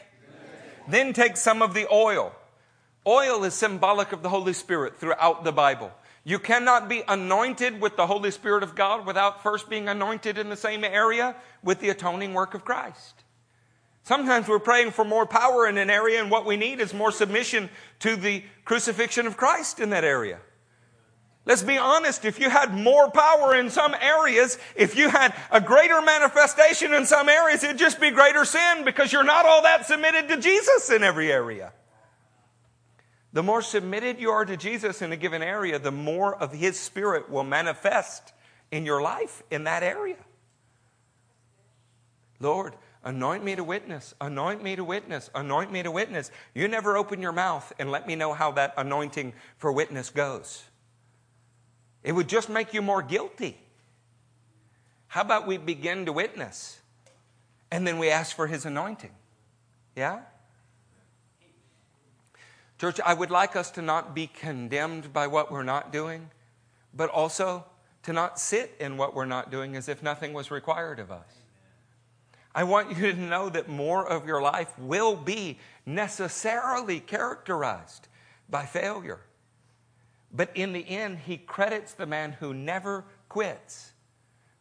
Then 0.89 1.13
take 1.13 1.37
some 1.37 1.63
of 1.63 1.75
the 1.75 1.87
oil. 1.93 2.33
Oil 3.07 3.45
is 3.45 3.55
symbolic 3.55 4.13
of 4.13 4.23
the 4.23 4.29
Holy 4.29 4.53
Spirit 4.53 4.99
throughout 4.99 5.45
the 5.45 5.53
Bible. 5.53 5.93
You 6.23 6.39
cannot 6.39 6.89
be 6.89 7.03
anointed 7.09 7.81
with 7.81 7.97
the 7.97 8.07
Holy 8.07 8.31
Spirit 8.31 8.63
of 8.63 8.75
God 8.75 9.07
without 9.07 9.43
first 9.43 9.71
being 9.71 9.89
anointed 9.89 10.37
in 10.39 10.51
the 10.51 10.57
same 10.57 10.85
area 10.85 11.35
with 11.63 11.81
the 11.81 11.89
atoning 11.89 12.35
work 12.35 12.55
of 12.55 12.65
Christ. 12.65 13.25
Sometimes 14.03 14.49
we're 14.49 14.59
praying 14.59 14.93
for 14.93 15.05
more 15.05 15.27
power 15.27 15.67
in 15.67 15.79
an 15.79 15.91
area, 15.91 16.21
and 16.21 16.31
what 16.31 16.47
we 16.47 16.57
need 16.57 16.81
is 16.81 16.93
more 16.95 17.13
submission 17.13 17.71
to 18.01 18.17
the 18.17 18.45
crucifixion 18.65 19.27
of 19.27 19.37
Christ 19.37 19.81
in 19.81 19.91
that 19.91 20.05
area. 20.05 20.41
Let's 21.47 21.63
be 21.63 21.79
honest, 21.79 22.25
if 22.25 22.39
you 22.39 22.51
had 22.51 22.75
more 22.75 23.11
power 23.11 23.55
in 23.55 23.71
some 23.71 23.95
areas, 23.95 24.59
if 24.77 24.95
you 24.97 25.09
had 25.09 25.35
a 25.51 25.61
greater 25.61 26.03
manifestation 26.03 26.93
in 26.93 27.07
some 27.07 27.29
areas, 27.29 27.65
it'd 27.65 27.79
just 27.79 28.01
be 28.01 28.11
greater 28.11 28.45
sin 28.45 28.85
because 28.85 29.13
you're 29.13 29.25
not 29.25 29.47
all 29.47 29.63
that 29.63 29.87
submitted 29.87 30.29
to 30.29 30.41
Jesus 30.41 30.91
in 30.91 31.03
every 31.03 31.33
area. 31.33 31.73
The 33.33 33.43
more 33.43 33.63
submitted 33.63 34.21
you 34.21 34.31
are 34.31 34.45
to 34.45 34.57
Jesus 34.57 35.03
in 35.03 35.13
a 35.13 35.17
given 35.17 35.43
area, 35.43 35.79
the 35.79 35.93
more 35.93 36.35
of 36.35 36.53
His 36.53 36.79
Spirit 36.79 37.31
will 37.31 37.45
manifest 37.45 38.33
in 38.71 38.85
your 38.85 39.01
life 39.01 39.43
in 39.51 39.65
that 39.65 39.83
area. 39.83 40.19
Lord, 42.39 42.75
Anoint 43.03 43.43
me 43.43 43.57
to 43.57 43.65
witness, 43.65 44.15
anoint 44.21 44.63
me 44.63 44.77
to 44.77 44.85
witness, 44.85 45.31
anoint 45.35 45.73
me 45.73 45.83
to 45.83 45.91
witness. 45.91 46.31
You 46.55 46.69
never 46.69 46.99
open 46.99 47.23
your 47.23 47.33
mouth 47.33 47.73
and 47.79 47.91
let 47.91 48.07
me 48.07 48.15
know 48.15 48.35
how 48.35 48.53
that 48.53 48.75
anointing 48.77 49.33
for 49.57 49.73
witness 49.73 50.11
goes. 50.11 50.65
It 52.03 52.13
would 52.13 52.29
just 52.29 52.49
make 52.49 52.73
you 52.73 52.83
more 52.83 53.03
guilty. 53.03 53.59
How 55.09 55.23
about 55.23 55.47
we 55.47 55.59
begin 55.59 56.07
to 56.07 56.13
witness 56.13 56.81
and 57.71 57.87
then 57.87 57.99
we 57.99 58.11
ask 58.11 58.35
for 58.35 58.47
his 58.47 58.65
anointing? 58.65 59.11
Yeah? 59.97 60.21
Church, 62.79 63.01
I 63.05 63.13
would 63.13 63.31
like 63.31 63.57
us 63.57 63.71
to 63.73 63.83
not 63.83 64.15
be 64.15 64.27
condemned 64.27 65.13
by 65.13 65.27
what 65.27 65.53
we're 65.53 65.63
not 65.63 65.93
doing, 65.93 66.31
but 66.95 67.11
also 67.11 67.67
to 68.05 68.13
not 68.13 68.39
sit 68.39 68.75
in 68.81 68.97
what 68.97 69.15
we're 69.15 69.27
not 69.27 69.51
doing 69.51 69.77
as 69.77 69.89
if 69.89 70.03
nothing 70.03 70.33
was 70.33 70.51
required 70.51 70.99
of 70.99 71.11
us. 71.11 71.27
I 72.55 72.65
want 72.65 72.97
you 72.97 73.13
to 73.13 73.19
know 73.19 73.49
that 73.49 73.69
more 73.69 74.07
of 74.09 74.27
your 74.27 74.41
life 74.41 74.77
will 74.79 75.15
be 75.15 75.59
necessarily 75.85 77.01
characterized 77.01 78.09
by 78.49 78.65
failure. 78.65 79.21
But 80.33 80.51
in 80.55 80.73
the 80.73 80.89
end, 80.89 81.19
he 81.19 81.37
credits 81.37 81.93
the 81.93 82.07
man 82.07 82.33
who 82.33 82.55
never 82.55 83.05
quits 83.29 83.93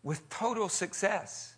with 0.03 0.27
total 0.29 0.69
success. 0.69 1.55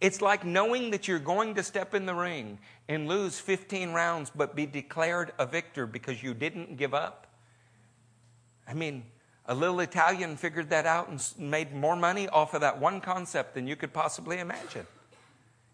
It's 0.00 0.20
like 0.20 0.44
knowing 0.44 0.90
that 0.90 1.08
you're 1.08 1.18
going 1.18 1.54
to 1.54 1.62
step 1.62 1.94
in 1.94 2.04
the 2.04 2.14
ring 2.14 2.58
and 2.88 3.08
lose 3.08 3.38
15 3.38 3.92
rounds, 3.92 4.30
but 4.34 4.54
be 4.54 4.66
declared 4.66 5.32
a 5.38 5.46
victor 5.46 5.86
because 5.86 6.22
you 6.22 6.34
didn't 6.34 6.76
give 6.76 6.92
up. 6.92 7.26
I 8.68 8.74
mean, 8.74 9.04
a 9.46 9.54
little 9.54 9.80
Italian 9.80 10.36
figured 10.36 10.70
that 10.70 10.86
out 10.86 11.08
and 11.08 11.22
made 11.38 11.74
more 11.74 11.96
money 11.96 12.28
off 12.28 12.54
of 12.54 12.62
that 12.62 12.80
one 12.80 13.00
concept 13.00 13.54
than 13.54 13.66
you 13.66 13.76
could 13.76 13.92
possibly 13.92 14.38
imagine. 14.38 14.86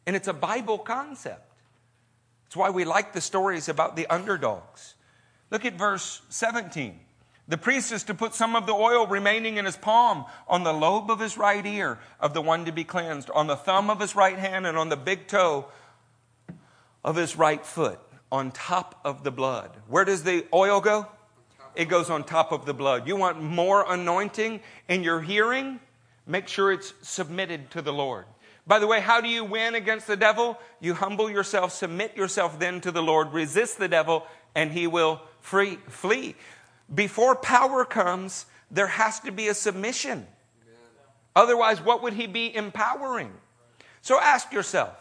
And 0.07 0.17
it's 0.17 0.29
a 0.29 0.33
Bible 0.33 0.79
concept. 0.79 1.53
That's 2.45 2.57
why 2.57 2.71
we 2.71 2.85
like 2.85 3.13
the 3.13 3.21
stories 3.21 3.69
about 3.69 3.97
the 3.97 4.07
underdogs. 4.09 4.95
Look 5.51 5.65
at 5.65 5.75
verse 5.75 6.23
17. 6.29 6.99
The 7.51 7.59
priest 7.59 7.91
is 7.91 8.05
to 8.05 8.15
put 8.15 8.33
some 8.33 8.55
of 8.55 8.67
the 8.67 8.73
oil 8.73 9.09
remaining 9.09 9.57
in 9.57 9.65
his 9.65 9.77
palm 9.77 10.25
on 10.47 10.63
the 10.63 10.73
lobe 10.73 11.11
of 11.11 11.19
his 11.19 11.37
right 11.37 11.67
ear 11.67 11.99
of 12.21 12.33
the 12.33 12.41
one 12.41 12.65
to 12.67 12.73
be 12.73 12.85
cleansed, 12.85 13.29
on 13.29 13.49
the 13.49 13.57
thumb 13.57 13.91
of 13.91 13.99
his 13.99 14.15
right 14.15 14.39
hand, 14.39 14.69
and 14.69 14.79
on 14.79 14.89
the 14.89 14.97
big 14.97 15.27
toe 15.27 15.67
of 17.03 17.17
his 17.17 17.35
right 17.35 17.67
foot, 17.67 17.99
on 18.31 18.53
top 18.53 19.01
of 19.05 19.25
the 19.25 19.33
blood. 19.33 19.69
Where 19.89 20.05
does 20.05 20.23
the 20.23 20.47
oil 20.55 20.81
go? 20.81 21.09
It 21.75 21.87
goes 21.87 22.09
on 22.09 22.23
top 22.23 22.53
of 22.53 22.67
the 22.67 22.75
blood. 22.75 23.09
You 23.09 23.17
want 23.17 23.43
more 23.43 23.85
anointing 23.93 24.61
in 24.89 25.03
your 25.03 25.21
hearing? 25.21 25.81
Make 26.29 26.47
sure 26.47 26.71
it's 26.71 26.95
submitted 27.03 27.73
to 27.73 27.83
the 27.83 27.93
Lord. 27.93 28.27
By 28.65 28.79
the 28.79 28.87
way, 28.87 29.01
how 29.01 29.21
do 29.21 29.29
you 29.29 29.45
win 29.45 29.75
against 29.75 30.07
the 30.07 30.17
devil? 30.17 30.57
You 30.79 30.95
humble 30.95 31.29
yourself, 31.29 31.73
submit 31.73 32.17
yourself 32.17 32.61
then 32.61 32.81
to 32.83 32.93
the 32.93 33.03
Lord, 33.03 33.33
resist 33.33 33.77
the 33.77 33.89
devil, 33.89 34.25
and 34.55 34.71
he 34.71 34.87
will 34.87 35.21
free, 35.41 35.79
flee. 35.89 36.37
Before 36.93 37.37
power 37.37 37.85
comes, 37.85 38.47
there 38.71 38.87
has 38.87 39.21
to 39.21 39.33
be 39.33 39.49
a 39.49 39.55
submission. 39.55 40.27
Otherwise, 41.37 41.81
what 41.81 42.03
would 42.03 42.15
he 42.15 42.27
be 42.27 42.55
empowering? 42.55 43.33
So 44.03 44.21
ask 44.21 44.53
yourself 44.53 44.97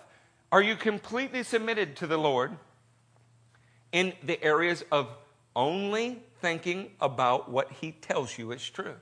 are 0.52 0.62
you 0.62 0.76
completely 0.76 1.44
submitted 1.44 1.96
to 1.98 2.08
the 2.08 2.18
Lord 2.18 2.58
in 3.92 4.14
the 4.24 4.44
areas 4.44 4.84
of 4.92 5.08
only 5.56 6.24
thinking 6.42 6.92
about 7.00 7.50
what 7.50 7.72
he 7.72 7.92
tells 7.92 8.38
you 8.38 8.52
is 8.52 8.68
true? 8.68 8.96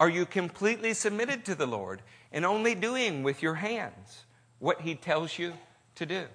Are 0.00 0.08
you 0.08 0.26
completely 0.26 0.94
submitted 0.94 1.44
to 1.46 1.54
the 1.54 1.66
Lord 1.66 2.02
and 2.32 2.46
only 2.46 2.74
doing 2.74 3.22
with 3.22 3.42
your 3.42 3.54
hands 3.54 4.24
what 4.58 4.82
he 4.82 4.94
tells 4.94 5.38
you 5.38 5.54
to 5.96 6.06
do? 6.06 6.26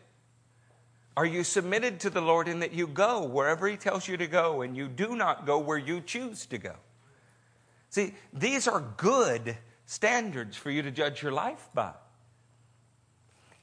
Are 1.15 1.25
you 1.25 1.43
submitted 1.43 1.99
to 2.01 2.09
the 2.09 2.21
Lord 2.21 2.47
in 2.47 2.59
that 2.59 2.73
you 2.73 2.87
go 2.87 3.23
wherever 3.23 3.67
he 3.67 3.77
tells 3.77 4.07
you 4.07 4.17
to 4.17 4.27
go 4.27 4.61
and 4.61 4.75
you 4.75 4.87
do 4.87 5.15
not 5.15 5.45
go 5.45 5.59
where 5.59 5.77
you 5.77 6.01
choose 6.01 6.45
to 6.47 6.57
go? 6.57 6.75
See, 7.89 8.15
these 8.33 8.67
are 8.67 8.83
good 8.97 9.57
standards 9.85 10.57
for 10.57 10.71
you 10.71 10.81
to 10.81 10.89
judge 10.89 11.21
your 11.21 11.31
life 11.31 11.69
by. 11.75 11.91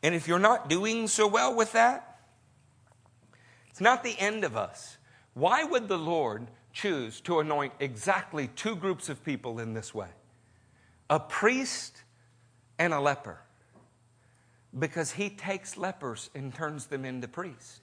And 0.03 0.15
if 0.15 0.29
you're 0.29 0.39
not 0.39 0.69
doing 0.69 1.09
so 1.09 1.27
well 1.27 1.55
with 1.55 1.73
that, 1.73 2.21
it's 3.69 3.81
not 3.81 4.05
the 4.05 4.17
end 4.19 4.45
of 4.45 4.57
us. 4.57 4.99
Why 5.35 5.65
would 5.65 5.89
the 5.89 5.99
Lord 5.99 6.49
choose 6.73 7.21
to 7.23 7.41
anoint 7.41 7.73
exactly 7.81 8.49
two 8.49 8.77
groups 8.77 9.09
of 9.09 9.25
people 9.25 9.59
in 9.59 9.75
this 9.75 9.93
way 9.93 10.09
a 11.09 11.19
priest 11.19 12.05
and 12.79 12.95
a 12.95 13.01
leper? 13.01 13.41
Because 14.79 15.13
he 15.13 15.31
takes 15.31 15.77
lepers 15.77 16.31
and 16.35 16.55
turns 16.55 16.87
them 16.87 17.05
into 17.05 17.29
priests. 17.29 17.81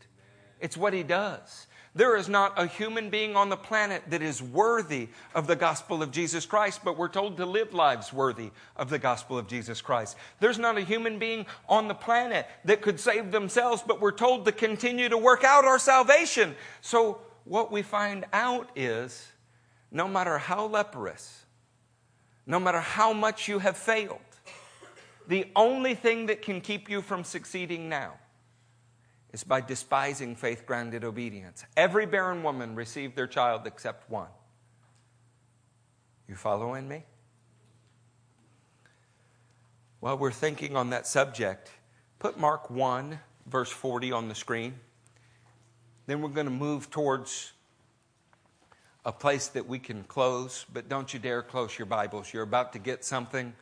It's 0.59 0.77
what 0.77 0.93
he 0.93 1.03
does. 1.03 1.67
There 1.97 2.15
is 2.15 2.29
not 2.29 2.53
a 2.57 2.67
human 2.67 3.09
being 3.09 3.35
on 3.35 3.49
the 3.49 3.57
planet 3.57 4.03
that 4.09 4.21
is 4.21 4.41
worthy 4.41 5.09
of 5.33 5.47
the 5.47 5.55
gospel 5.55 6.03
of 6.03 6.11
Jesus 6.11 6.45
Christ, 6.45 6.81
but 6.83 6.95
we're 6.95 7.07
told 7.07 7.37
to 7.37 7.45
live 7.45 7.73
lives 7.73 8.13
worthy 8.13 8.51
of 8.75 8.91
the 8.91 8.99
gospel 8.99 9.37
of 9.37 9.47
Jesus 9.47 9.81
Christ. 9.81 10.15
There's 10.39 10.59
not 10.59 10.77
a 10.77 10.81
human 10.81 11.17
being 11.17 11.47
on 11.67 11.87
the 11.87 11.95
planet 11.95 12.45
that 12.65 12.81
could 12.81 12.99
save 12.99 13.31
themselves, 13.31 13.83
but 13.85 13.99
we're 13.99 14.11
told 14.11 14.45
to 14.45 14.51
continue 14.51 15.09
to 15.09 15.17
work 15.17 15.43
out 15.43 15.65
our 15.65 15.79
salvation. 15.79 16.55
So, 16.81 17.19
what 17.45 17.71
we 17.71 17.81
find 17.81 18.25
out 18.31 18.69
is 18.75 19.31
no 19.89 20.07
matter 20.07 20.37
how 20.37 20.67
leprous, 20.67 21.45
no 22.45 22.59
matter 22.59 22.79
how 22.79 23.13
much 23.13 23.47
you 23.47 23.57
have 23.57 23.77
failed, 23.77 24.19
the 25.27 25.47
only 25.55 25.93
thing 25.93 26.27
that 26.27 26.41
can 26.41 26.61
keep 26.61 26.89
you 26.89 27.01
from 27.01 27.23
succeeding 27.23 27.89
now 27.89 28.13
is 29.33 29.43
by 29.43 29.61
despising 29.61 30.35
faith 30.35 30.65
granted 30.65 31.03
obedience. 31.03 31.65
Every 31.75 32.05
barren 32.05 32.43
woman 32.43 32.75
received 32.75 33.15
their 33.15 33.27
child 33.27 33.67
except 33.67 34.09
one. 34.09 34.29
You 36.27 36.35
following 36.35 36.87
me? 36.87 37.03
While 39.99 40.17
we're 40.17 40.31
thinking 40.31 40.75
on 40.75 40.91
that 40.91 41.07
subject, 41.07 41.71
put 42.19 42.39
Mark 42.39 42.69
1, 42.69 43.19
verse 43.47 43.69
40 43.69 44.11
on 44.11 44.29
the 44.29 44.35
screen. 44.35 44.75
Then 46.05 46.21
we're 46.21 46.29
going 46.29 46.47
to 46.47 46.51
move 46.51 46.89
towards 46.89 47.51
a 49.05 49.11
place 49.11 49.47
that 49.47 49.67
we 49.67 49.79
can 49.79 50.03
close, 50.03 50.65
but 50.71 50.87
don't 50.87 51.13
you 51.13 51.19
dare 51.19 51.41
close 51.41 51.77
your 51.77 51.85
Bibles. 51.85 52.33
You're 52.33 52.43
about 52.43 52.73
to 52.73 52.79
get 52.79 53.03
something 53.03 53.53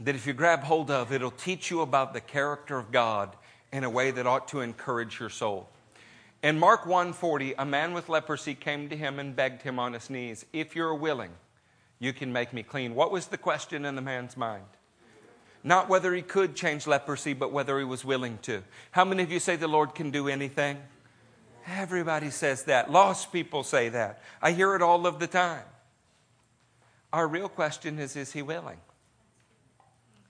that 0.00 0.14
if 0.14 0.26
you 0.26 0.32
grab 0.32 0.60
hold 0.60 0.90
of, 0.90 1.12
it'll 1.12 1.30
teach 1.30 1.70
you 1.70 1.80
about 1.80 2.12
the 2.12 2.20
character 2.20 2.78
of 2.78 2.92
God 2.92 3.34
in 3.72 3.84
a 3.84 3.90
way 3.90 4.10
that 4.10 4.26
ought 4.26 4.48
to 4.48 4.60
encourage 4.60 5.20
your 5.20 5.30
soul. 5.30 5.68
In 6.42 6.58
Mark 6.58 6.84
1:40, 6.84 7.54
a 7.58 7.64
man 7.64 7.94
with 7.94 8.08
leprosy 8.08 8.54
came 8.54 8.88
to 8.88 8.96
him 8.96 9.18
and 9.18 9.34
begged 9.34 9.62
him 9.62 9.78
on 9.78 9.94
his 9.94 10.10
knees, 10.10 10.44
"If 10.52 10.76
you're 10.76 10.94
willing, 10.94 11.34
you 11.98 12.12
can 12.12 12.32
make 12.32 12.52
me 12.52 12.62
clean." 12.62 12.94
What 12.94 13.10
was 13.10 13.28
the 13.28 13.38
question 13.38 13.84
in 13.84 13.96
the 13.96 14.02
man's 14.02 14.36
mind? 14.36 14.66
Not 15.64 15.88
whether 15.88 16.14
he 16.14 16.22
could 16.22 16.54
change 16.54 16.86
leprosy, 16.86 17.32
but 17.32 17.50
whether 17.50 17.78
he 17.78 17.84
was 17.84 18.04
willing 18.04 18.38
to. 18.42 18.62
How 18.92 19.04
many 19.04 19.24
of 19.24 19.32
you 19.32 19.40
say 19.40 19.56
the 19.56 19.66
Lord 19.66 19.94
can 19.94 20.10
do 20.10 20.28
anything? 20.28 20.80
Everybody 21.66 22.30
says 22.30 22.64
that. 22.64 22.92
Lost 22.92 23.32
people 23.32 23.64
say 23.64 23.88
that. 23.88 24.22
I 24.40 24.52
hear 24.52 24.76
it 24.76 24.82
all 24.82 25.06
of 25.06 25.18
the 25.18 25.26
time. 25.26 25.64
Our 27.12 27.26
real 27.26 27.48
question 27.48 27.98
is 27.98 28.14
is 28.14 28.32
he 28.32 28.42
willing? 28.42 28.80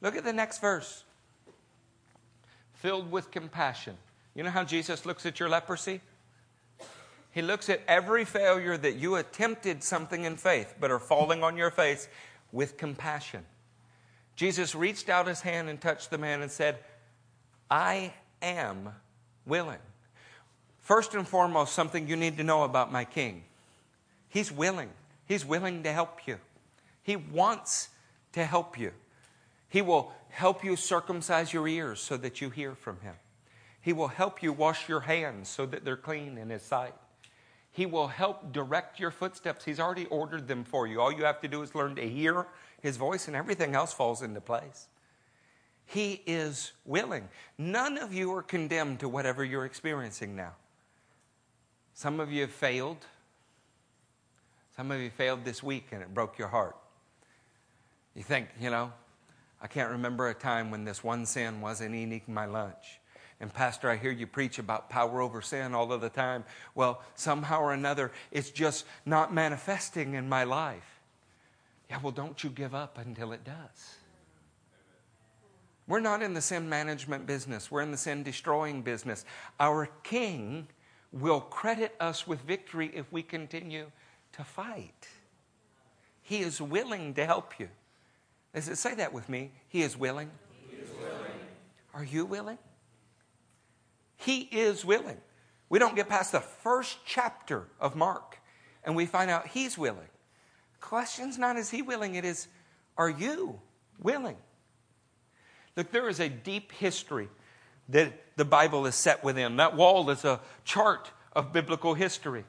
Look 0.07 0.15
at 0.15 0.23
the 0.23 0.33
next 0.33 0.61
verse 0.61 1.03
filled 2.75 3.11
with 3.11 3.33
compassion. 3.33 3.97
You 4.37 4.45
know 4.45 4.51
how 4.51 4.63
Jesus 4.63 5.05
looks 5.05 5.27
at 5.27 5.41
your 5.41 5.49
leprosy? 5.49 6.01
He 7.33 7.43
looks 7.43 7.69
at 7.69 7.81
every 7.89 8.25
failure 8.25 8.77
that 8.77 8.95
you 8.95 9.17
attempted 9.17 9.83
something 9.83 10.25
in 10.25 10.37
faith 10.37 10.77
but 10.79 10.93
are 10.93 11.01
falling 11.01 11.43
on 11.43 11.57
your 11.57 11.73
face 11.73 12.07
with 12.53 12.77
compassion. 12.77 13.45
Jesus 14.37 14.77
reached 14.77 15.09
out 15.09 15.27
his 15.27 15.41
hand 15.41 15.69
and 15.69 15.81
touched 15.81 16.11
the 16.11 16.19
man 16.19 16.41
and 16.41 16.53
said, 16.53 16.79
I 17.69 18.13
am 18.41 18.91
willing. 19.45 19.81
First 20.83 21.15
and 21.17 21.27
foremost, 21.27 21.73
something 21.73 22.07
you 22.07 22.15
need 22.15 22.37
to 22.37 22.45
know 22.45 22.63
about 22.63 22.93
my 22.93 23.05
king. 23.05 23.43
He's 24.29 24.53
willing. 24.53 24.91
He's 25.27 25.45
willing 25.45 25.83
to 25.83 25.93
help 25.93 26.29
you. 26.29 26.39
He 27.03 27.17
wants 27.17 27.89
to 28.35 28.45
help 28.45 28.79
you. 28.79 28.93
He 29.69 29.83
will 29.83 30.13
help 30.29 30.65
you 30.65 30.77
circumcise 30.77 31.53
your 31.53 31.67
ears 31.67 32.01
so 32.01 32.17
that 32.17 32.41
you 32.41 32.51
hear 32.51 32.75
from 32.75 33.01
Him. 33.01 33.15
He 33.81 33.93
will 33.93 34.09
help 34.09 34.43
you 34.43 34.53
wash 34.53 34.89
your 34.89 35.01
hands 35.01 35.49
so 35.49 35.67
that 35.67 35.85
they're 35.85 35.97
clean 35.97 36.39
in 36.39 36.51
His 36.51 36.63
sight. 36.63 36.95
He 37.71 37.87
will 37.87 38.09
help 38.09 38.53
direct 38.53 38.99
your 38.99 39.11
footsteps. 39.11 39.65
He's 39.65 39.81
already 39.81 40.07
ordered 40.07 40.49
them 40.49 40.65
for 40.65 40.87
you. 40.87 41.01
All 41.01 41.13
you 41.13 41.25
have 41.25 41.41
to 41.43 41.49
do 41.49 41.63
is 41.63 41.75
learn 41.75 41.95
to 41.97 42.09
hear 42.09 42.47
His 42.81 42.97
voice, 42.97 43.27
and 43.27 43.37
everything 43.37 43.75
else 43.75 43.93
falls 43.93 44.23
into 44.23 44.41
place. 44.41 44.89
He 45.87 46.23
is 46.27 46.73
willing. 46.85 47.29
None 47.59 47.97
of 47.97 48.13
you 48.13 48.35
are 48.35 48.43
condemned 48.43 49.01
to 49.01 49.09
whatever 49.09 49.45
you're 49.45 49.65
experiencing 49.65 50.35
now. 50.35 50.55
Some 51.95 52.19
of 52.19 52.33
you 52.33 52.43
have 52.43 52.51
failed. 52.51 53.07
Some 54.77 54.91
of 54.91 55.01
you 55.01 55.11
failed 55.11 55.45
this 55.45 55.63
week 55.63 55.89
and 55.93 56.03
it 56.03 56.13
broke 56.13 56.39
your 56.39 56.49
heart. 56.49 56.77
You 58.15 58.23
think, 58.23 58.49
you 58.61 58.69
know, 58.69 58.93
I 59.61 59.67
can't 59.67 59.91
remember 59.91 60.29
a 60.29 60.35
time 60.35 60.71
when 60.71 60.85
this 60.85 61.03
one 61.03 61.27
sin 61.27 61.61
wasn't 61.61 61.95
eating 61.95 62.23
my 62.29 62.47
lunch. 62.47 63.01
And, 63.41 63.53
Pastor, 63.53 63.91
I 63.91 63.97
hear 63.97 64.11
you 64.11 64.27
preach 64.27 64.59
about 64.59 64.89
power 64.89 65.21
over 65.21 65.43
sin 65.43 65.75
all 65.75 65.93
of 65.93 66.01
the 66.01 66.09
time. 66.09 66.45
Well, 66.75 67.03
somehow 67.15 67.61
or 67.61 67.73
another, 67.73 68.13
it's 68.31 68.51
just 68.51 68.87
not 69.05 69.33
manifesting 69.33 70.15
in 70.15 70.29
my 70.29 70.45
life. 70.45 71.01
Yeah, 71.91 71.99
well, 72.03 72.13
don't 72.13 72.43
you 72.43 72.51
give 72.51 72.75
up 72.75 72.99
until 72.99 73.33
it 73.33 73.45
does. 73.45 73.97
We're 75.87 76.01
not 76.01 76.23
in 76.23 76.35
the 76.35 76.41
sin 76.41 76.69
management 76.69 77.27
business, 77.27 77.71
we're 77.71 77.83
in 77.83 77.93
the 77.93 77.97
sin 77.97 78.23
destroying 78.23 78.83
business. 78.83 79.25
Our 79.61 79.89
King 80.03 80.67
will 81.13 81.41
credit 81.41 81.95
us 82.01 82.27
with 82.27 82.41
victory 82.41 82.91
if 82.93 83.13
we 83.13 83.23
continue 83.23 83.87
to 84.33 84.45
fight. 84.45 85.09
He 86.23 86.39
is 86.39 86.61
willing 86.61 87.15
to 87.15 87.25
help 87.25 87.61
you. 87.61 87.69
Does 88.57 88.71
it 88.71 88.79
say 88.79 88.95
that 88.95 89.13
with 89.13 89.29
me? 89.29 89.51
He 89.69 89.83
is 89.83 89.99
willing. 89.99 90.31
He 90.71 90.77
is 90.77 90.89
willing. 90.99 91.33
Are 91.93 92.03
you 92.03 92.25
willing? 92.25 92.57
He 94.17 94.41
is 94.51 94.83
willing. 94.83 95.19
We 95.69 95.79
don't 95.79 95.95
get 95.95 96.09
past 96.09 96.33
the 96.33 96.41
first 96.41 96.97
chapter 97.05 97.69
of 97.79 97.95
Mark 97.97 98.39
and 98.83 98.97
we 98.97 99.05
find 99.05 99.31
out 99.31 99.47
he's 99.49 99.77
willing. 99.77 100.09
Question's 100.81 101.37
not 101.37 101.59
is 101.59 101.69
he 101.69 101.83
willing, 101.83 102.15
it 102.15 102.25
is 102.25 102.49
are 102.97 103.11
you 103.11 103.61
willing? 104.01 104.39
Look, 105.77 105.93
there 105.93 106.09
is 106.09 106.19
a 106.19 106.31
deep 106.31 106.73
history 106.73 107.29
that 107.91 108.11
the 108.37 108.47
Bible 108.47 108.87
is 108.87 108.95
set 108.95 109.23
within. 109.23 109.57
That 109.57 109.77
wall 109.77 110.09
is 110.09 110.25
a 110.25 110.41
chart 110.65 111.11
of 111.35 111.53
biblical 111.53 111.93
history. 111.93 112.47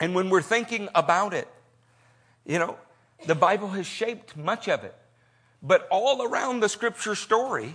And 0.00 0.12
when 0.12 0.28
we're 0.28 0.42
thinking 0.42 0.88
about 0.92 1.34
it, 1.34 1.46
you 2.44 2.58
know, 2.58 2.76
the 3.26 3.36
Bible 3.36 3.68
has 3.68 3.86
shaped 3.86 4.36
much 4.36 4.68
of 4.68 4.82
it. 4.82 4.96
But 5.64 5.88
all 5.90 6.22
around 6.22 6.60
the 6.60 6.68
scripture 6.68 7.14
story, 7.14 7.74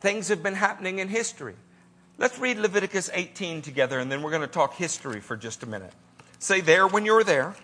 things 0.00 0.28
have 0.28 0.40
been 0.40 0.54
happening 0.54 1.00
in 1.00 1.08
history. 1.08 1.56
Let's 2.16 2.38
read 2.38 2.58
Leviticus 2.58 3.10
18 3.12 3.60
together, 3.60 3.98
and 3.98 4.10
then 4.10 4.22
we're 4.22 4.30
going 4.30 4.42
to 4.42 4.46
talk 4.46 4.74
history 4.74 5.20
for 5.20 5.36
just 5.36 5.64
a 5.64 5.66
minute. 5.66 5.92
Say 6.38 6.60
there 6.60 6.86
when 6.86 7.04
you're 7.04 7.24
there. 7.24 7.56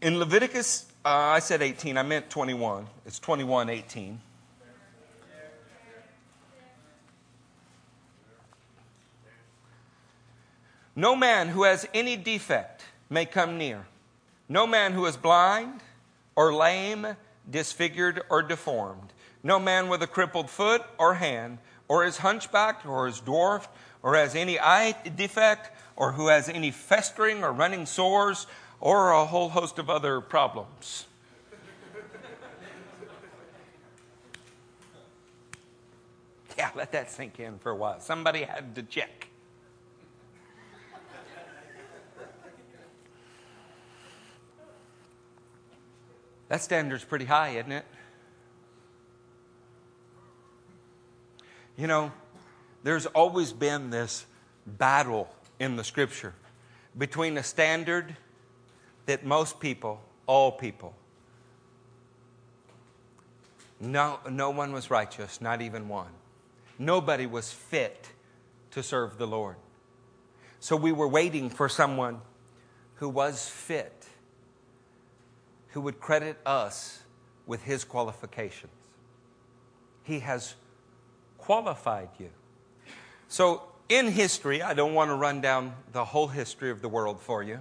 In 0.00 0.18
Leviticus, 0.18 0.86
uh, 1.04 1.08
I 1.08 1.38
said 1.38 1.62
18, 1.62 1.96
I 1.96 2.02
meant 2.02 2.28
21. 2.30 2.86
It's 3.06 3.18
21 3.18 3.68
18. 3.68 4.20
No 10.94 11.16
man 11.16 11.48
who 11.48 11.64
has 11.64 11.88
any 11.94 12.16
defect 12.16 12.84
may 13.08 13.24
come 13.24 13.56
near. 13.56 13.86
No 14.48 14.66
man 14.66 14.92
who 14.92 15.06
is 15.06 15.16
blind 15.16 15.80
or 16.36 16.54
lame, 16.54 17.16
disfigured 17.50 18.22
or 18.28 18.42
deformed. 18.42 19.12
No 19.42 19.58
man 19.58 19.88
with 19.88 20.02
a 20.02 20.06
crippled 20.06 20.50
foot 20.50 20.82
or 20.98 21.14
hand, 21.14 21.58
or 21.88 22.04
is 22.04 22.18
hunchbacked, 22.18 22.86
or 22.86 23.08
is 23.08 23.20
dwarfed, 23.20 23.70
or 24.02 24.14
has 24.14 24.34
any 24.34 24.58
eye 24.58 24.94
defect, 25.16 25.70
or 25.96 26.12
who 26.12 26.28
has 26.28 26.48
any 26.48 26.70
festering 26.70 27.42
or 27.42 27.52
running 27.52 27.86
sores, 27.86 28.46
or 28.80 29.10
a 29.10 29.24
whole 29.24 29.48
host 29.48 29.78
of 29.78 29.90
other 29.90 30.20
problems. 30.20 31.06
yeah, 36.58 36.70
let 36.74 36.92
that 36.92 37.10
sink 37.10 37.40
in 37.40 37.58
for 37.58 37.70
a 37.70 37.76
while. 37.76 38.00
Somebody 38.00 38.42
had 38.42 38.74
to 38.74 38.82
check. 38.82 39.28
That 46.52 46.60
standard's 46.60 47.02
pretty 47.02 47.24
high, 47.24 47.56
isn't 47.56 47.72
it? 47.72 47.86
You 51.78 51.86
know, 51.86 52.12
there's 52.82 53.06
always 53.06 53.54
been 53.54 53.88
this 53.88 54.26
battle 54.66 55.34
in 55.58 55.76
the 55.76 55.82
scripture 55.82 56.34
between 56.98 57.38
a 57.38 57.42
standard 57.42 58.18
that 59.06 59.24
most 59.24 59.60
people, 59.60 60.02
all 60.26 60.52
people, 60.52 60.94
no, 63.80 64.18
no 64.28 64.50
one 64.50 64.74
was 64.74 64.90
righteous, 64.90 65.40
not 65.40 65.62
even 65.62 65.88
one. 65.88 66.12
Nobody 66.78 67.24
was 67.24 67.50
fit 67.50 68.10
to 68.72 68.82
serve 68.82 69.16
the 69.16 69.26
Lord. 69.26 69.56
So 70.60 70.76
we 70.76 70.92
were 70.92 71.08
waiting 71.08 71.48
for 71.48 71.70
someone 71.70 72.20
who 72.96 73.08
was 73.08 73.48
fit 73.48 74.01
who 75.72 75.80
would 75.80 76.00
credit 76.00 76.38
us 76.46 77.02
with 77.46 77.62
his 77.64 77.84
qualifications. 77.84 78.72
He 80.04 80.20
has 80.20 80.54
qualified 81.38 82.08
you. 82.18 82.30
So, 83.28 83.62
in 83.88 84.08
history, 84.08 84.62
I 84.62 84.74
don't 84.74 84.94
want 84.94 85.10
to 85.10 85.14
run 85.14 85.40
down 85.40 85.74
the 85.92 86.04
whole 86.04 86.28
history 86.28 86.70
of 86.70 86.82
the 86.82 86.88
world 86.88 87.20
for 87.20 87.42
you, 87.42 87.58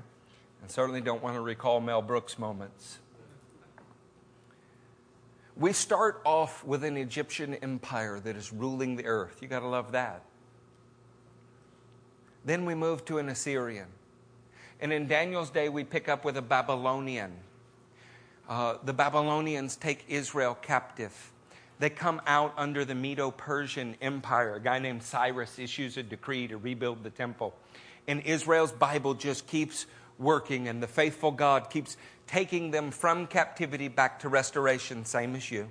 and 0.62 0.70
certainly 0.70 1.02
don't 1.02 1.24
want 1.24 1.36
to 1.36 1.42
recall 1.42 1.80
Mel 1.80 2.02
Brooks 2.02 2.38
moments. 2.38 3.00
We 5.56 5.74
start 5.74 6.22
off 6.26 6.64
with 6.66 6.84
an 6.84 6.98
Egyptian 6.98 7.56
empire 7.56 8.20
that 8.20 8.36
is 8.36 8.52
ruling 8.52 8.96
the 8.96 9.06
earth. 9.06 9.38
You 9.42 9.48
got 9.48 9.60
to 9.60 9.68
love 9.68 9.92
that. 9.92 10.24
Then 12.44 12.66
we 12.66 12.74
move 12.74 13.06
to 13.06 13.20
an 13.20 13.30
Assyrian. 13.30 13.88
And 14.80 14.92
in 14.92 15.08
Daniel's 15.08 15.50
day, 15.50 15.70
we 15.70 15.84
pick 15.84 16.10
up 16.10 16.26
with 16.26 16.38
a 16.38 16.42
Babylonian 16.42 17.32
uh, 18.52 18.76
the 18.84 18.92
Babylonians 18.92 19.78
take 19.78 20.04
Israel 20.10 20.58
captive. 20.62 21.32
They 21.80 21.90
come 21.90 22.22
out 22.28 22.54
under 22.58 22.84
the 22.84 22.94
Medo 22.94 23.32
Persian 23.32 23.96
Empire. 24.02 24.56
A 24.56 24.60
guy 24.60 24.78
named 24.80 25.04
Cyrus 25.04 25.58
issues 25.58 25.96
a 25.96 26.04
decree 26.04 26.50
to 26.50 26.58
rebuild 26.58 27.02
the 27.02 27.12
temple. 27.12 27.56
And 28.10 28.22
Israel's 28.24 28.74
Bible 28.74 29.14
just 29.14 29.48
keeps 29.48 29.86
working, 30.20 30.68
and 30.68 30.84
the 30.84 30.88
faithful 30.88 31.32
God 31.32 31.70
keeps 31.70 31.96
taking 32.28 32.72
them 32.72 32.92
from 32.92 33.26
captivity 33.26 33.88
back 33.88 34.20
to 34.20 34.28
restoration, 34.28 35.06
same 35.06 35.34
as 35.38 35.50
you. 35.50 35.70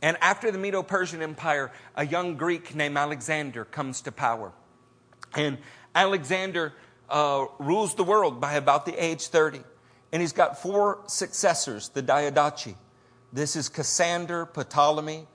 And 0.00 0.16
after 0.22 0.50
the 0.50 0.56
Medo 0.56 0.82
Persian 0.82 1.20
Empire, 1.20 1.70
a 1.94 2.06
young 2.06 2.36
Greek 2.36 2.74
named 2.74 2.96
Alexander 2.96 3.66
comes 3.66 4.00
to 4.02 4.10
power. 4.10 4.52
And 5.34 5.58
Alexander 5.94 6.72
uh, 7.10 7.44
rules 7.58 7.94
the 7.94 8.04
world 8.04 8.40
by 8.40 8.54
about 8.54 8.86
the 8.86 8.94
age 8.94 9.26
30. 9.26 9.60
And 10.12 10.22
he's 10.22 10.32
got 10.32 10.60
four 10.60 11.00
successors, 11.06 11.90
the 11.90 12.02
Diadochi. 12.02 12.74
This 13.32 13.56
is 13.56 13.68
Cassander, 13.68 14.46
Ptolemy, 14.46 15.26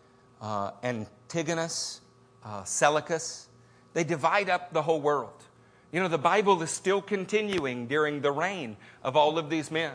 uh, 0.42 0.72
Antigonus, 0.84 2.02
uh, 2.44 2.64
Seleucus. 2.64 3.48
They 3.94 4.04
divide 4.04 4.50
up 4.50 4.74
the 4.74 4.82
whole 4.82 5.00
world. 5.00 5.44
You 5.92 6.00
know, 6.00 6.08
the 6.08 6.18
Bible 6.18 6.62
is 6.64 6.72
still 6.72 7.02
continuing 7.02 7.86
during 7.86 8.22
the 8.22 8.32
reign 8.32 8.78
of 9.04 9.16
all 9.16 9.38
of 9.38 9.52
these 9.52 9.70
men. 9.70 9.94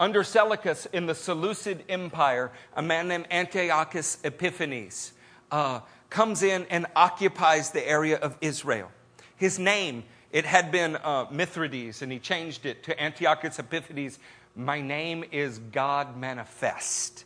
Under 0.00 0.24
Seleucus 0.24 0.86
in 0.86 1.06
the 1.06 1.14
Seleucid 1.14 1.84
Empire, 1.88 2.50
a 2.74 2.82
man 2.82 3.06
named 3.06 3.28
Antiochus 3.30 4.18
Epiphanes 4.24 5.12
uh, 5.52 5.78
comes 6.10 6.42
in 6.42 6.66
and 6.70 6.86
occupies 6.96 7.70
the 7.70 7.88
area 7.88 8.16
of 8.16 8.36
Israel. 8.40 8.90
His 9.36 9.60
name 9.60 10.02
it 10.32 10.46
had 10.46 10.72
been 10.72 10.96
uh, 10.96 11.26
Mithridates, 11.30 12.00
and 12.00 12.10
he 12.10 12.18
changed 12.18 12.64
it 12.64 12.82
to 12.84 13.02
Antiochus 13.02 13.58
Epiphanes. 13.58 14.18
My 14.56 14.80
name 14.80 15.24
is 15.30 15.58
God 15.58 16.16
Manifest. 16.16 17.24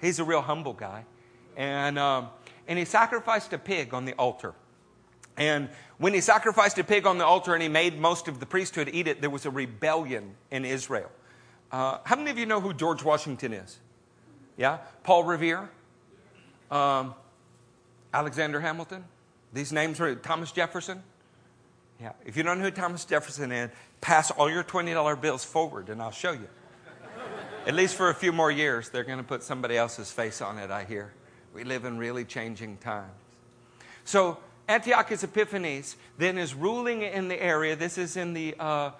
He's 0.00 0.18
a 0.18 0.24
real 0.24 0.42
humble 0.42 0.72
guy. 0.72 1.04
And, 1.56 1.98
um, 1.98 2.28
and 2.66 2.78
he 2.78 2.84
sacrificed 2.84 3.52
a 3.52 3.58
pig 3.58 3.94
on 3.94 4.04
the 4.04 4.12
altar. 4.14 4.54
And 5.36 5.68
when 5.98 6.14
he 6.14 6.20
sacrificed 6.20 6.78
a 6.78 6.84
pig 6.84 7.06
on 7.06 7.18
the 7.18 7.24
altar 7.24 7.54
and 7.54 7.62
he 7.62 7.68
made 7.68 7.98
most 7.98 8.26
of 8.26 8.40
the 8.40 8.46
priesthood 8.46 8.90
eat 8.92 9.06
it, 9.06 9.20
there 9.20 9.30
was 9.30 9.46
a 9.46 9.50
rebellion 9.50 10.34
in 10.50 10.64
Israel. 10.64 11.10
Uh, 11.70 11.98
how 12.04 12.16
many 12.16 12.30
of 12.30 12.38
you 12.38 12.46
know 12.46 12.60
who 12.60 12.74
George 12.74 13.04
Washington 13.04 13.52
is? 13.52 13.78
Yeah? 14.56 14.78
Paul 15.04 15.24
Revere? 15.24 15.68
Um, 16.70 17.14
Alexander 18.12 18.60
Hamilton? 18.60 19.04
These 19.52 19.72
names 19.72 20.00
are 20.00 20.14
Thomas 20.16 20.50
Jefferson? 20.50 21.02
Yeah. 22.00 22.12
If 22.24 22.36
you 22.36 22.42
don't 22.42 22.58
know 22.58 22.64
who 22.64 22.70
Thomas 22.70 23.04
Jefferson 23.04 23.50
is, 23.50 23.70
pass 24.00 24.30
all 24.30 24.50
your 24.50 24.62
$20 24.62 25.20
bills 25.20 25.44
forward 25.44 25.88
and 25.88 26.00
I'll 26.00 26.10
show 26.10 26.32
you. 26.32 26.48
At 27.66 27.74
least 27.74 27.96
for 27.96 28.08
a 28.08 28.14
few 28.14 28.32
more 28.32 28.50
years, 28.50 28.88
they're 28.88 29.04
going 29.04 29.18
to 29.18 29.24
put 29.24 29.42
somebody 29.42 29.76
else's 29.76 30.10
face 30.10 30.40
on 30.40 30.58
it, 30.58 30.70
I 30.70 30.84
hear. 30.84 31.12
We 31.52 31.64
live 31.64 31.84
in 31.84 31.98
really 31.98 32.24
changing 32.24 32.78
times. 32.78 33.10
So, 34.04 34.38
Antiochus 34.68 35.22
Epiphanes 35.24 35.96
then 36.18 36.38
is 36.38 36.54
ruling 36.54 37.02
in 37.02 37.28
the 37.28 37.42
area. 37.42 37.74
This 37.74 37.98
is 37.98 38.16
in 38.16 38.32
the 38.32 38.54
uh, 38.58 38.90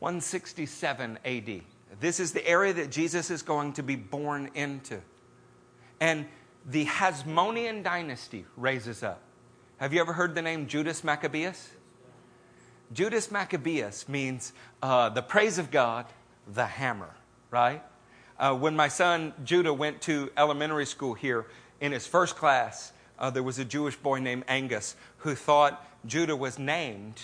167 0.00 1.18
AD. 1.24 1.60
This 2.00 2.20
is 2.20 2.32
the 2.32 2.46
area 2.46 2.72
that 2.74 2.90
Jesus 2.90 3.30
is 3.30 3.42
going 3.42 3.74
to 3.74 3.82
be 3.82 3.96
born 3.96 4.50
into. 4.54 5.00
And 6.00 6.26
the 6.66 6.86
Hasmonean 6.86 7.82
dynasty 7.82 8.44
raises 8.56 9.02
up. 9.02 9.22
Have 9.78 9.92
you 9.92 10.00
ever 10.00 10.12
heard 10.12 10.34
the 10.34 10.42
name 10.42 10.66
Judas 10.66 11.04
Maccabeus? 11.04 11.70
Judas 12.92 13.30
Maccabeus 13.30 14.08
means 14.08 14.52
uh, 14.82 15.08
the 15.08 15.22
praise 15.22 15.58
of 15.58 15.70
God, 15.70 16.06
the 16.46 16.66
hammer, 16.66 17.14
right? 17.50 17.82
Uh, 18.38 18.54
when 18.54 18.76
my 18.76 18.88
son 18.88 19.32
Judah 19.44 19.72
went 19.72 20.00
to 20.02 20.30
elementary 20.36 20.86
school 20.86 21.14
here, 21.14 21.46
in 21.80 21.92
his 21.92 22.06
first 22.06 22.36
class, 22.36 22.92
uh, 23.18 23.30
there 23.30 23.42
was 23.42 23.58
a 23.58 23.64
Jewish 23.64 23.96
boy 23.96 24.18
named 24.18 24.44
Angus 24.48 24.96
who 25.18 25.34
thought 25.34 25.86
Judah 26.06 26.36
was 26.36 26.58
named 26.58 27.20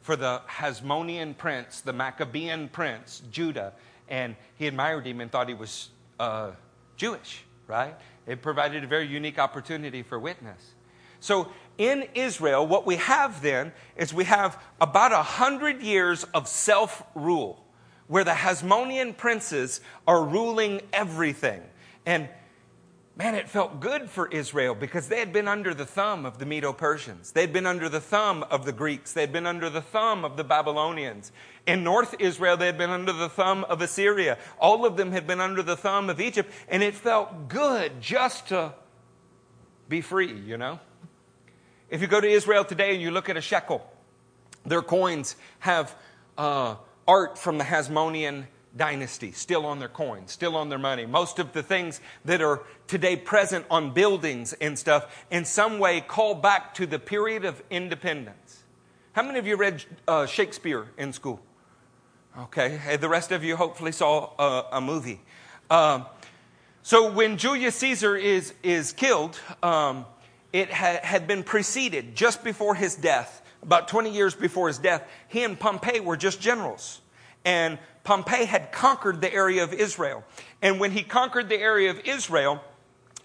for 0.00 0.16
the 0.16 0.42
Hasmonean 0.48 1.36
prince, 1.36 1.80
the 1.80 1.92
Maccabean 1.92 2.68
prince, 2.68 3.22
Judah, 3.30 3.72
and 4.08 4.36
he 4.56 4.66
admired 4.66 5.06
him 5.06 5.20
and 5.20 5.30
thought 5.30 5.48
he 5.48 5.54
was 5.54 5.90
uh, 6.20 6.52
Jewish, 6.96 7.42
right? 7.66 7.94
It 8.26 8.42
provided 8.42 8.84
a 8.84 8.86
very 8.86 9.06
unique 9.06 9.38
opportunity 9.38 10.02
for 10.02 10.18
witness. 10.18 10.74
So 11.20 11.50
in 11.78 12.06
Israel, 12.14 12.66
what 12.66 12.86
we 12.86 12.96
have 12.96 13.42
then 13.42 13.72
is 13.96 14.12
we 14.12 14.24
have 14.24 14.60
about 14.80 15.12
a 15.12 15.22
hundred 15.22 15.82
years 15.82 16.24
of 16.34 16.48
self 16.48 17.02
rule 17.14 17.64
where 18.08 18.24
the 18.24 18.32
Hasmonean 18.32 19.16
princes 19.16 19.80
are 20.06 20.22
ruling 20.24 20.80
everything. 20.92 21.60
And 22.04 22.28
man, 23.16 23.34
it 23.34 23.48
felt 23.48 23.80
good 23.80 24.08
for 24.08 24.28
Israel 24.28 24.74
because 24.74 25.08
they 25.08 25.18
had 25.18 25.32
been 25.32 25.48
under 25.48 25.74
the 25.74 25.86
thumb 25.86 26.24
of 26.24 26.38
the 26.38 26.46
Medo 26.46 26.72
Persians. 26.72 27.32
They 27.32 27.40
had 27.40 27.52
been 27.52 27.66
under 27.66 27.88
the 27.88 28.00
thumb 28.00 28.44
of 28.50 28.64
the 28.64 28.72
Greeks. 28.72 29.12
They 29.12 29.22
had 29.22 29.32
been 29.32 29.46
under 29.46 29.70
the 29.70 29.80
thumb 29.80 30.24
of 30.24 30.36
the 30.36 30.44
Babylonians. 30.44 31.32
In 31.66 31.82
North 31.82 32.14
Israel, 32.20 32.56
they 32.56 32.66
had 32.66 32.78
been 32.78 32.90
under 32.90 33.12
the 33.12 33.28
thumb 33.28 33.64
of 33.64 33.80
Assyria. 33.80 34.38
All 34.60 34.86
of 34.86 34.96
them 34.96 35.12
had 35.12 35.26
been 35.26 35.40
under 35.40 35.62
the 35.62 35.76
thumb 35.76 36.10
of 36.10 36.20
Egypt. 36.20 36.52
And 36.68 36.82
it 36.82 36.94
felt 36.94 37.48
good 37.48 38.00
just 38.00 38.48
to 38.48 38.74
be 39.88 40.00
free, 40.00 40.32
you 40.32 40.56
know? 40.56 40.78
If 41.88 42.00
you 42.00 42.08
go 42.08 42.20
to 42.20 42.28
Israel 42.28 42.64
today 42.64 42.94
and 42.94 43.02
you 43.02 43.10
look 43.10 43.28
at 43.28 43.36
a 43.36 43.40
shekel, 43.40 43.88
their 44.64 44.82
coins 44.82 45.36
have 45.60 45.94
uh, 46.36 46.76
art 47.06 47.38
from 47.38 47.58
the 47.58 47.64
Hasmonean 47.64 48.46
dynasty 48.76 49.32
still 49.32 49.64
on 49.64 49.78
their 49.78 49.88
coins, 49.88 50.32
still 50.32 50.56
on 50.56 50.68
their 50.68 50.78
money. 50.78 51.06
Most 51.06 51.38
of 51.38 51.52
the 51.52 51.62
things 51.62 52.00
that 52.24 52.42
are 52.42 52.62
today 52.88 53.16
present 53.16 53.64
on 53.70 53.92
buildings 53.92 54.52
and 54.54 54.78
stuff 54.78 55.24
in 55.30 55.44
some 55.44 55.78
way 55.78 56.00
call 56.00 56.34
back 56.34 56.74
to 56.74 56.86
the 56.86 56.98
period 56.98 57.44
of 57.44 57.62
independence. 57.70 58.64
How 59.12 59.22
many 59.22 59.38
of 59.38 59.46
you 59.46 59.56
read 59.56 59.84
uh, 60.06 60.26
Shakespeare 60.26 60.88
in 60.98 61.12
school? 61.12 61.40
Okay, 62.38 62.98
the 63.00 63.08
rest 63.08 63.32
of 63.32 63.44
you 63.44 63.56
hopefully 63.56 63.92
saw 63.92 64.32
a, 64.38 64.76
a 64.76 64.80
movie. 64.80 65.22
Um, 65.70 66.04
so 66.82 67.10
when 67.10 67.38
Julius 67.38 67.76
Caesar 67.76 68.14
is, 68.14 68.52
is 68.62 68.92
killed, 68.92 69.40
um, 69.62 70.04
it 70.52 70.70
had 70.70 71.26
been 71.26 71.42
preceded 71.42 72.14
just 72.14 72.42
before 72.44 72.74
his 72.74 72.94
death, 72.94 73.42
about 73.62 73.88
20 73.88 74.10
years 74.10 74.34
before 74.34 74.68
his 74.68 74.78
death. 74.78 75.02
He 75.28 75.44
and 75.44 75.58
Pompey 75.58 76.00
were 76.00 76.16
just 76.16 76.40
generals. 76.40 77.00
and 77.44 77.78
Pompey 78.04 78.44
had 78.44 78.70
conquered 78.70 79.20
the 79.20 79.32
area 79.32 79.64
of 79.64 79.72
Israel. 79.72 80.24
And 80.62 80.78
when 80.78 80.92
he 80.92 81.02
conquered 81.02 81.48
the 81.48 81.58
area 81.58 81.90
of 81.90 82.00
Israel, 82.04 82.62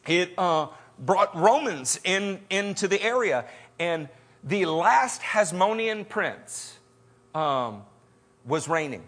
it 0.08 0.34
uh, 0.38 0.68
brought 0.98 1.36
Romans 1.36 2.00
in, 2.04 2.40
into 2.50 2.88
the 2.88 3.02
area. 3.02 3.46
And 3.78 4.10
the 4.44 4.66
last 4.66 5.22
Hasmonean 5.22 6.10
prince 6.10 6.80
um, 7.36 7.84
was 8.44 8.68
reigning. 8.68 9.04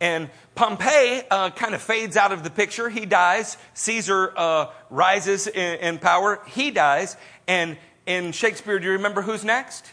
And 0.00 0.28
Pompey 0.54 1.22
uh, 1.30 1.50
kind 1.50 1.74
of 1.74 1.80
fades 1.80 2.16
out 2.16 2.32
of 2.32 2.44
the 2.44 2.50
picture. 2.50 2.88
He 2.88 3.06
dies. 3.06 3.56
Caesar 3.74 4.32
uh, 4.36 4.70
rises 4.90 5.46
in, 5.46 5.78
in, 5.78 5.98
power. 5.98 6.42
He 6.46 6.70
dies. 6.70 7.16
And 7.46 7.78
in 8.06 8.32
Shakespeare, 8.32 8.78
do 8.78 8.86
you 8.86 8.92
remember 8.92 9.22
who's 9.22 9.44
next? 9.44 9.86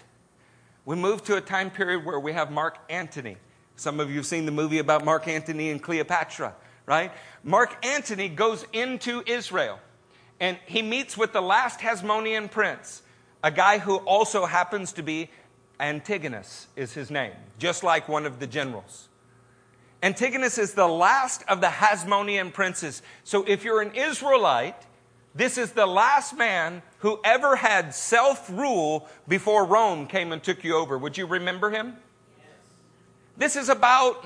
We 0.85 0.95
move 0.95 1.23
to 1.25 1.37
a 1.37 1.41
time 1.41 1.69
period 1.69 2.05
where 2.05 2.19
we 2.19 2.33
have 2.33 2.51
Mark 2.51 2.77
Antony. 2.89 3.37
Some 3.75 3.99
of 3.99 4.09
you 4.09 4.17
have 4.17 4.25
seen 4.25 4.45
the 4.45 4.51
movie 4.51 4.79
about 4.79 5.05
Mark 5.05 5.27
Antony 5.27 5.69
and 5.69 5.81
Cleopatra, 5.81 6.55
right? 6.85 7.11
Mark 7.43 7.85
Antony 7.85 8.29
goes 8.29 8.65
into 8.73 9.23
Israel 9.25 9.79
and 10.41 10.57
he 10.65 10.81
meets 10.81 11.15
with 11.15 11.33
the 11.33 11.41
last 11.41 11.79
Hasmonean 11.79 12.49
prince, 12.49 13.03
a 13.43 13.51
guy 13.51 13.77
who 13.77 13.97
also 13.97 14.47
happens 14.47 14.91
to 14.93 15.03
be 15.03 15.29
Antigonus, 15.79 16.67
is 16.75 16.93
his 16.93 17.11
name, 17.11 17.33
just 17.59 17.83
like 17.83 18.09
one 18.09 18.25
of 18.25 18.39
the 18.39 18.47
generals. 18.47 19.07
Antigonus 20.03 20.57
is 20.57 20.73
the 20.73 20.87
last 20.87 21.43
of 21.47 21.61
the 21.61 21.67
Hasmonean 21.67 22.51
princes. 22.51 23.01
So 23.23 23.43
if 23.43 23.63
you're 23.63 23.81
an 23.81 23.93
Israelite, 23.93 24.87
this 25.35 25.57
is 25.57 25.71
the 25.71 25.85
last 25.85 26.35
man 26.35 26.81
who 26.99 27.19
ever 27.23 27.55
had 27.55 27.93
self 27.93 28.49
rule 28.49 29.07
before 29.27 29.65
Rome 29.65 30.07
came 30.07 30.31
and 30.31 30.41
took 30.41 30.63
you 30.63 30.75
over. 30.75 30.97
Would 30.97 31.17
you 31.17 31.25
remember 31.25 31.69
him? 31.69 31.97
Yes. 32.37 32.47
This 33.37 33.55
is 33.55 33.69
about 33.69 34.25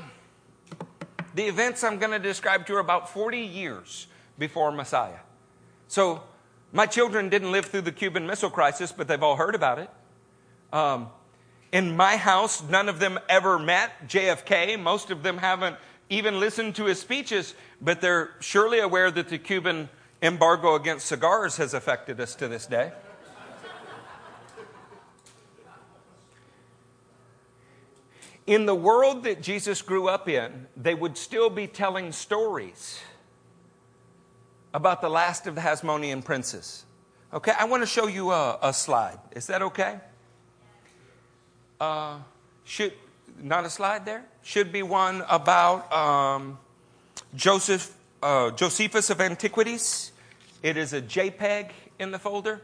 the 1.36 1.44
events 1.44 1.84
I'm 1.84 2.00
going 2.00 2.12
to 2.12 2.20
describe 2.20 2.66
to 2.68 2.74
you 2.74 2.78
are 2.78 2.82
about 2.82 3.10
40 3.10 3.40
years 3.40 4.08
before 4.40 4.72
Messiah. 4.72 5.20
So 5.88 6.24
my 6.72 6.86
children 6.86 7.30
didn't 7.30 7.52
live 7.52 7.66
through 7.66 7.82
the 7.82 7.92
Cuban 7.92 8.26
Missile 8.26 8.50
Crisis, 8.50 8.92
but 8.92 9.08
they've 9.08 9.22
all 9.22 9.36
heard 9.36 9.54
about 9.54 9.80
it. 9.80 9.90
Um, 10.74 11.10
in 11.76 11.94
my 11.94 12.16
house, 12.16 12.64
none 12.64 12.88
of 12.88 13.00
them 13.00 13.20
ever 13.28 13.60
met 13.60 14.08
JFK. 14.08 14.80
Most 14.80 15.12
of 15.12 15.24
them 15.24 15.38
haven't 15.38 15.76
even 16.10 16.40
listened 16.40 16.74
to 16.76 16.86
his 16.86 17.02
speeches, 17.02 17.54
but 17.82 18.00
they're 18.00 18.30
surely 18.40 18.80
aware 18.80 19.12
that 19.12 19.28
the 19.28 19.38
Cuban 19.38 19.90
embargo 20.22 20.76
against 20.76 21.06
cigars 21.06 21.58
has 21.58 21.74
affected 21.74 22.22
us 22.22 22.34
to 22.36 22.48
this 22.48 22.66
day. 22.66 22.94
in 28.48 28.66
the 28.66 28.76
world 28.76 29.26
that 29.26 29.42
Jesus 29.42 29.82
grew 29.82 30.08
up 30.08 30.30
in, 30.30 30.68
they 30.78 30.96
would 30.96 31.18
still 31.18 31.50
be 31.50 31.68
telling 31.68 32.14
stories 32.14 33.02
about 34.74 35.02
the 35.02 35.10
last 35.10 35.46
of 35.46 35.56
the 35.56 35.62
Hasmonean 35.62 36.24
princes. 36.24 36.86
Okay, 37.34 37.52
I 37.60 37.66
want 37.66 37.84
to 37.84 37.88
show 37.88 38.08
you 38.08 38.32
a, 38.32 38.58
a 38.62 38.74
slide. 38.74 39.20
Is 39.36 39.48
that 39.48 39.62
okay? 39.62 40.00
Uh, 41.80 42.20
should 42.64 42.94
not 43.42 43.66
a 43.66 43.70
slide 43.70 44.06
there? 44.06 44.26
Should 44.44 44.72
be 44.72 44.84
one 44.84 45.24
about 45.30 45.92
um, 45.94 46.58
Joseph 47.36 47.96
uh, 48.26 48.52
Josephus 48.52 49.10
of 49.10 49.22
Antiquities. 49.22 50.12
It 50.64 50.78
is 50.78 50.94
a 50.94 51.02
JPEG 51.02 51.70
in 52.00 52.10
the 52.10 52.18
folder. 52.18 52.62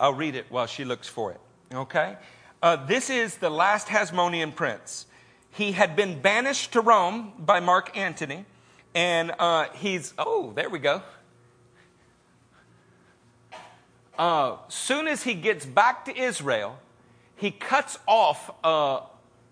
I'll 0.00 0.14
read 0.14 0.34
it 0.34 0.46
while 0.48 0.66
she 0.66 0.84
looks 0.84 1.06
for 1.08 1.30
it. 1.30 1.40
Okay? 1.72 2.16
Uh, 2.60 2.84
this 2.86 3.10
is 3.10 3.36
the 3.36 3.50
last 3.50 3.86
Hasmonean 3.86 4.56
prince. 4.56 5.06
He 5.50 5.72
had 5.72 5.94
been 5.94 6.20
banished 6.20 6.72
to 6.72 6.80
Rome 6.80 7.32
by 7.38 7.60
Mark 7.60 7.96
Antony, 7.96 8.44
and 8.94 9.32
uh, 9.38 9.66
he's, 9.74 10.14
oh, 10.18 10.52
there 10.56 10.68
we 10.68 10.80
go. 10.80 11.02
Uh, 14.18 14.56
soon 14.68 15.08
as 15.08 15.22
he 15.22 15.34
gets 15.34 15.64
back 15.64 16.04
to 16.04 16.16
Israel, 16.16 16.78
he 17.36 17.50
cuts 17.50 17.98
off 18.06 18.50
uh, 18.62 19.00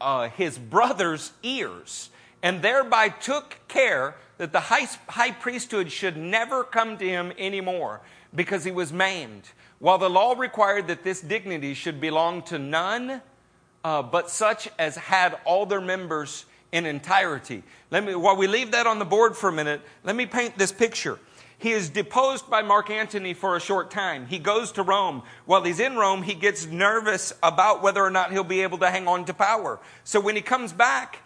uh, 0.00 0.28
his 0.30 0.58
brother's 0.58 1.32
ears 1.42 2.10
and 2.42 2.62
thereby 2.62 3.08
took 3.08 3.58
care 3.68 4.16
that 4.38 4.52
the 4.52 4.60
high, 4.60 4.88
high 5.08 5.32
priesthood 5.32 5.90
should 5.90 6.16
never 6.16 6.64
come 6.64 6.96
to 6.98 7.06
him 7.06 7.32
anymore 7.38 8.00
because 8.34 8.64
he 8.64 8.70
was 8.70 8.92
maimed. 8.92 9.42
While 9.78 9.98
the 9.98 10.10
law 10.10 10.34
required 10.34 10.88
that 10.88 11.04
this 11.04 11.20
dignity 11.20 11.74
should 11.74 12.00
belong 12.00 12.42
to 12.44 12.58
none 12.58 13.22
uh, 13.84 14.02
but 14.02 14.30
such 14.30 14.68
as 14.78 14.96
had 14.96 15.38
all 15.44 15.66
their 15.66 15.80
members 15.80 16.44
in 16.72 16.86
entirety. 16.86 17.62
Let 17.90 18.04
me, 18.04 18.14
while 18.14 18.36
we 18.36 18.46
leave 18.46 18.72
that 18.72 18.86
on 18.86 18.98
the 18.98 19.04
board 19.04 19.36
for 19.36 19.48
a 19.48 19.52
minute, 19.52 19.80
let 20.04 20.14
me 20.14 20.26
paint 20.26 20.56
this 20.56 20.70
picture. 20.72 21.18
He 21.60 21.72
is 21.72 21.90
deposed 21.90 22.48
by 22.48 22.62
Mark 22.62 22.88
Antony 22.88 23.34
for 23.34 23.54
a 23.54 23.60
short 23.60 23.90
time. 23.90 24.24
He 24.24 24.38
goes 24.38 24.72
to 24.72 24.82
Rome. 24.82 25.22
While 25.44 25.62
he's 25.62 25.78
in 25.78 25.94
Rome, 25.96 26.22
he 26.22 26.32
gets 26.32 26.64
nervous 26.64 27.34
about 27.42 27.82
whether 27.82 28.02
or 28.02 28.08
not 28.08 28.32
he'll 28.32 28.44
be 28.44 28.62
able 28.62 28.78
to 28.78 28.90
hang 28.90 29.06
on 29.06 29.26
to 29.26 29.34
power. 29.34 29.78
So 30.02 30.20
when 30.20 30.36
he 30.36 30.40
comes 30.40 30.72
back, 30.72 31.18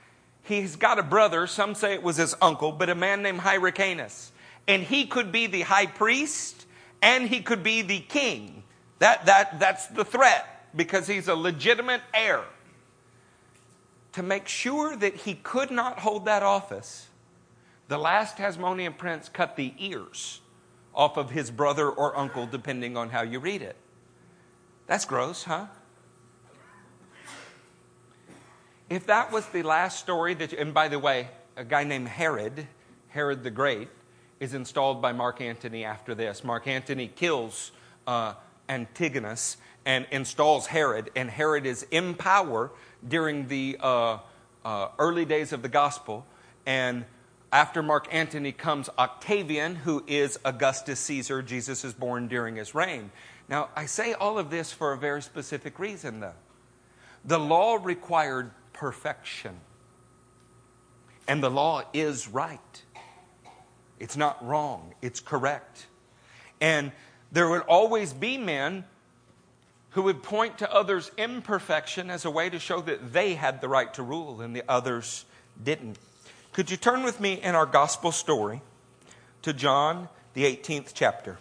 he's 0.42 0.74
got 0.74 0.98
a 0.98 1.04
brother, 1.04 1.46
some 1.46 1.76
say 1.76 1.94
it 1.94 2.02
was 2.02 2.16
his 2.16 2.34
uncle, 2.42 2.72
but 2.72 2.90
a 2.90 2.96
man 2.96 3.22
named 3.22 3.42
Hyrcanus. 3.42 4.32
And 4.66 4.82
he 4.82 5.06
could 5.06 5.30
be 5.30 5.46
the 5.46 5.60
high 5.60 5.86
priest 5.86 6.66
and 7.00 7.28
he 7.28 7.40
could 7.40 7.62
be 7.62 7.82
the 7.82 8.00
king. 8.00 8.64
That, 8.98 9.26
that, 9.26 9.60
that's 9.60 9.86
the 9.86 10.04
threat 10.04 10.66
because 10.74 11.06
he's 11.06 11.28
a 11.28 11.36
legitimate 11.36 12.00
heir. 12.12 12.42
To 14.14 14.22
make 14.24 14.48
sure 14.48 14.96
that 14.96 15.14
he 15.14 15.34
could 15.34 15.70
not 15.70 16.00
hold 16.00 16.24
that 16.24 16.42
office, 16.42 17.06
the 17.88 17.98
last 17.98 18.38
Hasmonean 18.38 18.96
prince 18.96 19.28
cut 19.28 19.56
the 19.56 19.74
ears 19.78 20.40
off 20.94 21.16
of 21.16 21.30
his 21.30 21.50
brother 21.50 21.88
or 21.88 22.16
uncle, 22.16 22.46
depending 22.46 22.96
on 22.96 23.10
how 23.10 23.22
you 23.22 23.40
read 23.40 23.62
it. 23.62 23.76
That's 24.86 25.04
gross, 25.04 25.44
huh? 25.44 25.66
If 28.90 29.06
that 29.06 29.32
was 29.32 29.46
the 29.46 29.62
last 29.62 29.98
story 29.98 30.34
that, 30.34 30.52
you, 30.52 30.58
and 30.58 30.72
by 30.72 30.88
the 30.88 30.98
way, 30.98 31.28
a 31.56 31.64
guy 31.64 31.84
named 31.84 32.08
Herod, 32.08 32.66
Herod 33.08 33.42
the 33.42 33.50
Great, 33.50 33.88
is 34.40 34.54
installed 34.54 35.00
by 35.00 35.12
Mark 35.12 35.40
Antony 35.40 35.84
after 35.84 36.14
this. 36.14 36.44
Mark 36.44 36.66
Antony 36.66 37.08
kills 37.08 37.72
uh, 38.06 38.34
Antigonus 38.68 39.56
and 39.86 40.06
installs 40.10 40.66
Herod, 40.66 41.10
and 41.16 41.30
Herod 41.30 41.66
is 41.66 41.86
in 41.90 42.14
power 42.14 42.70
during 43.06 43.48
the 43.48 43.78
uh, 43.80 44.18
uh, 44.64 44.88
early 44.98 45.24
days 45.24 45.52
of 45.52 45.62
the 45.62 45.68
gospel. 45.68 46.26
And 46.66 47.04
after 47.54 47.84
Mark 47.84 48.12
Antony 48.12 48.50
comes 48.50 48.90
Octavian, 48.98 49.76
who 49.76 50.02
is 50.08 50.40
Augustus 50.44 50.98
Caesar. 50.98 51.40
Jesus 51.40 51.84
is 51.84 51.94
born 51.94 52.26
during 52.26 52.56
his 52.56 52.74
reign. 52.74 53.12
Now, 53.48 53.68
I 53.76 53.86
say 53.86 54.12
all 54.12 54.40
of 54.40 54.50
this 54.50 54.72
for 54.72 54.92
a 54.92 54.98
very 54.98 55.22
specific 55.22 55.78
reason, 55.78 56.18
though. 56.18 56.34
The 57.24 57.38
law 57.38 57.78
required 57.80 58.50
perfection, 58.72 59.60
and 61.28 61.40
the 61.40 61.48
law 61.48 61.84
is 61.92 62.26
right. 62.26 62.82
It's 64.00 64.16
not 64.16 64.44
wrong, 64.44 64.92
it's 65.00 65.20
correct. 65.20 65.86
And 66.60 66.90
there 67.30 67.48
would 67.48 67.62
always 67.62 68.12
be 68.12 68.36
men 68.36 68.84
who 69.90 70.02
would 70.02 70.24
point 70.24 70.58
to 70.58 70.74
others' 70.74 71.12
imperfection 71.16 72.10
as 72.10 72.24
a 72.24 72.30
way 72.32 72.50
to 72.50 72.58
show 72.58 72.80
that 72.80 73.12
they 73.12 73.34
had 73.34 73.60
the 73.60 73.68
right 73.68 73.94
to 73.94 74.02
rule 74.02 74.40
and 74.40 74.56
the 74.56 74.64
others 74.68 75.24
didn't. 75.62 75.98
Could 76.54 76.70
you 76.70 76.76
turn 76.76 77.02
with 77.02 77.18
me 77.18 77.32
in 77.42 77.56
our 77.56 77.66
gospel 77.66 78.12
story 78.12 78.62
to 79.42 79.52
John, 79.52 80.08
the 80.34 80.44
18th 80.44 80.92
chapter? 80.94 81.36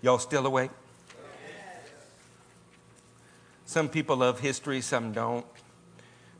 Y'all 0.00 0.20
still 0.20 0.46
awake? 0.46 0.70
Some 3.66 3.88
people 3.88 4.18
love 4.18 4.38
history, 4.38 4.80
some 4.80 5.10
don't. 5.10 5.44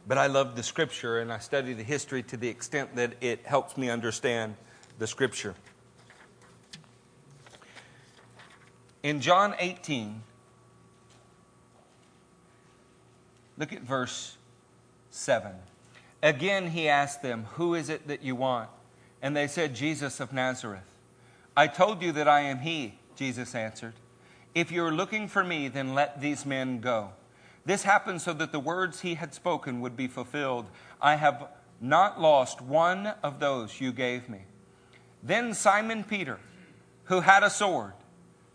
But 0.07 0.17
I 0.17 0.29
love 0.29 0.55
the 0.55 0.63
scripture 0.63 1.19
and 1.19 1.33
I 1.33 1.39
study 1.39 1.73
the 1.73 1.83
history 1.83 2.23
to 2.23 2.37
the 2.37 2.47
extent 2.47 2.95
that 2.95 3.15
it 3.21 3.45
helps 3.45 3.77
me 3.77 3.91
understand 3.91 4.55
the 5.01 5.09
scripture. 5.09 5.57
In 9.03 9.21
John 9.21 9.55
18, 9.59 10.23
look 13.59 13.73
at 13.73 13.83
verse 13.83 14.37
7. 15.11 15.53
Again, 16.23 16.71
he 16.71 16.89
asked 16.89 17.23
them, 17.23 17.47
Who 17.55 17.75
is 17.75 17.89
it 17.89 18.07
that 18.07 18.23
you 18.23 18.37
want? 18.37 18.71
And 19.21 19.37
they 19.37 19.49
said, 19.49 19.75
Jesus 19.75 20.21
of 20.21 20.33
Nazareth. 20.33 20.99
I 21.57 21.67
told 21.67 22.03
you 22.03 22.13
that 22.13 22.29
I 22.29 22.41
am 22.41 22.61
he, 22.61 22.99
Jesus 23.17 23.55
answered. 23.55 23.95
If 24.55 24.71
you're 24.71 24.93
looking 24.93 25.29
for 25.29 25.43
me, 25.43 25.69
then 25.69 25.95
let 25.95 26.21
these 26.21 26.47
men 26.47 26.81
go. 26.81 27.11
This 27.65 27.83
happened 27.83 28.21
so 28.21 28.33
that 28.35 28.53
the 28.53 28.61
words 28.61 29.01
he 29.01 29.15
had 29.15 29.35
spoken 29.35 29.81
would 29.81 29.97
be 29.97 30.09
fulfilled. 30.09 30.67
I 31.01 31.17
have 31.17 31.49
not 31.81 32.21
lost 32.21 32.61
one 32.61 33.15
of 33.23 33.41
those 33.41 33.81
you 33.81 33.93
gave 33.93 34.29
me. 34.29 34.43
Then 35.23 35.55
Simon 35.55 36.05
Peter 36.05 36.39
who 37.05 37.21
had 37.21 37.43
a 37.43 37.51
sword, 37.51 37.93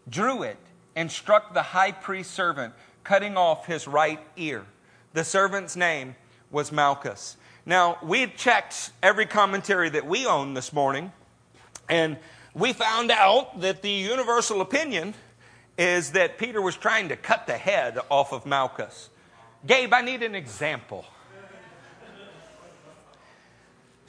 drew 0.09 0.43
it, 0.43 0.57
and 0.95 1.11
struck 1.11 1.53
the 1.53 1.61
high 1.61 1.91
priest's 1.91 2.33
servant, 2.33 2.73
cutting 3.03 3.37
off 3.37 3.65
his 3.67 3.87
right 3.87 4.19
ear. 4.35 4.65
The 5.13 5.23
servant's 5.23 5.75
name 5.75 6.15
was 6.51 6.71
Malchus. 6.71 7.37
Now, 7.65 7.97
we 8.01 8.27
checked 8.27 8.91
every 9.03 9.25
commentary 9.25 9.89
that 9.89 10.07
we 10.07 10.25
own 10.25 10.53
this 10.53 10.71
morning, 10.71 11.11
and 11.89 12.17
we 12.53 12.73
found 12.73 13.11
out 13.11 13.61
that 13.61 13.81
the 13.81 13.91
universal 13.91 14.61
opinion 14.61 15.13
is 15.77 16.11
that 16.13 16.37
Peter 16.37 16.61
was 16.61 16.75
trying 16.75 17.09
to 17.09 17.15
cut 17.15 17.45
the 17.45 17.57
head 17.57 17.99
off 18.09 18.33
of 18.33 18.45
Malchus. 18.45 19.09
Gabe, 19.65 19.93
I 19.93 20.01
need 20.01 20.23
an 20.23 20.33
example. 20.33 21.05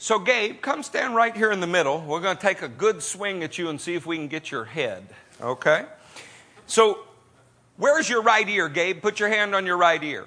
So, 0.00 0.20
Gabe, 0.20 0.62
come 0.62 0.84
stand 0.84 1.16
right 1.16 1.36
here 1.36 1.50
in 1.50 1.58
the 1.58 1.66
middle. 1.66 2.00
We're 2.00 2.20
going 2.20 2.36
to 2.36 2.42
take 2.42 2.62
a 2.62 2.68
good 2.68 3.02
swing 3.02 3.42
at 3.42 3.58
you 3.58 3.68
and 3.68 3.80
see 3.80 3.96
if 3.96 4.06
we 4.06 4.16
can 4.16 4.28
get 4.28 4.50
your 4.50 4.64
head. 4.64 5.08
Okay? 5.40 5.86
So, 6.66 7.00
where's 7.76 8.08
your 8.08 8.22
right 8.22 8.48
ear, 8.48 8.68
Gabe? 8.68 9.00
Put 9.00 9.20
your 9.20 9.28
hand 9.28 9.54
on 9.54 9.66
your 9.66 9.76
right 9.76 10.02
ear. 10.02 10.26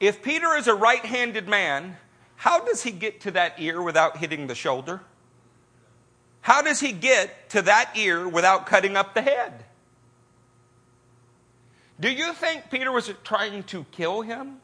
If 0.00 0.22
Peter 0.22 0.54
is 0.54 0.66
a 0.66 0.74
right 0.74 1.04
handed 1.04 1.48
man, 1.48 1.96
how 2.36 2.60
does 2.64 2.82
he 2.82 2.90
get 2.90 3.20
to 3.22 3.30
that 3.32 3.60
ear 3.60 3.82
without 3.82 4.18
hitting 4.18 4.46
the 4.46 4.54
shoulder? 4.54 5.00
How 6.40 6.62
does 6.62 6.80
he 6.80 6.92
get 6.92 7.50
to 7.50 7.62
that 7.62 7.96
ear 7.96 8.28
without 8.28 8.66
cutting 8.66 8.96
up 8.96 9.14
the 9.14 9.22
head? 9.22 9.64
Do 12.00 12.10
you 12.10 12.32
think 12.32 12.70
Peter 12.70 12.92
was 12.92 13.12
trying 13.24 13.64
to 13.64 13.84
kill 13.90 14.22
him? 14.22 14.60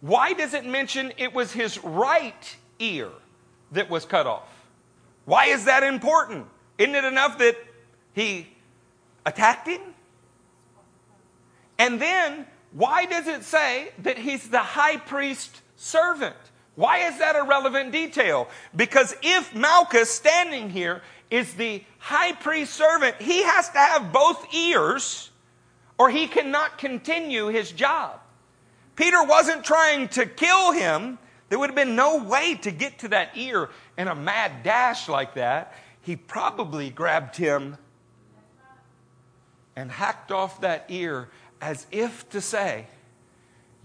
Why 0.00 0.32
does 0.32 0.54
it 0.54 0.64
mention 0.64 1.12
it 1.16 1.32
was 1.32 1.52
his 1.52 1.82
right 1.82 2.56
ear 2.78 3.10
that 3.72 3.88
was 3.88 4.04
cut 4.04 4.26
off? 4.26 4.48
Why 5.24 5.46
is 5.46 5.64
that 5.66 5.82
important? 5.82 6.46
Isn't 6.78 6.94
it 6.94 7.04
enough 7.04 7.38
that 7.38 7.56
he 8.14 8.48
attacked 9.24 9.68
him? 9.68 9.80
And 11.78 12.00
then, 12.00 12.46
why 12.72 13.06
does 13.06 13.26
it 13.26 13.44
say 13.44 13.90
that 14.02 14.18
he's 14.18 14.48
the 14.48 14.58
high 14.58 14.96
priest 14.96 15.62
servant? 15.76 16.36
Why 16.74 17.08
is 17.08 17.18
that 17.18 17.36
a 17.36 17.42
relevant 17.42 17.92
detail? 17.92 18.48
Because 18.74 19.14
if 19.22 19.54
Malchus 19.54 20.10
standing 20.10 20.70
here 20.70 21.02
is 21.30 21.54
the 21.54 21.82
high 21.98 22.32
priest 22.32 22.74
servant, 22.74 23.20
he 23.20 23.42
has 23.42 23.68
to 23.70 23.78
have 23.78 24.12
both 24.12 24.54
ears 24.54 25.30
or 25.98 26.10
he 26.10 26.28
cannot 26.28 26.78
continue 26.78 27.48
his 27.48 27.72
job. 27.72 28.20
Peter 28.94 29.22
wasn't 29.24 29.64
trying 29.64 30.08
to 30.08 30.26
kill 30.26 30.72
him. 30.72 31.18
There 31.48 31.58
would 31.58 31.70
have 31.70 31.76
been 31.76 31.96
no 31.96 32.22
way 32.22 32.54
to 32.56 32.70
get 32.70 33.00
to 33.00 33.08
that 33.08 33.36
ear 33.36 33.70
in 33.96 34.08
a 34.08 34.14
mad 34.14 34.62
dash 34.62 35.08
like 35.08 35.34
that. 35.34 35.74
He 36.02 36.16
probably 36.16 36.90
grabbed 36.90 37.36
him 37.36 37.76
and 39.78 39.92
hacked 39.92 40.32
off 40.32 40.60
that 40.60 40.86
ear 40.88 41.28
as 41.60 41.86
if 41.92 42.28
to 42.30 42.40
say, 42.40 42.86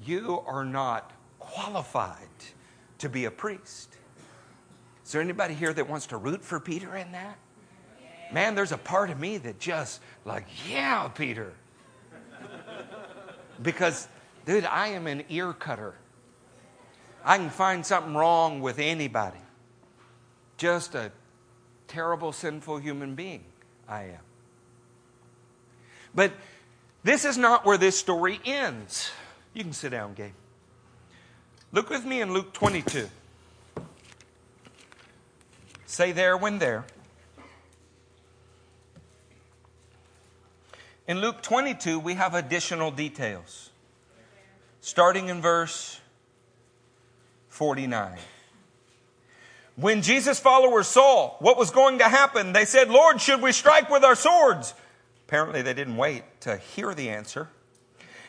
You 0.03 0.41
are 0.47 0.65
not 0.65 1.11
qualified 1.37 2.17
to 2.97 3.09
be 3.09 3.25
a 3.25 3.31
priest. 3.31 3.95
Is 5.05 5.11
there 5.11 5.21
anybody 5.21 5.53
here 5.53 5.71
that 5.71 5.87
wants 5.87 6.07
to 6.07 6.17
root 6.17 6.43
for 6.43 6.59
Peter 6.59 6.95
in 6.95 7.11
that? 7.11 7.37
Man, 8.31 8.55
there's 8.55 8.71
a 8.71 8.77
part 8.77 9.11
of 9.11 9.19
me 9.19 9.37
that 9.37 9.59
just, 9.59 10.01
like, 10.25 10.47
yeah, 10.67 11.07
Peter. 11.09 11.53
Because, 13.61 14.07
dude, 14.45 14.65
I 14.65 14.87
am 14.87 15.05
an 15.05 15.23
ear 15.29 15.53
cutter. 15.53 15.93
I 17.23 17.37
can 17.37 17.51
find 17.51 17.85
something 17.85 18.15
wrong 18.15 18.61
with 18.61 18.79
anybody. 18.79 19.37
Just 20.57 20.95
a 20.95 21.11
terrible, 21.87 22.31
sinful 22.31 22.77
human 22.77 23.13
being, 23.13 23.43
I 23.87 24.05
am. 24.05 24.32
But 26.15 26.31
this 27.03 27.25
is 27.25 27.37
not 27.37 27.65
where 27.65 27.77
this 27.77 27.97
story 27.97 28.39
ends. 28.45 29.11
You 29.53 29.63
can 29.63 29.73
sit 29.73 29.89
down, 29.91 30.13
Gabe. 30.13 30.33
Look 31.71 31.89
with 31.89 32.05
me 32.05 32.21
in 32.21 32.33
Luke 32.33 32.53
22. 32.53 33.09
Say 35.85 36.11
there 36.11 36.37
when 36.37 36.59
there. 36.59 36.85
In 41.07 41.19
Luke 41.19 41.41
22, 41.41 41.99
we 41.99 42.13
have 42.13 42.33
additional 42.33 42.91
details. 42.91 43.71
Starting 44.81 45.29
in 45.29 45.41
verse 45.41 45.99
49. 47.49 48.17
When 49.75 50.01
Jesus' 50.01 50.39
followers 50.39 50.87
saw 50.87 51.31
what 51.39 51.57
was 51.57 51.71
going 51.71 51.97
to 51.99 52.05
happen, 52.05 52.53
they 52.53 52.65
said, 52.65 52.89
Lord, 52.89 53.19
should 53.19 53.41
we 53.41 53.51
strike 53.51 53.89
with 53.89 54.03
our 54.03 54.15
swords? 54.15 54.73
Apparently, 55.33 55.63
they 55.63 55.73
didn't 55.73 55.97
wait 55.97 56.25
to 56.41 56.57
hear 56.57 56.93
the 56.93 57.09
answer. 57.09 57.49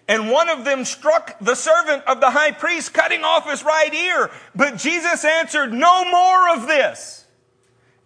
And 0.08 0.30
one 0.30 0.48
of 0.48 0.64
them 0.64 0.86
struck 0.86 1.38
the 1.38 1.54
servant 1.54 2.02
of 2.06 2.22
the 2.22 2.30
high 2.30 2.52
priest, 2.52 2.94
cutting 2.94 3.24
off 3.24 3.46
his 3.46 3.62
right 3.62 3.92
ear. 3.92 4.30
But 4.54 4.78
Jesus 4.78 5.22
answered, 5.22 5.70
No 5.70 6.10
more 6.10 6.56
of 6.56 6.66
this 6.66 7.26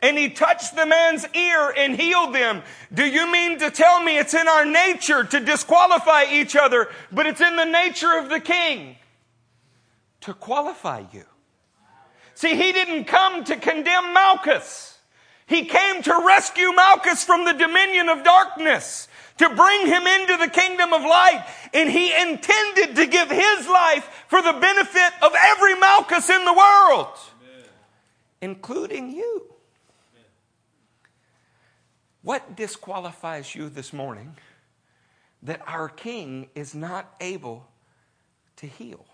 and 0.02 0.18
he 0.18 0.30
touched 0.30 0.74
the 0.74 0.84
man's 0.84 1.24
ear 1.32 1.72
and 1.76 1.94
healed 1.94 2.34
them. 2.34 2.62
Do 2.92 3.06
you 3.06 3.30
mean 3.30 3.60
to 3.60 3.70
tell 3.70 4.02
me 4.02 4.18
it's 4.18 4.34
in 4.34 4.48
our 4.48 4.64
nature 4.64 5.22
to 5.22 5.38
disqualify 5.38 6.24
each 6.32 6.56
other, 6.56 6.88
but 7.12 7.26
it's 7.26 7.40
in 7.40 7.54
the 7.54 7.64
nature 7.64 8.16
of 8.18 8.28
the 8.28 8.40
king 8.40 8.96
to 10.22 10.34
qualify 10.34 11.04
you? 11.12 11.24
See, 12.34 12.56
he 12.56 12.72
didn't 12.72 13.04
come 13.04 13.44
to 13.44 13.54
condemn 13.54 14.12
Malchus. 14.12 14.97
He 15.48 15.64
came 15.64 16.02
to 16.02 16.24
rescue 16.26 16.72
Malchus 16.72 17.24
from 17.24 17.46
the 17.46 17.54
dominion 17.54 18.10
of 18.10 18.22
darkness, 18.22 19.08
to 19.38 19.48
bring 19.48 19.86
him 19.86 20.06
into 20.06 20.36
the 20.36 20.48
kingdom 20.48 20.92
of 20.92 21.00
light. 21.02 21.46
And 21.72 21.88
he 21.88 22.14
intended 22.14 22.96
to 22.96 23.06
give 23.06 23.30
his 23.30 23.66
life 23.66 24.26
for 24.28 24.42
the 24.42 24.52
benefit 24.52 25.12
of 25.22 25.32
every 25.34 25.74
Malchus 25.76 26.28
in 26.28 26.44
the 26.44 26.52
world, 26.52 27.06
Amen. 27.40 27.70
including 28.42 29.10
you. 29.10 29.44
What 32.22 32.56
disqualifies 32.56 33.54
you 33.54 33.70
this 33.70 33.92
morning 33.92 34.36
that 35.42 35.62
our 35.66 35.88
King 35.88 36.50
is 36.54 36.74
not 36.74 37.14
able 37.20 37.66
to 38.56 38.66
heal? 38.66 39.06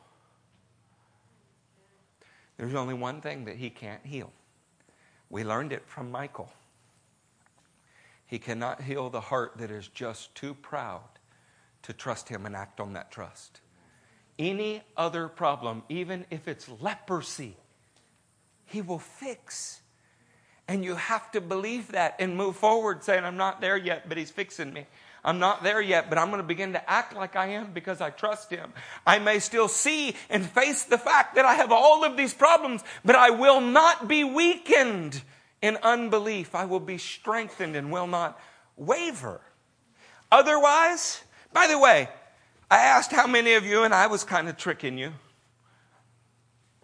There's 2.57 2.75
only 2.75 2.95
one 2.95 3.21
thing 3.21 3.45
that 3.45 3.57
he 3.57 3.71
can't 3.71 4.05
heal. 4.05 4.33
We 5.31 5.45
learned 5.45 5.73
it 5.73 5.87
from 5.87 6.13
Michal. 6.13 6.53
He 8.27 8.39
cannot 8.39 8.83
heal 8.83 9.11
the 9.11 9.21
heart 9.21 9.55
that 9.59 9.71
is 9.71 9.89
just 9.89 10.35
too 10.35 10.55
proud 10.55 11.03
to 11.83 11.93
trust 11.93 12.29
him 12.29 12.47
and 12.47 12.57
act 12.57 12.81
on 12.81 12.95
that 12.95 13.11
trust. 13.11 13.61
Any 14.39 14.83
other 14.97 15.29
problem, 15.29 15.83
even 15.89 16.25
if 16.31 16.49
it's 16.49 16.69
leprosy, 16.81 17.57
he 18.67 18.83
will 18.83 18.99
fix. 18.99 19.83
And 20.67 20.85
you 20.85 20.95
have 20.95 21.31
to 21.33 21.41
believe 21.41 21.89
that 21.93 22.17
and 22.19 22.37
move 22.37 22.57
forward 22.57 23.05
saying, 23.05 23.25
I'm 23.25 23.37
not 23.37 23.61
there 23.61 23.77
yet, 23.77 24.09
but 24.09 24.17
He's 24.17 24.31
fixing 24.31 24.73
me. 24.73 24.87
I'm 25.25 25.39
not 25.39 25.63
there 25.63 25.81
yet, 25.81 26.11
but 26.11 26.19
I'm 26.19 26.29
going 26.29 26.43
to 26.43 26.47
begin 26.47 26.75
to 26.75 26.91
act 26.91 27.17
like 27.17 27.35
I 27.35 27.47
am 27.47 27.73
because 27.73 28.01
I 28.01 28.11
trust 28.11 28.51
Him. 28.51 28.73
I 29.07 29.19
may 29.19 29.39
still 29.39 29.69
see 29.69 30.15
and 30.29 30.45
face 30.45 30.85
the 30.85 30.99
fact 30.99 31.37
that 31.37 31.47
I 31.47 31.55
have 31.55 31.73
all 31.73 32.05
of 32.05 32.17
these 32.17 32.35
problems, 32.35 32.83
but 33.05 33.17
I 33.17 33.31
will 33.31 33.63
not 33.63 34.07
be 34.07 34.23
weakened 34.23 35.23
in 35.63 35.79
unbelief. 35.83 36.55
I 36.55 36.67
will 36.67 36.81
be 36.81 36.99
strengthened 36.99 37.75
and 37.75 37.91
will 37.91 38.07
not 38.07 38.39
waver. 38.77 39.41
Otherwise, 40.31 41.23
by 41.55 41.69
the 41.69 41.79
way, 41.79 42.09
I 42.71 42.81
asked 42.81 43.13
how 43.13 43.27
many 43.27 43.55
of 43.55 43.65
you, 43.65 43.85
and 43.85 43.95
I 43.95 44.09
was 44.09 44.25
kind 44.25 44.49
of 44.49 44.59
tricking 44.59 44.99
you, 44.99 45.13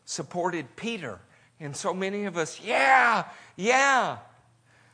supported 0.07 0.77
Peter. 0.77 1.21
And 1.59 1.77
so 1.77 1.93
many 1.93 2.25
of 2.25 2.39
us, 2.39 2.59
yeah, 2.65 3.25
yeah. 3.57 4.19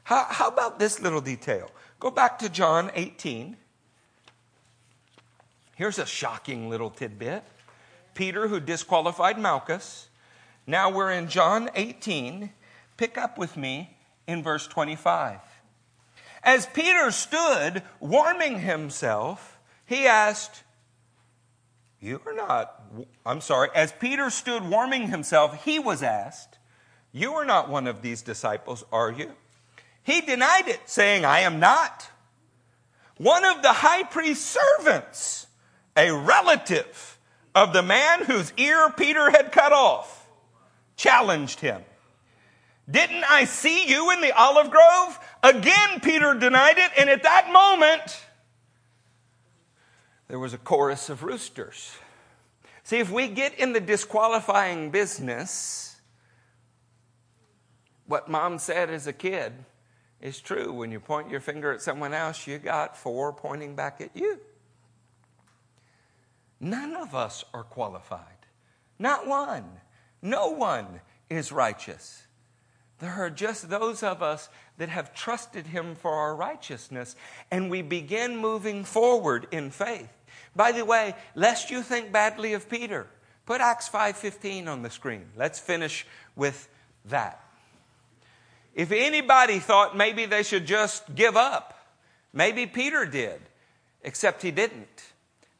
How, 0.02 0.26
how 0.28 0.48
about 0.48 0.80
this 0.80 1.00
little 1.00 1.20
detail? 1.20 1.70
Go 2.06 2.12
back 2.12 2.38
to 2.38 2.48
John 2.48 2.92
18. 2.94 3.56
Here's 5.74 5.98
a 5.98 6.06
shocking 6.06 6.70
little 6.70 6.88
tidbit 6.88 7.42
Peter, 8.14 8.46
who 8.46 8.60
disqualified 8.60 9.40
Malchus. 9.40 10.08
Now 10.68 10.88
we're 10.88 11.10
in 11.10 11.26
John 11.26 11.68
18. 11.74 12.50
Pick 12.96 13.18
up 13.18 13.36
with 13.36 13.56
me 13.56 13.96
in 14.28 14.44
verse 14.44 14.68
25. 14.68 15.40
As 16.44 16.66
Peter 16.66 17.10
stood 17.10 17.82
warming 17.98 18.60
himself, 18.60 19.58
he 19.84 20.06
asked, 20.06 20.62
You 21.98 22.20
are 22.24 22.34
not, 22.34 22.84
I'm 23.26 23.40
sorry, 23.40 23.70
as 23.74 23.90
Peter 23.90 24.30
stood 24.30 24.62
warming 24.62 25.08
himself, 25.08 25.64
he 25.64 25.80
was 25.80 26.04
asked, 26.04 26.58
you 27.10 27.32
are 27.32 27.44
not 27.44 27.68
one 27.68 27.88
of 27.88 28.00
these 28.00 28.22
disciples, 28.22 28.84
are 28.92 29.10
you? 29.10 29.32
He 30.06 30.20
denied 30.20 30.68
it, 30.68 30.80
saying, 30.86 31.24
I 31.24 31.40
am 31.40 31.58
not. 31.58 32.08
One 33.16 33.44
of 33.44 33.60
the 33.62 33.72
high 33.72 34.04
priest's 34.04 34.56
servants, 34.78 35.48
a 35.96 36.12
relative 36.12 37.18
of 37.56 37.72
the 37.72 37.82
man 37.82 38.24
whose 38.24 38.52
ear 38.56 38.88
Peter 38.96 39.32
had 39.32 39.50
cut 39.50 39.72
off, 39.72 40.28
challenged 40.96 41.58
him. 41.58 41.82
Didn't 42.88 43.24
I 43.24 43.46
see 43.46 43.88
you 43.88 44.12
in 44.12 44.20
the 44.20 44.30
olive 44.30 44.70
grove? 44.70 45.18
Again, 45.42 45.98
Peter 46.00 46.34
denied 46.34 46.78
it, 46.78 46.92
and 46.96 47.10
at 47.10 47.24
that 47.24 47.52
moment, 47.52 48.24
there 50.28 50.38
was 50.38 50.54
a 50.54 50.58
chorus 50.58 51.10
of 51.10 51.24
roosters. 51.24 51.96
See, 52.84 52.98
if 52.98 53.10
we 53.10 53.26
get 53.26 53.58
in 53.58 53.72
the 53.72 53.80
disqualifying 53.80 54.92
business, 54.92 55.96
what 58.06 58.28
mom 58.28 58.58
said 58.58 58.88
as 58.88 59.08
a 59.08 59.12
kid 59.12 59.52
is 60.20 60.40
true. 60.40 60.72
When 60.72 60.90
you 60.90 61.00
point 61.00 61.30
your 61.30 61.40
finger 61.40 61.72
at 61.72 61.82
someone 61.82 62.14
else, 62.14 62.46
you 62.46 62.58
got 62.58 62.96
four 62.96 63.32
pointing 63.32 63.74
back 63.74 64.00
at 64.00 64.10
you. 64.14 64.40
None 66.60 66.94
of 66.96 67.14
us 67.14 67.44
are 67.52 67.64
qualified. 67.64 68.22
Not 68.98 69.26
one. 69.26 69.64
No 70.22 70.48
one 70.48 71.00
is 71.28 71.52
righteous. 71.52 72.26
There 72.98 73.12
are 73.12 73.30
just 73.30 73.68
those 73.68 74.02
of 74.02 74.22
us 74.22 74.48
that 74.78 74.88
have 74.88 75.14
trusted 75.14 75.66
Him 75.66 75.94
for 75.94 76.12
our 76.12 76.34
righteousness, 76.34 77.14
and 77.50 77.70
we 77.70 77.82
begin 77.82 78.38
moving 78.38 78.84
forward 78.84 79.46
in 79.50 79.70
faith. 79.70 80.08
By 80.54 80.72
the 80.72 80.84
way, 80.84 81.14
lest 81.34 81.70
you 81.70 81.82
think 81.82 82.10
badly 82.10 82.54
of 82.54 82.70
Peter, 82.70 83.06
put 83.44 83.60
Acts 83.60 83.88
5:15 83.88 84.66
on 84.66 84.82
the 84.82 84.90
screen. 84.90 85.30
Let's 85.36 85.58
finish 85.58 86.06
with 86.34 86.68
that. 87.04 87.45
If 88.76 88.92
anybody 88.92 89.58
thought 89.58 89.96
maybe 89.96 90.26
they 90.26 90.42
should 90.42 90.66
just 90.66 91.14
give 91.14 91.34
up, 91.34 91.74
maybe 92.34 92.66
Peter 92.66 93.06
did, 93.06 93.40
except 94.02 94.42
he 94.42 94.50
didn't. 94.50 95.02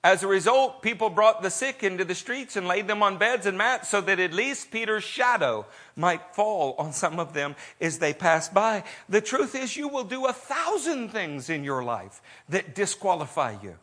As 0.05 0.22
a 0.22 0.28
result, 0.28 0.82
people 0.82 1.09
brought 1.09 1.43
the 1.43 1.51
sick 1.51 1.82
into 1.82 2.05
the 2.05 2.14
streets 2.14 2.56
and 2.56 2.68
laid 2.68 2.86
them 2.86 3.02
on 3.02 3.16
beds 3.16 3.47
and 3.47 3.56
mats 3.56 3.88
so 3.88 4.02
that 4.02 4.20
at 4.20 4.34
least 4.34 4.70
Peter's 4.70 5.02
shadow 5.02 5.64
might 5.97 6.34
fall 6.34 6.76
on 6.78 6.93
some 6.93 7.18
of 7.18 7.32
them 7.32 7.56
as 7.80 7.98
they 7.98 8.12
passed 8.12 8.52
by. 8.52 8.84
The 9.09 9.22
truth 9.22 9.55
is, 9.55 9.76
you 9.76 9.88
will 9.88 10.05
do 10.05 10.26
a 10.26 10.32
thousand 10.32 11.09
things 11.09 11.48
in 11.48 11.64
your 11.64 11.82
life 11.82 12.20
that 12.51 12.74
disqualify 12.74 13.56
you. 13.62 13.78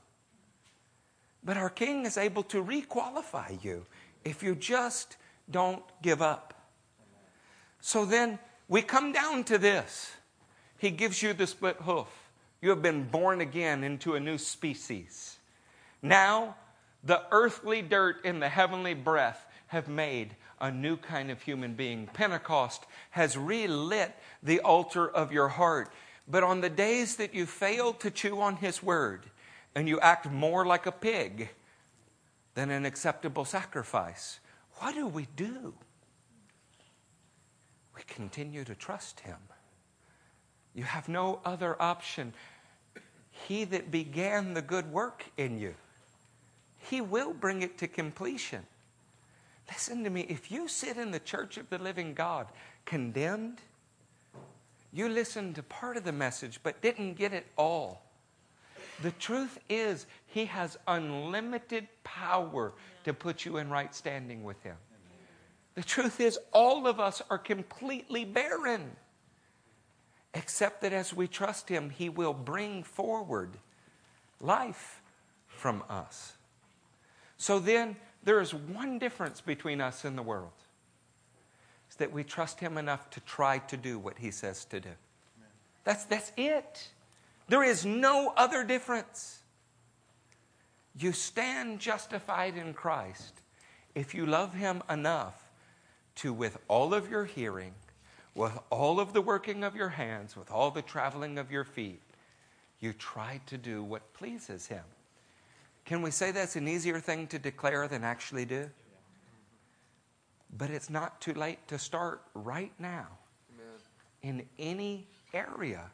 But 1.43 1.57
our 1.57 1.72
King 1.72 2.05
is 2.05 2.18
able 2.18 2.43
to 2.43 2.64
requalify 2.64 3.61
you 3.64 3.88
if 4.23 4.43
you 4.43 4.55
just 4.55 5.18
don't 5.49 5.84
give 6.03 6.22
up. 6.22 6.53
So 7.81 8.05
then 8.05 8.39
we 8.73 8.81
come 8.81 9.11
down 9.11 9.43
to 9.43 9.59
this 9.59 10.11
He 10.79 10.89
gives 10.89 11.21
you 11.21 11.33
the 11.33 11.45
split 11.45 11.77
hoof. 11.81 12.07
You 12.59 12.71
have 12.71 12.81
been 12.81 13.03
born 13.03 13.39
again 13.39 13.83
into 13.83 14.15
a 14.15 14.19
new 14.19 14.39
species. 14.39 15.37
Now, 16.01 16.55
the 17.03 17.21
earthly 17.29 17.83
dirt 17.83 18.25
and 18.25 18.41
the 18.41 18.49
heavenly 18.49 18.95
breath 18.95 19.45
have 19.67 19.87
made 19.87 20.35
a 20.59 20.71
new 20.71 20.97
kind 20.97 21.29
of 21.29 21.39
human 21.39 21.75
being. 21.75 22.09
Pentecost 22.13 22.87
has 23.11 23.37
relit 23.37 24.15
the 24.41 24.59
altar 24.61 25.07
of 25.07 25.31
your 25.31 25.49
heart. 25.49 25.93
But 26.27 26.41
on 26.41 26.61
the 26.61 26.69
days 26.69 27.17
that 27.17 27.35
you 27.35 27.45
fail 27.45 27.93
to 27.93 28.09
chew 28.09 28.41
on 28.41 28.55
His 28.55 28.81
word 28.81 29.25
and 29.75 29.87
you 29.87 29.99
act 29.99 30.31
more 30.31 30.65
like 30.65 30.87
a 30.87 30.91
pig 30.91 31.49
than 32.55 32.71
an 32.71 32.87
acceptable 32.87 33.45
sacrifice, 33.45 34.39
what 34.79 34.95
do 34.95 35.05
we 35.05 35.27
do? 35.35 35.75
We 37.95 38.02
continue 38.07 38.64
to 38.64 38.76
trust 38.76 39.22
Him. 39.22 39.38
You 40.74 40.84
have 40.84 41.07
no 41.07 41.40
other 41.45 41.80
option. 41.82 42.34
He 43.32 43.64
that 43.65 43.91
began 43.91 44.53
the 44.53 44.61
good 44.61 44.91
work 44.91 45.26
in 45.38 45.60
you 45.60 45.76
he 46.90 47.02
will 47.02 47.34
bring 47.34 47.61
it 47.61 47.78
to 47.80 47.88
completion. 47.88 48.65
Listen 49.70 50.03
to 50.03 50.10
me. 50.10 50.26
If 50.28 50.52
you 50.52 50.68
sit 50.68 50.98
in 50.98 51.11
the 51.11 51.20
church 51.20 51.57
of 51.57 51.70
the 51.70 51.78
living 51.78 52.14
God 52.14 52.48
condemned, 52.86 53.60
you 54.91 55.07
listened 55.07 55.56
to 55.56 55.64
part 55.64 55.98
of 55.98 56.03
the 56.03 56.11
message 56.11 56.60
but 56.61 56.82
didn't 56.82 57.14
get 57.14 57.34
it 57.34 57.48
all. 57.57 58.03
The 59.02 59.11
truth 59.11 59.57
is, 59.70 60.06
He 60.28 60.45
has 60.45 60.78
unlimited 60.88 61.88
power 62.03 62.74
to 63.06 63.14
put 63.14 63.45
you 63.45 63.57
in 63.57 63.70
right 63.70 63.95
standing 63.95 64.44
with 64.44 64.61
Him. 64.61 64.76
The 65.75 65.83
truth 65.83 66.19
is, 66.19 66.37
all 66.51 66.87
of 66.87 66.99
us 66.99 67.21
are 67.29 67.37
completely 67.37 68.25
barren, 68.25 68.91
except 70.33 70.81
that 70.81 70.93
as 70.93 71.13
we 71.13 71.27
trust 71.27 71.69
Him, 71.69 71.89
He 71.89 72.09
will 72.09 72.33
bring 72.33 72.83
forward 72.83 73.57
life 74.39 75.01
from 75.47 75.83
us. 75.89 76.33
So 77.37 77.59
then 77.59 77.95
there 78.23 78.39
is 78.39 78.53
one 78.53 78.99
difference 78.99 79.41
between 79.41 79.81
us 79.81 80.05
and 80.05 80.17
the 80.17 80.21
world. 80.21 80.51
It's 81.87 81.95
that 81.97 82.11
we 82.11 82.23
trust 82.23 82.59
him 82.59 82.77
enough 82.77 83.09
to 83.11 83.19
try 83.21 83.59
to 83.59 83.77
do 83.77 83.99
what 83.99 84.17
he 84.17 84.31
says 84.31 84.65
to 84.65 84.79
do. 84.79 84.89
That's, 85.83 86.05
that's 86.05 86.31
it. 86.37 86.89
There 87.49 87.63
is 87.63 87.85
no 87.85 88.33
other 88.35 88.63
difference. 88.63 89.39
You 90.97 91.11
stand 91.11 91.79
justified 91.79 92.55
in 92.57 92.73
Christ 92.73 93.41
if 93.93 94.15
you 94.15 94.25
love 94.25 94.53
him 94.53 94.81
enough 94.89 95.43
to, 96.15 96.34
with 96.34 96.57
all 96.68 96.94
of 96.94 97.10
your 97.10 97.26
hearing, 97.26 97.73
with 98.35 98.57
all 98.69 98.99
of 98.99 99.14
the 99.14 99.22
working 99.22 99.64
of 99.64 99.76
your 99.76 99.90
hands, 99.90 100.35
with 100.35 100.49
all 100.52 100.72
the 100.72 100.81
traveling 100.81 101.38
of 101.38 101.52
your 101.52 101.64
feet, 101.64 102.02
you 102.80 102.94
try 102.94 103.40
to 103.48 103.57
do 103.57 103.84
what 103.84 104.14
pleases 104.14 104.68
him. 104.68 104.84
Can 105.85 106.02
we 106.02 106.11
say 106.11 106.31
that's 106.31 106.56
an 106.56 106.68
easier 106.68 106.99
thing 106.99 107.27
to 107.27 107.40
declare 107.40 107.88
than 107.88 108.03
actually 108.03 108.45
do? 108.45 108.69
But 110.56 110.69
it's 110.69 110.90
not 110.90 111.19
too 111.19 111.34
late 111.34 111.68
to 111.69 111.80
start 111.80 112.22
right 112.34 112.72
now 112.80 113.07
in 114.22 114.45
any 114.57 115.07
area 115.34 115.91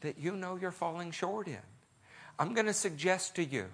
that 0.00 0.18
you 0.18 0.36
know 0.36 0.56
you're 0.56 0.70
falling 0.70 1.10
short 1.10 1.46
in. 1.46 1.58
I'm 2.38 2.54
going 2.54 2.66
to 2.66 2.72
suggest 2.72 3.36
to 3.36 3.44
you 3.44 3.66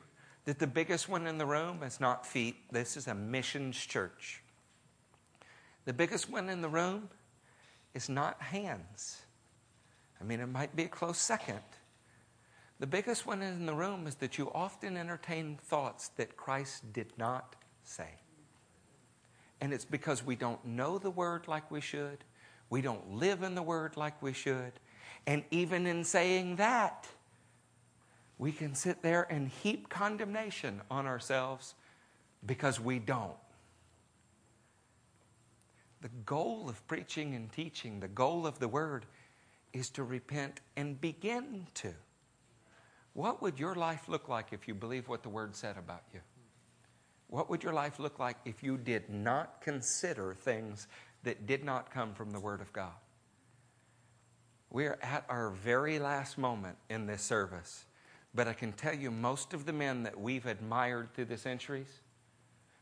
that 0.44 0.58
the 0.58 0.66
biggest 0.66 1.08
one 1.08 1.26
in 1.26 1.38
the 1.38 1.46
room 1.46 1.82
is 1.82 2.00
not 2.00 2.26
feet. 2.26 2.56
This 2.70 2.96
is 2.96 3.06
a 3.06 3.14
missions 3.14 3.76
church. 3.76 4.42
The 5.88 5.94
biggest 5.94 6.28
one 6.28 6.50
in 6.50 6.60
the 6.60 6.68
room 6.68 7.08
is 7.94 8.10
not 8.10 8.42
hands. 8.42 9.22
I 10.20 10.24
mean, 10.24 10.38
it 10.38 10.48
might 10.48 10.76
be 10.76 10.82
a 10.82 10.88
close 10.88 11.16
second. 11.16 11.62
The 12.78 12.86
biggest 12.86 13.26
one 13.26 13.40
in 13.40 13.64
the 13.64 13.72
room 13.72 14.06
is 14.06 14.16
that 14.16 14.36
you 14.36 14.52
often 14.54 14.98
entertain 14.98 15.56
thoughts 15.56 16.08
that 16.18 16.36
Christ 16.36 16.92
did 16.92 17.14
not 17.16 17.56
say. 17.84 18.20
And 19.62 19.72
it's 19.72 19.86
because 19.86 20.22
we 20.22 20.36
don't 20.36 20.62
know 20.62 20.98
the 20.98 21.08
word 21.08 21.48
like 21.48 21.70
we 21.70 21.80
should, 21.80 22.18
we 22.68 22.82
don't 22.82 23.14
live 23.14 23.42
in 23.42 23.54
the 23.54 23.62
word 23.62 23.96
like 23.96 24.20
we 24.20 24.34
should, 24.34 24.72
and 25.26 25.42
even 25.50 25.86
in 25.86 26.04
saying 26.04 26.56
that, 26.56 27.06
we 28.36 28.52
can 28.52 28.74
sit 28.74 29.00
there 29.00 29.26
and 29.32 29.48
heap 29.48 29.88
condemnation 29.88 30.82
on 30.90 31.06
ourselves 31.06 31.74
because 32.44 32.78
we 32.78 32.98
don't. 32.98 33.32
The 36.00 36.10
goal 36.24 36.68
of 36.68 36.86
preaching 36.86 37.34
and 37.34 37.50
teaching, 37.50 38.00
the 38.00 38.08
goal 38.08 38.46
of 38.46 38.58
the 38.58 38.68
word, 38.68 39.06
is 39.72 39.90
to 39.90 40.04
repent 40.04 40.60
and 40.76 41.00
begin 41.00 41.66
to. 41.74 41.94
What 43.18 43.42
would 43.42 43.58
your 43.58 43.74
life 43.74 44.08
look 44.08 44.28
like 44.28 44.52
if 44.52 44.68
you 44.68 44.74
believe 44.74 45.08
what 45.08 45.24
the 45.24 45.28
Word 45.28 45.56
said 45.56 45.76
about 45.76 46.04
you? 46.14 46.20
What 47.26 47.50
would 47.50 47.64
your 47.64 47.72
life 47.72 47.98
look 47.98 48.20
like 48.20 48.36
if 48.44 48.62
you 48.62 48.78
did 48.78 49.10
not 49.10 49.60
consider 49.60 50.34
things 50.34 50.86
that 51.24 51.44
did 51.44 51.64
not 51.64 51.90
come 51.90 52.14
from 52.14 52.30
the 52.30 52.38
Word 52.38 52.60
of 52.60 52.72
God? 52.72 52.94
We're 54.70 54.98
at 55.02 55.24
our 55.28 55.50
very 55.50 55.98
last 55.98 56.38
moment 56.38 56.76
in 56.88 57.06
this 57.06 57.22
service, 57.22 57.86
but 58.34 58.46
I 58.46 58.52
can 58.52 58.72
tell 58.72 58.94
you 58.94 59.10
most 59.10 59.52
of 59.52 59.66
the 59.66 59.72
men 59.72 60.04
that 60.04 60.20
we've 60.20 60.46
admired 60.46 61.12
through 61.12 61.24
the 61.24 61.38
centuries, 61.38 62.00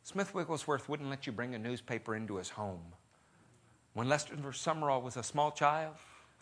Smith 0.03 0.35
Wigglesworth 0.35 0.87
wouldn't 0.87 1.09
let 1.09 1.27
you 1.27 1.33
bring 1.33 1.55
a 1.55 1.59
newspaper 1.59 2.15
into 2.15 2.37
his 2.37 2.51
home. 2.51 2.93
When 3.97 4.11
Lester 4.11 4.37
Sumrall 4.37 5.01
was 5.01 5.17
a 5.17 5.23
small 5.23 5.51
child, 5.51 5.95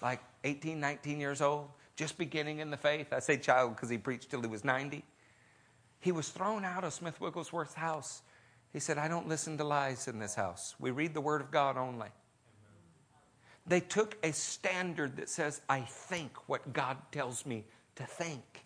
like 0.03 0.19
18, 0.43 0.81
19 0.81 1.21
years 1.21 1.41
old, 1.41 1.69
just 1.95 2.19
beginning 2.19 2.59
in 2.59 2.69
the 2.69 2.77
faith. 2.77 3.13
I 3.13 3.21
say 3.21 3.37
child 3.37 3.77
because 3.77 3.89
he 3.89 3.97
preached 3.97 4.29
till 4.29 4.41
he 4.41 4.49
was 4.49 4.65
90. 4.65 5.05
He 6.01 6.11
was 6.11 6.31
thrown 6.31 6.65
out 6.65 6.83
of 6.83 6.93
Smith 6.93 7.21
Wigglesworth's 7.21 7.75
house. 7.75 8.23
He 8.73 8.81
said, 8.81 8.99
I 8.99 9.07
don't 9.07 9.29
listen 9.29 9.57
to 9.59 9.63
lies 9.63 10.09
in 10.09 10.19
this 10.19 10.35
house. 10.35 10.75
We 10.81 10.91
read 10.91 11.15
the 11.15 11.21
Word 11.21 11.41
of 11.41 11.53
God 11.53 11.77
only. 11.77 12.09
They 13.69 13.79
took 13.79 14.19
a 14.25 14.33
standard 14.33 15.17
that 15.19 15.29
says, 15.29 15.61
I 15.69 15.83
think 15.83 16.49
what 16.49 16.73
God 16.73 16.97
tells 17.13 17.47
me 17.47 17.67
to 17.95 18.03
think. 18.05 18.65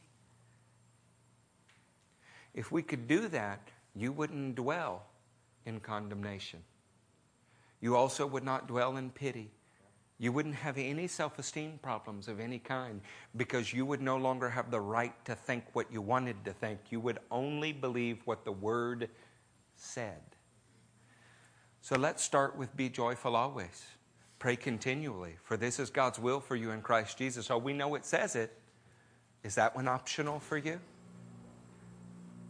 If 2.55 2.73
we 2.73 2.81
could 2.81 3.07
do 3.07 3.29
that, 3.29 3.69
you 3.95 4.13
wouldn't 4.13 4.55
dwell 4.55 5.05
in 5.67 5.79
condemnation. 5.81 6.61
You 7.81 7.97
also 7.97 8.27
would 8.27 8.45
not 8.45 8.67
dwell 8.67 8.97
in 8.97 9.11
pity. 9.11 9.51
You 10.21 10.33
wouldn't 10.33 10.57
have 10.57 10.77
any 10.77 11.07
self 11.07 11.39
esteem 11.39 11.79
problems 11.81 12.27
of 12.27 12.41
any 12.41 12.59
kind 12.59 13.01
because 13.37 13.73
you 13.73 13.87
would 13.87 14.03
no 14.03 14.17
longer 14.17 14.49
have 14.51 14.71
the 14.71 14.81
right 14.81 15.15
to 15.27 15.35
think 15.35 15.65
what 15.75 15.93
you 15.93 16.03
wanted 16.03 16.45
to 16.45 16.53
think. 16.53 16.81
You 16.91 16.99
would 17.01 17.21
only 17.31 17.73
believe 17.73 18.19
what 18.25 18.45
the 18.45 18.53
Word 18.53 19.09
said. 19.77 20.21
So 21.81 21.97
let's 21.97 22.23
start 22.23 22.57
with 22.57 22.77
be 22.77 22.89
joyful 22.89 23.37
always. 23.37 23.87
Pray 24.41 24.57
continually, 24.57 25.37
for 25.43 25.57
this 25.57 25.79
is 25.79 25.91
God's 25.91 26.19
will 26.19 26.41
for 26.41 26.57
you 26.57 26.73
in 26.73 26.83
Christ 26.83 27.17
Jesus. 27.19 27.51
Oh, 27.51 27.59
we 27.59 27.73
know 27.73 27.95
it 27.95 28.05
says 28.05 28.37
it. 28.37 28.57
Is 29.45 29.55
that 29.55 29.75
one 29.75 29.89
optional 29.89 30.41
for 30.41 30.57
you? 30.57 30.81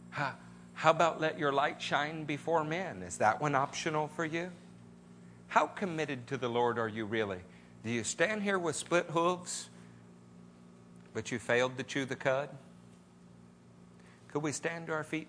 How, 0.09 0.33
how 0.73 0.89
about 0.89 1.21
let 1.21 1.37
your 1.37 1.51
light 1.51 1.81
shine 1.81 2.25
before 2.25 2.63
men? 2.63 3.03
Is 3.03 3.17
that 3.17 3.39
one 3.39 3.55
optional 3.55 4.07
for 4.07 4.25
you? 4.25 4.51
How 5.49 5.65
committed 5.65 6.27
to 6.27 6.37
the 6.37 6.47
Lord 6.47 6.77
are 6.79 6.87
you 6.87 7.05
really? 7.05 7.39
Do 7.83 7.91
you 7.91 8.03
stand 8.03 8.43
here 8.43 8.59
with 8.59 8.75
split 8.75 9.07
hooves, 9.07 9.69
but 11.13 11.31
you 11.31 11.39
failed 11.39 11.77
to 11.77 11.83
chew 11.83 12.05
the 12.05 12.15
cud? 12.15 12.49
Could 14.31 14.43
we 14.43 14.51
stand 14.51 14.87
to 14.87 14.93
our 14.93 15.03
feet 15.03 15.27